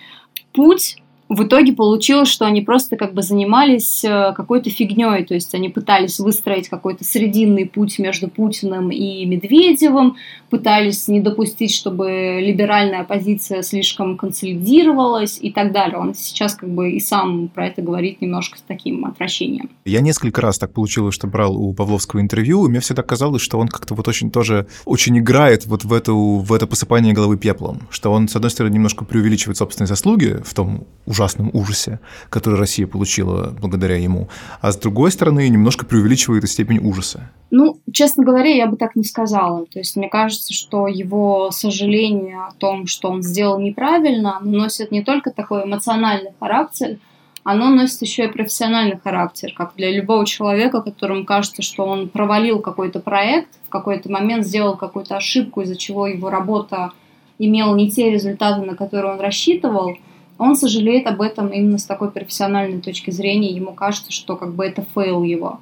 путь, 0.53 0.97
в 1.27 1.43
итоге 1.43 1.73
получилось, 1.73 2.29
что 2.29 2.45
они 2.45 2.61
просто 2.61 2.97
как 2.97 3.13
бы 3.13 3.23
занимались 3.23 4.03
э, 4.03 4.33
какой-то 4.35 4.69
фигней, 4.69 5.23
то 5.25 5.33
есть 5.33 5.55
они 5.55 5.69
пытались 5.69 6.19
выстроить 6.19 6.69
какой-то 6.69 7.03
срединный 7.03 7.65
путь 7.65 7.97
между 7.97 8.27
Путиным 8.27 8.91
и 8.91 9.25
Медведевым, 9.25 10.17
пытались 10.49 11.07
не 11.07 11.21
допустить, 11.21 11.73
чтобы 11.73 12.39
либеральная 12.41 13.01
оппозиция 13.01 13.63
слишком 13.63 14.17
консолидировалась 14.17 15.39
и 15.41 15.51
так 15.51 15.71
далее. 15.71 15.97
Он 15.97 16.13
сейчас 16.13 16.53
как 16.53 16.69
бы 16.69 16.91
и 16.91 16.99
сам 16.99 17.47
про 17.47 17.67
это 17.67 17.81
говорит 17.81 18.21
немножко 18.21 18.59
с 18.59 18.61
таким 18.61 19.05
отвращением. 19.05 19.71
Я 19.85 20.01
несколько 20.01 20.41
раз 20.41 20.59
так 20.59 20.73
получилось, 20.73 21.15
что 21.15 21.25
брал 21.25 21.57
у 21.57 21.73
Павловского 21.73 22.21
интервью, 22.21 22.65
и 22.65 22.69
мне 22.69 22.79
всегда 22.81 23.01
казалось, 23.01 23.41
что 23.41 23.57
он 23.57 23.67
как-то 23.67 23.95
вот 23.95 24.07
очень 24.07 24.29
тоже 24.29 24.67
очень 24.85 25.17
играет 25.17 25.65
вот 25.65 25.83
в, 25.85 25.91
эту, 25.91 26.15
в 26.15 26.53
это 26.53 26.67
посыпание 26.67 27.13
головы 27.13 27.37
пеплом, 27.37 27.81
что 27.89 28.11
он, 28.11 28.27
с 28.27 28.35
одной 28.35 28.51
стороны, 28.51 28.73
немножко 28.73 29.05
преувеличивает 29.05 29.57
собственные 29.57 29.87
заслуги 29.87 30.37
в 30.45 30.53
том 30.53 30.85
ужасном 31.15 31.49
ужасе, 31.53 31.99
который 32.29 32.59
Россия 32.59 32.87
получила 32.87 33.55
благодаря 33.61 33.95
ему, 33.97 34.27
а 34.61 34.71
с 34.71 34.77
другой 34.77 35.11
стороны 35.11 35.47
немножко 35.47 35.85
преувеличивает 35.85 36.43
и 36.43 36.47
степень 36.47 36.79
ужаса. 36.79 37.29
Ну, 37.51 37.79
честно 37.91 38.23
говоря, 38.23 38.49
я 38.49 38.67
бы 38.67 38.75
так 38.75 38.95
не 38.95 39.03
сказала. 39.03 39.65
То 39.65 39.79
есть 39.79 39.95
мне 39.95 40.09
кажется, 40.09 40.53
что 40.53 40.87
его 40.87 41.51
сожаление 41.51 42.39
о 42.39 42.51
том, 42.51 42.87
что 42.87 43.09
он 43.09 43.23
сделал 43.23 43.59
неправильно, 43.59 44.39
носит 44.41 44.91
не 44.91 45.03
только 45.03 45.31
такой 45.31 45.63
эмоциональный 45.63 46.31
характер, 46.39 46.97
оно 47.43 47.69
носит 47.69 48.01
еще 48.01 48.25
и 48.25 48.31
профессиональный 48.31 48.97
характер, 48.97 49.53
как 49.55 49.75
для 49.75 49.91
любого 49.91 50.25
человека, 50.25 50.81
которому 50.81 51.25
кажется, 51.25 51.61
что 51.61 51.85
он 51.85 52.09
провалил 52.09 52.59
какой-то 52.59 52.99
проект, 52.99 53.49
в 53.67 53.69
какой-то 53.69 54.11
момент 54.11 54.45
сделал 54.45 54.75
какую-то 54.75 55.15
ошибку, 55.15 55.61
из-за 55.61 55.75
чего 55.75 56.07
его 56.07 56.31
работа 56.31 56.91
имела 57.37 57.75
не 57.75 57.91
те 57.91 58.09
результаты, 58.09 58.65
на 58.65 58.75
которые 58.75 59.13
он 59.13 59.21
рассчитывал– 59.21 59.95
он 60.37 60.55
сожалеет 60.55 61.07
об 61.07 61.21
этом 61.21 61.47
именно 61.47 61.77
с 61.77 61.85
такой 61.85 62.11
профессиональной 62.11 62.81
точки 62.81 63.11
зрения. 63.11 63.51
Ему 63.51 63.73
кажется, 63.73 64.11
что 64.11 64.35
как 64.35 64.53
бы 64.53 64.65
это 64.65 64.85
fail 64.93 65.23
его. 65.23 65.59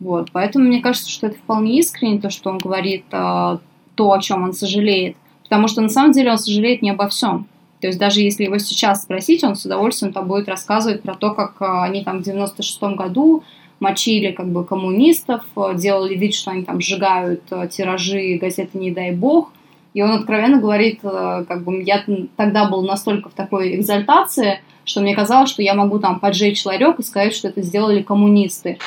Вот. 0.00 0.30
Поэтому 0.32 0.66
мне 0.66 0.80
кажется, 0.80 1.10
что 1.10 1.26
это 1.26 1.36
вполне 1.36 1.78
искренне, 1.78 2.20
то, 2.20 2.30
что 2.30 2.50
он 2.50 2.58
говорит, 2.58 3.04
э, 3.10 3.58
то, 3.94 4.12
о 4.12 4.20
чем 4.20 4.44
он 4.44 4.52
сожалеет. 4.52 5.16
Потому 5.44 5.68
что 5.68 5.80
на 5.80 5.88
самом 5.88 6.12
деле 6.12 6.30
он 6.30 6.38
сожалеет 6.38 6.82
не 6.82 6.90
обо 6.90 7.08
всем. 7.08 7.46
То 7.80 7.86
есть 7.86 7.98
даже 7.98 8.20
если 8.20 8.44
его 8.44 8.58
сейчас 8.58 9.02
спросить, 9.02 9.44
он 9.44 9.54
с 9.54 9.64
удовольствием 9.64 10.12
там 10.12 10.26
будет 10.26 10.48
рассказывать 10.48 11.02
про 11.02 11.14
то, 11.14 11.32
как 11.32 11.60
э, 11.60 11.64
они 11.64 12.02
там 12.02 12.22
в 12.22 12.26
96-м 12.26 12.96
году 12.96 13.44
мочили 13.80 14.32
как 14.32 14.48
бы 14.48 14.64
коммунистов, 14.64 15.44
э, 15.56 15.72
делали 15.76 16.14
вид, 16.14 16.34
что 16.34 16.50
они 16.50 16.64
там 16.64 16.80
сжигают 16.80 17.42
э, 17.50 17.68
тиражи 17.70 18.38
газеты 18.40 18.78
«Не 18.78 18.90
дай 18.90 19.12
бог», 19.12 19.52
и 19.94 20.02
он 20.02 20.12
откровенно 20.12 20.60
говорит, 20.60 21.00
э, 21.02 21.44
как 21.48 21.64
бы 21.64 21.82
я 21.82 22.04
тогда 22.36 22.68
был 22.68 22.82
настолько 22.82 23.30
в 23.30 23.34
такой 23.34 23.76
экзальтации, 23.76 24.60
что 24.84 25.00
мне 25.00 25.14
казалось, 25.14 25.50
что 25.50 25.62
я 25.62 25.74
могу 25.74 25.98
там 25.98 26.20
поджечь 26.20 26.64
ларек 26.64 26.98
и 26.98 27.02
сказать, 27.02 27.34
что 27.34 27.48
это 27.48 27.62
сделали 27.62 28.02
коммунисты. 28.02 28.78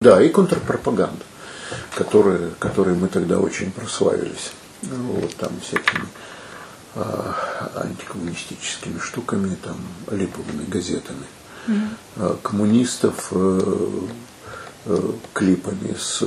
Да, 0.00 0.22
и 0.22 0.28
контрпропаганда, 0.28 1.24
которые, 1.94 2.50
которые 2.58 2.96
мы 2.96 3.08
тогда 3.08 3.38
очень 3.38 3.70
прославились. 3.70 4.52
Вот 4.82 5.34
там 5.36 5.50
всякими 5.60 6.06
а, 6.94 7.34
антикоммунистическими 7.76 8.98
штуками, 8.98 9.56
там, 9.62 9.76
липовыми 10.10 10.64
газетами. 10.68 11.26
Mm-hmm. 11.66 12.38
коммунистов 12.42 13.28
э, 13.32 13.60
э, 14.86 14.98
клипами 15.34 15.94
с 15.94 16.22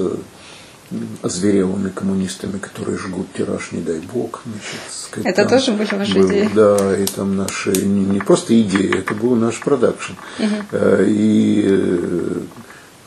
озверелыми 1.21 1.89
коммунистами, 1.89 2.57
которые 2.57 2.97
жгут 2.97 3.27
тираж, 3.33 3.71
не 3.71 3.81
дай 3.81 3.99
бог. 3.99 4.43
Значит, 4.45 5.25
это 5.25 5.47
там 5.47 5.59
тоже 5.59 5.71
были 5.73 5.95
ваши 5.95 6.13
был, 6.13 6.29
идеи? 6.29 6.49
Да, 6.53 6.97
и 6.97 7.05
там 7.05 7.35
наши, 7.35 7.71
не, 7.71 8.05
не 8.05 8.19
просто 8.19 8.59
идеи, 8.61 8.99
это 8.99 9.13
был 9.13 9.35
наш 9.35 9.59
продакшн. 9.59 10.13
Угу. 10.39 10.77
И 11.07 11.65
э, 11.67 12.39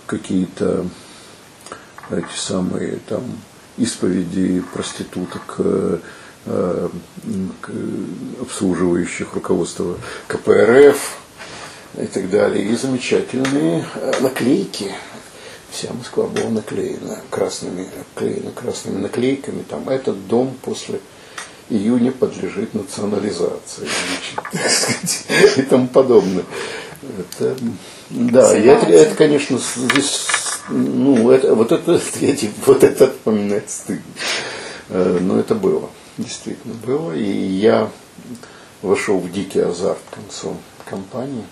какие-то 0.06 0.86
эти 2.10 2.36
самые 2.36 2.98
там 3.08 3.24
исповеди 3.76 4.62
проституток, 4.72 5.56
э, 5.58 5.98
обслуживающих 8.40 9.34
руководство 9.34 9.96
КПРФ 10.28 11.18
и 12.00 12.06
так 12.06 12.30
далее, 12.30 12.64
и 12.64 12.76
замечательные 12.76 13.84
наклейки 14.20 14.92
вся 15.76 15.92
Москва 15.92 16.26
была 16.26 16.48
наклеена 16.48 17.20
красными, 17.28 17.86
наклеена 18.14 18.50
красными 18.52 18.98
наклейками. 18.98 19.62
Там 19.62 19.88
этот 19.90 20.26
дом 20.26 20.56
после 20.62 21.00
июня 21.68 22.12
подлежит 22.12 22.72
национализации 22.72 23.86
значит, 24.52 25.58
и 25.58 25.62
тому 25.62 25.86
подобное. 25.88 26.44
Это, 27.18 27.56
да, 28.08 28.56
и 28.56 28.62
это, 28.62 29.14
конечно, 29.16 29.58
здесь, 29.58 30.26
ну, 30.70 31.30
это, 31.30 31.54
вот 31.54 31.72
это, 31.72 32.00
эти, 32.22 32.50
вот 32.64 32.82
это 32.82 33.10
вспоминать 33.10 33.70
стыдно. 33.70 34.02
Э, 34.88 35.18
но 35.20 35.38
это 35.38 35.54
было, 35.54 35.90
действительно 36.16 36.74
было. 36.74 37.12
И 37.12 37.30
я 37.30 37.90
вошел 38.80 39.18
в 39.18 39.30
дикий 39.30 39.60
азарт 39.60 39.98
к 40.10 40.14
концу 40.14 40.56
кампании 40.86 41.44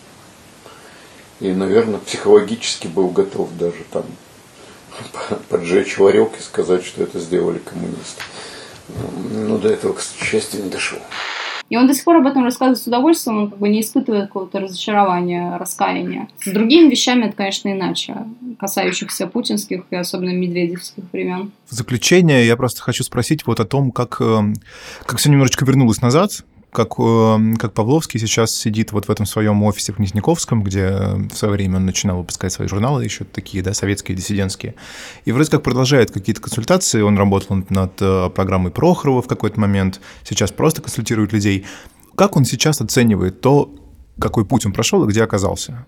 и, 1.41 1.53
наверное, 1.53 1.99
психологически 1.99 2.87
был 2.87 3.09
готов 3.09 3.51
даже 3.59 3.85
там 3.91 4.05
поджечь 5.49 5.99
ларек 5.99 6.31
и 6.39 6.43
сказать, 6.43 6.85
что 6.85 7.03
это 7.03 7.19
сделали 7.19 7.59
коммунисты. 7.59 8.23
Ну, 9.31 9.59
до 9.59 9.69
этого, 9.69 9.95
к 9.95 10.03
счастью, 10.03 10.65
не 10.65 10.71
дошел. 10.71 10.99
И 11.71 11.77
он 11.77 11.87
до 11.87 11.95
сих 11.95 12.05
пор 12.05 12.17
об 12.17 12.27
этом 12.27 12.45
рассказывает 12.45 12.79
с 12.79 12.87
удовольствием, 12.87 13.39
он 13.39 13.51
как 13.51 13.59
бы 13.59 13.69
не 13.69 13.81
испытывает 13.81 14.27
какого-то 14.27 14.61
разочарования, 14.61 15.57
раскаяния. 15.57 16.29
С 16.45 16.53
другими 16.53 16.91
вещами 16.91 17.25
это, 17.25 17.37
конечно, 17.37 17.73
иначе, 17.73 18.17
касающихся 18.61 19.27
путинских 19.27 19.85
и 19.91 19.97
особенно 19.97 20.31
медведевских 20.31 21.05
времен. 21.13 21.53
В 21.69 21.75
заключение 21.75 22.47
я 22.47 22.57
просто 22.57 22.83
хочу 22.83 23.03
спросить 23.03 23.47
вот 23.47 23.61
о 23.61 23.65
том, 23.65 23.93
как, 23.93 24.21
э, 24.21 24.43
как 25.07 25.19
все 25.19 25.31
немножечко 25.31 25.65
вернулось 25.65 26.03
назад, 26.03 26.45
как, 26.75 26.95
э, 26.99 27.55
как 27.59 27.73
Павловский 27.73 28.19
сейчас 28.19 28.55
сидит 28.55 28.93
вот 28.93 29.07
в 29.07 29.11
этом 29.11 29.25
своем 29.25 29.63
офисе 29.63 29.93
в 29.93 30.01
Нижниковском, 30.01 30.63
где 30.63 30.91
в 31.31 31.35
свое 31.35 31.55
время 31.55 31.77
он 31.77 31.87
начинал 31.87 32.19
выпускать 32.19 32.53
свои 32.53 32.67
журналы, 32.69 33.05
еще 33.05 33.25
такие, 33.25 33.63
да, 33.63 33.73
советские, 33.73 34.17
диссидентские. 34.17 34.75
И 35.25 35.33
вроде 35.33 35.51
как 35.51 35.63
продолжает 35.63 36.11
какие-то 36.11 36.43
консультации, 36.43 37.01
он 37.01 37.17
работал 37.17 37.65
над 37.69 37.93
э, 38.01 38.29
программой 38.31 38.73
Прохорова 38.73 39.23
в 39.23 39.29
какой-то 39.29 39.59
момент, 39.61 40.01
сейчас 40.25 40.51
просто 40.51 40.83
консультирует 40.83 41.33
людей. 41.33 41.65
Как 42.17 42.37
он 42.37 42.45
сейчас 42.45 42.81
оценивает 42.81 43.41
то, 43.41 43.73
какой 44.19 44.45
путь 44.45 44.67
он 44.67 44.73
прошел 44.73 45.05
и 45.05 45.09
где 45.09 45.23
оказался? 45.23 45.87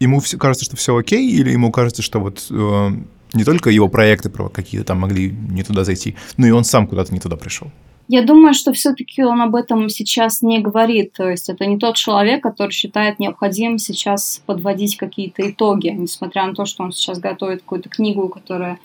Ему 0.00 0.20
кажется, 0.38 0.64
что 0.64 0.76
все 0.76 0.96
окей, 0.96 1.30
или 1.30 1.50
ему 1.50 1.70
кажется, 1.70 2.02
что 2.02 2.18
вот 2.18 2.44
э, 2.50 2.90
не 3.32 3.44
только 3.44 3.70
его 3.70 3.88
проекты 3.88 4.30
какие-то 4.30 4.88
там 4.88 4.98
могли 4.98 5.30
не 5.30 5.62
туда 5.62 5.84
зайти, 5.84 6.16
но 6.36 6.46
и 6.46 6.50
он 6.50 6.64
сам 6.64 6.88
куда-то 6.88 7.14
не 7.14 7.20
туда 7.20 7.36
пришел? 7.36 7.70
Я 8.06 8.22
думаю, 8.22 8.52
что 8.52 8.72
все-таки 8.74 9.24
он 9.24 9.40
об 9.40 9.54
этом 9.54 9.88
сейчас 9.88 10.42
не 10.42 10.58
говорит. 10.58 11.12
То 11.14 11.30
есть 11.30 11.48
это 11.48 11.64
не 11.64 11.78
тот 11.78 11.96
человек, 11.96 12.42
который 12.42 12.70
считает 12.70 13.18
необходимым 13.18 13.78
сейчас 13.78 14.42
подводить 14.44 14.96
какие-то 14.96 15.48
итоги, 15.50 15.88
несмотря 15.88 16.46
на 16.46 16.54
то, 16.54 16.66
что 16.66 16.82
он 16.82 16.92
сейчас 16.92 17.18
готовит 17.18 17.62
какую-то 17.62 17.88
книгу, 17.88 18.28
которая 18.28 18.78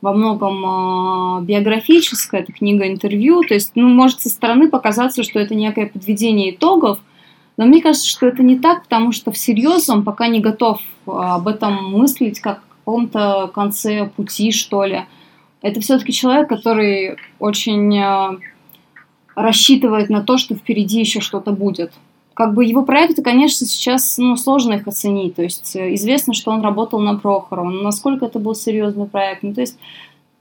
во 0.00 0.12
многом 0.12 1.40
э, 1.40 1.44
биографическая, 1.44 2.42
это 2.42 2.52
книга 2.52 2.86
интервью. 2.88 3.42
То 3.42 3.54
есть, 3.54 3.72
ну, 3.74 3.88
может 3.88 4.20
со 4.20 4.28
стороны 4.28 4.68
показаться, 4.68 5.22
что 5.22 5.38
это 5.38 5.54
некое 5.54 5.86
подведение 5.86 6.54
итогов, 6.54 6.98
но 7.56 7.66
мне 7.66 7.80
кажется, 7.80 8.08
что 8.08 8.26
это 8.26 8.42
не 8.42 8.58
так, 8.58 8.82
потому 8.82 9.12
что 9.12 9.30
всерьез 9.30 9.88
он 9.88 10.04
пока 10.04 10.26
не 10.26 10.40
готов 10.40 10.80
а, 11.06 11.36
об 11.36 11.48
этом 11.48 11.90
мыслить 11.90 12.40
как 12.40 12.58
о 12.58 12.76
каком-то 12.78 13.50
конце 13.54 14.06
пути, 14.06 14.50
что 14.50 14.84
ли. 14.84 15.04
Это 15.62 15.80
все-таки 15.80 16.12
человек, 16.12 16.48
который 16.48 17.16
очень 17.38 17.98
а, 17.98 18.36
рассчитывает 19.34 20.10
на 20.10 20.22
то, 20.22 20.38
что 20.38 20.54
впереди 20.54 21.00
еще 21.00 21.20
что-то 21.20 21.52
будет. 21.52 21.92
Как 22.34 22.54
бы 22.54 22.64
его 22.64 22.84
проекты, 22.84 23.22
конечно, 23.22 23.66
сейчас 23.66 24.18
ну, 24.18 24.36
сложно 24.36 24.74
их 24.74 24.88
оценить. 24.88 25.36
То 25.36 25.42
есть 25.42 25.76
э, 25.76 25.94
известно, 25.94 26.34
что 26.34 26.50
он 26.50 26.62
работал 26.62 26.98
на 26.98 27.16
Прохорова, 27.16 27.70
но 27.70 27.82
насколько 27.82 28.26
это 28.26 28.38
был 28.40 28.54
серьезный 28.54 29.06
проект. 29.06 29.42
Ну, 29.42 29.54
то 29.54 29.60
есть 29.60 29.78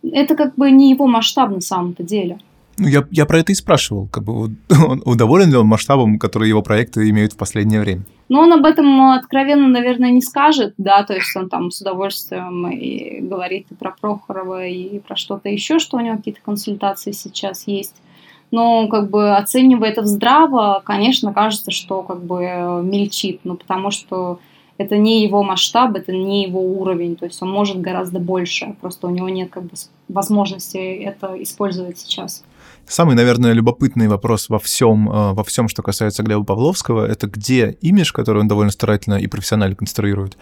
это 0.02 0.36
как 0.36 0.56
бы 0.56 0.72
не 0.72 0.90
его 0.90 1.08
масштаб 1.08 1.52
на 1.52 1.62
самом-то 1.62 2.04
деле. 2.04 2.40
Ну, 2.78 2.88
я, 2.88 3.06
я 3.12 3.28
про 3.28 3.40
это 3.40 3.52
и 3.52 3.56
спрашивал. 3.56 4.08
Как 4.08 4.24
бы, 4.24 4.34
он, 5.06 5.18
доволен 5.18 5.52
ли 5.52 5.56
он 5.56 5.68
масштабом, 5.68 6.18
который 6.18 6.50
его 6.50 6.64
проекты 6.64 7.08
имеют 7.10 7.34
в 7.34 7.38
последнее 7.38 7.80
время? 7.80 8.02
Ну, 8.30 8.40
он 8.40 8.54
об 8.54 8.66
этом 8.66 9.12
откровенно, 9.12 9.68
наверное, 9.68 10.10
не 10.10 10.22
скажет, 10.22 10.74
да, 10.78 11.04
то 11.04 11.14
есть 11.14 11.36
он 11.36 11.50
там 11.50 11.70
с 11.70 11.82
удовольствием 11.82 12.68
и 12.72 13.20
говорит 13.20 13.68
и 13.70 13.76
про 13.76 13.92
Прохорова, 13.92 14.66
и 14.66 15.00
про 15.00 15.16
что-то 15.16 15.50
еще, 15.50 15.78
что 15.78 15.98
у 15.98 16.00
него 16.00 16.18
какие-то 16.18 16.42
консультации 16.42 17.12
сейчас 17.12 17.68
есть 17.68 17.96
но 18.54 18.88
как 18.88 19.10
бы 19.10 19.36
оценивая 19.36 19.90
это 19.90 20.06
здраво, 20.06 20.84
конечно, 20.86 21.34
кажется, 21.34 21.72
что 21.72 22.04
как 22.04 22.24
бы 22.24 22.82
мельчит, 22.84 23.40
ну 23.44 23.56
потому 23.56 23.90
что 23.90 24.40
это 24.78 24.96
не 24.96 25.24
его 25.24 25.42
масштаб, 25.42 25.96
это 25.96 26.12
не 26.12 26.44
его 26.44 26.62
уровень, 26.62 27.16
то 27.16 27.26
есть 27.26 27.42
он 27.42 27.50
может 27.50 27.82
гораздо 27.82 28.20
больше, 28.20 28.76
просто 28.80 29.08
у 29.08 29.10
него 29.10 29.28
нет 29.28 29.50
как 29.50 29.64
бы 29.64 29.72
возможности 30.08 30.78
это 30.78 31.36
использовать 31.42 31.98
сейчас. 31.98 32.44
Самый, 32.86 33.16
наверное, 33.16 33.54
любопытный 33.54 34.08
вопрос 34.08 34.50
во 34.50 34.60
всем, 34.60 35.10
э, 35.10 35.34
во 35.34 35.44
всем, 35.44 35.68
что 35.68 35.82
касается 35.82 36.22
Глеба 36.22 36.44
Павловского, 36.44 37.08
это 37.08 37.26
где 37.26 37.78
имидж, 37.82 38.12
который 38.14 38.42
он 38.42 38.48
довольно 38.48 38.72
старательно 38.72 39.16
и 39.16 39.26
профессионально 39.26 39.76
конструирует, 39.76 40.38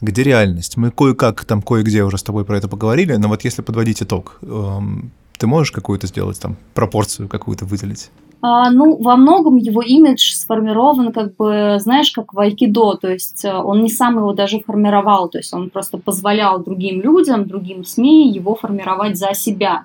где 0.00 0.22
реальность. 0.22 0.78
Мы 0.78 0.92
кое-как 0.92 1.44
там 1.44 1.60
кое-где 1.60 2.04
уже 2.04 2.16
с 2.16 2.22
тобой 2.22 2.46
про 2.46 2.56
это 2.56 2.68
поговорили, 2.68 3.16
но 3.16 3.28
вот 3.28 3.44
если 3.44 3.60
подводить 3.60 4.02
итог, 4.02 4.38
эм, 4.40 5.10
ты 5.40 5.46
можешь 5.46 5.72
какую-то 5.72 6.06
сделать 6.06 6.38
там 6.38 6.56
пропорцию 6.74 7.28
какую-то 7.28 7.64
выделить? 7.64 8.10
А, 8.42 8.70
ну, 8.70 8.96
во 8.96 9.16
многом 9.16 9.56
его 9.56 9.82
имидж 9.82 10.34
сформирован, 10.34 11.12
как 11.12 11.34
бы, 11.36 11.78
знаешь, 11.78 12.10
как 12.12 12.32
в 12.32 12.38
айкидо, 12.38 12.94
то 12.94 13.08
есть 13.08 13.44
э, 13.44 13.52
он 13.52 13.82
не 13.82 13.90
сам 13.90 14.18
его 14.18 14.32
даже 14.32 14.60
формировал, 14.60 15.28
то 15.28 15.38
есть 15.38 15.52
он 15.52 15.70
просто 15.70 15.98
позволял 15.98 16.58
другим 16.62 17.00
людям, 17.00 17.46
другим 17.46 17.84
СМИ 17.84 18.30
его 18.32 18.54
формировать 18.54 19.18
за 19.18 19.34
себя. 19.34 19.84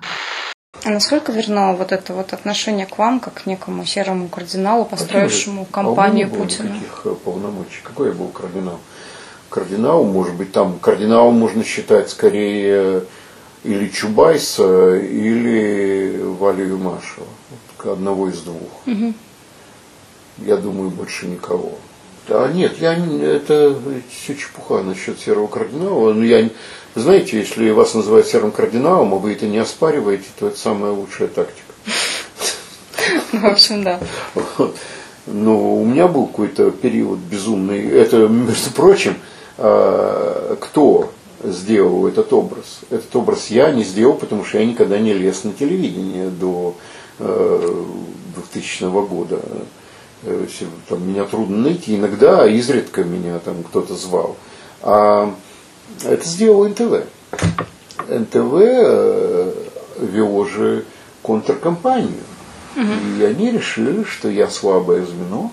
А 0.84 0.90
насколько 0.90 1.32
верно 1.32 1.74
вот 1.74 1.90
это 1.90 2.12
вот 2.12 2.32
отношение 2.34 2.86
к 2.86 2.98
вам, 2.98 3.18
как 3.20 3.34
к 3.34 3.46
некому 3.46 3.84
серому 3.84 4.28
кардиналу, 4.28 4.84
построившему 4.84 5.66
а 5.70 5.74
кампанию 5.74 6.28
а 6.30 6.36
Путина? 6.36 6.68
Никаких 6.68 7.02
э, 7.04 7.14
полномочий. 7.24 7.80
Какой 7.82 8.08
я 8.08 8.14
был 8.14 8.28
кардинал? 8.28 8.78
Кардинал, 9.48 10.04
может 10.04 10.34
быть, 10.34 10.52
там 10.52 10.78
кардиналом 10.80 11.34
можно 11.38 11.64
считать 11.64 12.10
скорее 12.10 13.04
или 13.66 13.88
Чубайса, 13.88 14.96
или 14.96 16.20
Валию 16.22 16.78
Машева. 16.78 17.26
Одного 17.84 18.28
из 18.28 18.40
двух. 18.40 18.86
Угу. 18.86 19.14
Я 20.38 20.56
думаю, 20.56 20.90
больше 20.90 21.26
никого. 21.26 21.72
А 22.28 22.50
нет, 22.52 22.78
я, 22.80 22.94
это 22.94 23.76
все 24.10 24.34
чепуха 24.34 24.82
насчет 24.82 25.20
серого 25.20 25.46
кардинала. 25.46 26.12
Но 26.12 26.14
ну, 26.14 26.22
я, 26.24 26.50
знаете, 26.94 27.38
если 27.38 27.70
вас 27.70 27.94
называют 27.94 28.26
серым 28.26 28.50
кардиналом, 28.50 29.14
а 29.14 29.18
вы 29.18 29.32
это 29.32 29.46
не 29.46 29.58
оспариваете, 29.58 30.24
то 30.38 30.48
это 30.48 30.58
самая 30.58 30.92
лучшая 30.92 31.28
тактика. 31.28 31.72
В 33.32 33.44
общем, 33.44 33.84
да. 33.84 34.00
Но 35.26 35.76
у 35.76 35.84
меня 35.84 36.08
был 36.08 36.26
какой-то 36.26 36.70
период 36.70 37.18
безумный. 37.18 37.88
Это, 37.88 38.26
между 38.28 38.70
прочим, 38.70 39.16
а, 39.58 40.56
кто 40.60 41.12
сделал 41.42 42.06
этот 42.06 42.32
образ. 42.32 42.80
Этот 42.90 43.14
образ 43.16 43.50
я 43.50 43.70
не 43.70 43.84
сделал, 43.84 44.14
потому 44.14 44.44
что 44.44 44.58
я 44.58 44.66
никогда 44.66 44.98
не 44.98 45.12
лез 45.12 45.44
на 45.44 45.52
телевидение 45.52 46.28
до 46.28 46.74
2000 47.18 48.84
э, 48.84 48.88
года. 48.88 49.40
Э, 50.22 50.46
там, 50.88 51.08
меня 51.08 51.24
трудно 51.24 51.58
найти. 51.58 51.96
Иногда, 51.96 52.46
изредка 52.48 53.04
меня 53.04 53.38
там 53.38 53.62
кто-то 53.62 53.94
звал. 53.94 54.36
А 54.82 55.34
это 56.04 56.28
сделал 56.28 56.68
НТВ. 56.68 57.04
НТВ 58.08 58.52
э, 58.54 59.52
вел 60.00 60.44
же 60.46 60.84
контркомпанию. 61.22 62.24
Угу. 62.76 63.20
И 63.20 63.24
они 63.24 63.50
решили, 63.50 64.04
что 64.04 64.28
я 64.28 64.48
слабое 64.48 65.04
звено 65.04 65.50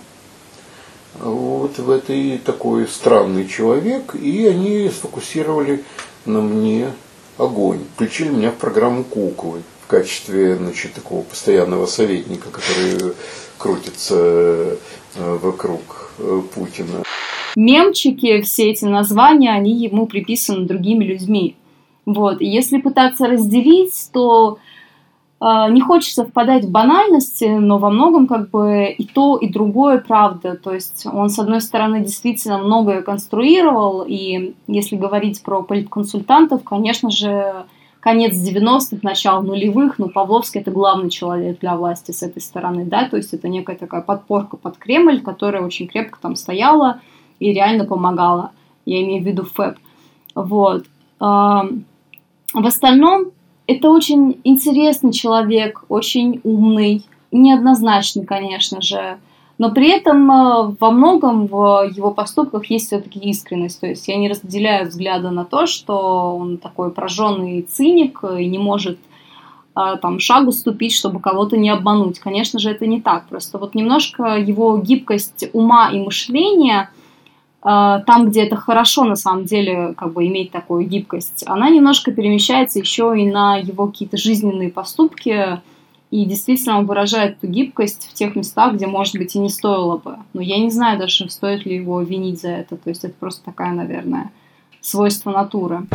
вот 1.20 1.78
в 1.78 1.90
этой 1.90 2.38
такой 2.38 2.88
странный 2.88 3.48
человек, 3.48 4.16
и 4.16 4.46
они 4.48 4.90
сфокусировали 4.90 5.84
на 6.26 6.42
мне 6.42 6.88
огонь. 7.38 7.80
Включили 7.96 8.30
меня 8.30 8.52
в 8.52 8.56
программу 8.56 9.04
куклы 9.04 9.62
в 9.84 9.88
качестве 9.88 10.56
значит, 10.56 10.94
такого 10.94 11.22
постоянного 11.22 11.86
советника, 11.86 12.50
который 12.50 13.14
крутится 13.58 14.16
э, 14.16 14.78
вокруг 15.16 16.12
э, 16.20 16.42
Путина. 16.54 17.04
Мемчики, 17.56 18.42
все 18.42 18.72
эти 18.72 18.86
названия, 18.86 19.52
они 19.52 19.74
ему 19.74 20.08
приписаны 20.08 20.66
другими 20.66 21.04
людьми. 21.04 21.56
Вот. 22.06 22.42
Если 22.42 22.80
пытаться 22.80 23.28
разделить, 23.28 24.10
то 24.12 24.58
не 25.46 25.82
хочется 25.82 26.24
впадать 26.24 26.64
в 26.64 26.72
банальности, 26.72 27.44
но 27.44 27.78
во 27.78 27.90
многом 27.90 28.28
как 28.28 28.50
бы 28.50 28.96
и 28.98 29.06
то, 29.06 29.36
и 29.36 29.50
другое 29.50 29.98
правда. 29.98 30.56
То 30.56 30.74
есть 30.74 31.06
он, 31.12 31.28
с 31.30 31.38
одной 31.38 31.60
стороны, 31.60 32.00
действительно 32.00 32.60
многое 32.60 33.02
конструировал, 33.02 34.06
и 34.08 34.56
если 34.68 34.96
говорить 34.96 35.44
про 35.44 35.62
политконсультантов, 35.62 36.64
конечно 36.64 37.10
же, 37.12 37.66
конец 38.00 38.36
90-х, 38.36 39.00
начало 39.02 39.42
нулевых, 39.42 40.00
но 40.00 40.08
Павловский 40.08 40.62
это 40.62 40.72
главный 40.72 41.10
человек 41.10 41.60
для 41.60 41.76
власти 41.76 42.12
с 42.12 42.24
этой 42.24 42.42
стороны, 42.42 42.86
да, 42.86 43.10
то 43.10 43.18
есть 43.18 43.34
это 43.34 43.50
некая 43.50 43.76
такая 43.76 44.02
подпорка 44.02 44.56
под 44.56 44.78
Кремль, 44.78 45.22
которая 45.22 45.62
очень 45.62 45.88
крепко 45.88 46.20
там 46.22 46.38
стояла 46.38 47.02
и 47.40 47.52
реально 47.52 47.84
помогала. 47.84 48.52
Я 48.86 49.02
имею 49.04 49.22
в 49.22 49.26
виду 49.26 49.44
ФЭП. 49.44 49.78
Вот. 50.36 50.86
В 51.20 51.86
остальном 52.54 53.33
это 53.68 53.90
очень 53.90 54.40
интересный 54.44 55.14
человек, 55.14 55.84
очень 55.90 56.42
умный, 56.44 57.04
неоднозначный, 57.32 58.26
конечно 58.26 58.82
же. 58.82 59.18
Но 59.58 59.72
при 59.72 59.90
этом 59.90 60.30
э, 60.32 60.76
во 60.80 60.92
многом 60.92 61.48
в 61.48 61.90
его 61.96 62.12
поступках 62.12 62.66
есть 62.66 62.88
все-таки 62.88 63.20
искренность. 63.20 63.80
То 63.80 63.88
есть 63.88 64.08
я 64.08 64.18
не 64.18 64.28
разделяю 64.28 64.88
взгляда 64.88 65.32
на 65.32 65.46
то, 65.46 65.68
что 65.68 66.36
он 66.38 66.58
такой 66.58 66.92
прожженный 66.92 67.62
циник 67.62 68.24
и 68.24 68.46
не 68.46 68.58
может 68.58 68.98
э, 69.76 69.98
там 70.02 70.20
шагу 70.20 70.52
ступить, 70.52 70.94
чтобы 70.94 71.20
кого-то 71.20 71.56
не 71.56 71.70
обмануть. 71.70 72.20
Конечно 72.20 72.60
же, 72.60 72.72
это 72.72 72.88
не 72.88 73.00
так. 73.00 73.28
Просто 73.28 73.60
вот 73.60 73.76
немножко 73.76 74.38
его 74.38 74.78
гибкость 74.78 75.50
ума 75.54 75.92
и 75.92 76.00
мышления 76.00 76.90
там, 77.64 78.30
где 78.30 78.44
это 78.44 78.56
хорошо, 78.58 79.06
на 79.06 79.16
самом 79.16 79.46
деле, 79.46 79.94
как 79.98 80.12
бы 80.14 80.28
иметь 80.28 80.52
такую 80.52 80.86
гибкость, 80.86 81.44
она 81.48 81.70
немножко 81.70 82.12
перемещается 82.12 82.80
еще 82.80 83.14
и 83.18 83.26
на 83.26 83.58
его 83.58 83.88
какие-то 83.88 84.18
жизненные 84.18 84.70
поступки, 84.70 85.62
и 86.12 86.26
действительно 86.26 86.78
он 86.78 86.86
выражает 86.86 87.38
эту 87.38 87.48
гибкость 87.48 88.10
в 88.12 88.14
тех 88.14 88.36
местах, 88.36 88.74
где, 88.74 88.86
может 88.86 89.16
быть, 89.16 89.34
и 89.36 89.40
не 89.40 89.50
стоило 89.50 89.98
бы. 89.98 90.18
Но 90.34 90.42
я 90.42 90.60
не 90.60 90.70
знаю 90.70 91.00
даже, 91.00 91.28
стоит 91.28 91.66
ли 91.66 91.76
его 91.78 92.02
винить 92.02 92.40
за 92.40 92.50
это. 92.50 92.78
То 92.78 92.90
есть 92.90 93.04
это 93.04 93.16
просто 93.20 93.44
такая, 93.44 93.72
наверное, 93.72 94.30
свойство 94.80 95.32
натуры. 95.32 95.88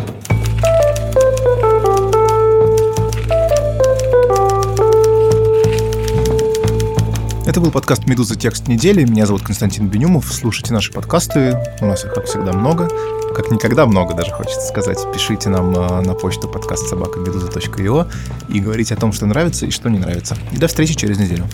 Это 7.58 7.64
был 7.64 7.72
подкаст 7.72 8.06
«Медуза. 8.06 8.36
Текст 8.36 8.68
недели». 8.68 9.04
Меня 9.04 9.26
зовут 9.26 9.42
Константин 9.42 9.88
Бенюмов. 9.88 10.32
Слушайте 10.32 10.72
наши 10.72 10.92
подкасты. 10.92 11.58
У 11.80 11.86
нас 11.86 12.04
их, 12.04 12.14
как 12.14 12.26
всегда, 12.26 12.52
много. 12.52 12.88
Как 13.34 13.50
никогда 13.50 13.84
много, 13.84 14.14
даже 14.14 14.30
хочется 14.30 14.60
сказать. 14.60 14.98
Пишите 15.12 15.48
нам 15.48 15.74
а, 15.76 16.00
на 16.00 16.14
почту 16.14 16.46
подкаст 16.46 16.86
собака 16.86 17.18
и 18.48 18.60
говорите 18.60 18.94
о 18.94 18.96
том, 18.96 19.12
что 19.12 19.26
нравится 19.26 19.66
и 19.66 19.70
что 19.72 19.90
не 19.90 19.98
нравится. 19.98 20.36
И 20.52 20.56
до 20.56 20.68
встречи 20.68 20.94
через 20.94 21.18
неделю. 21.18 21.46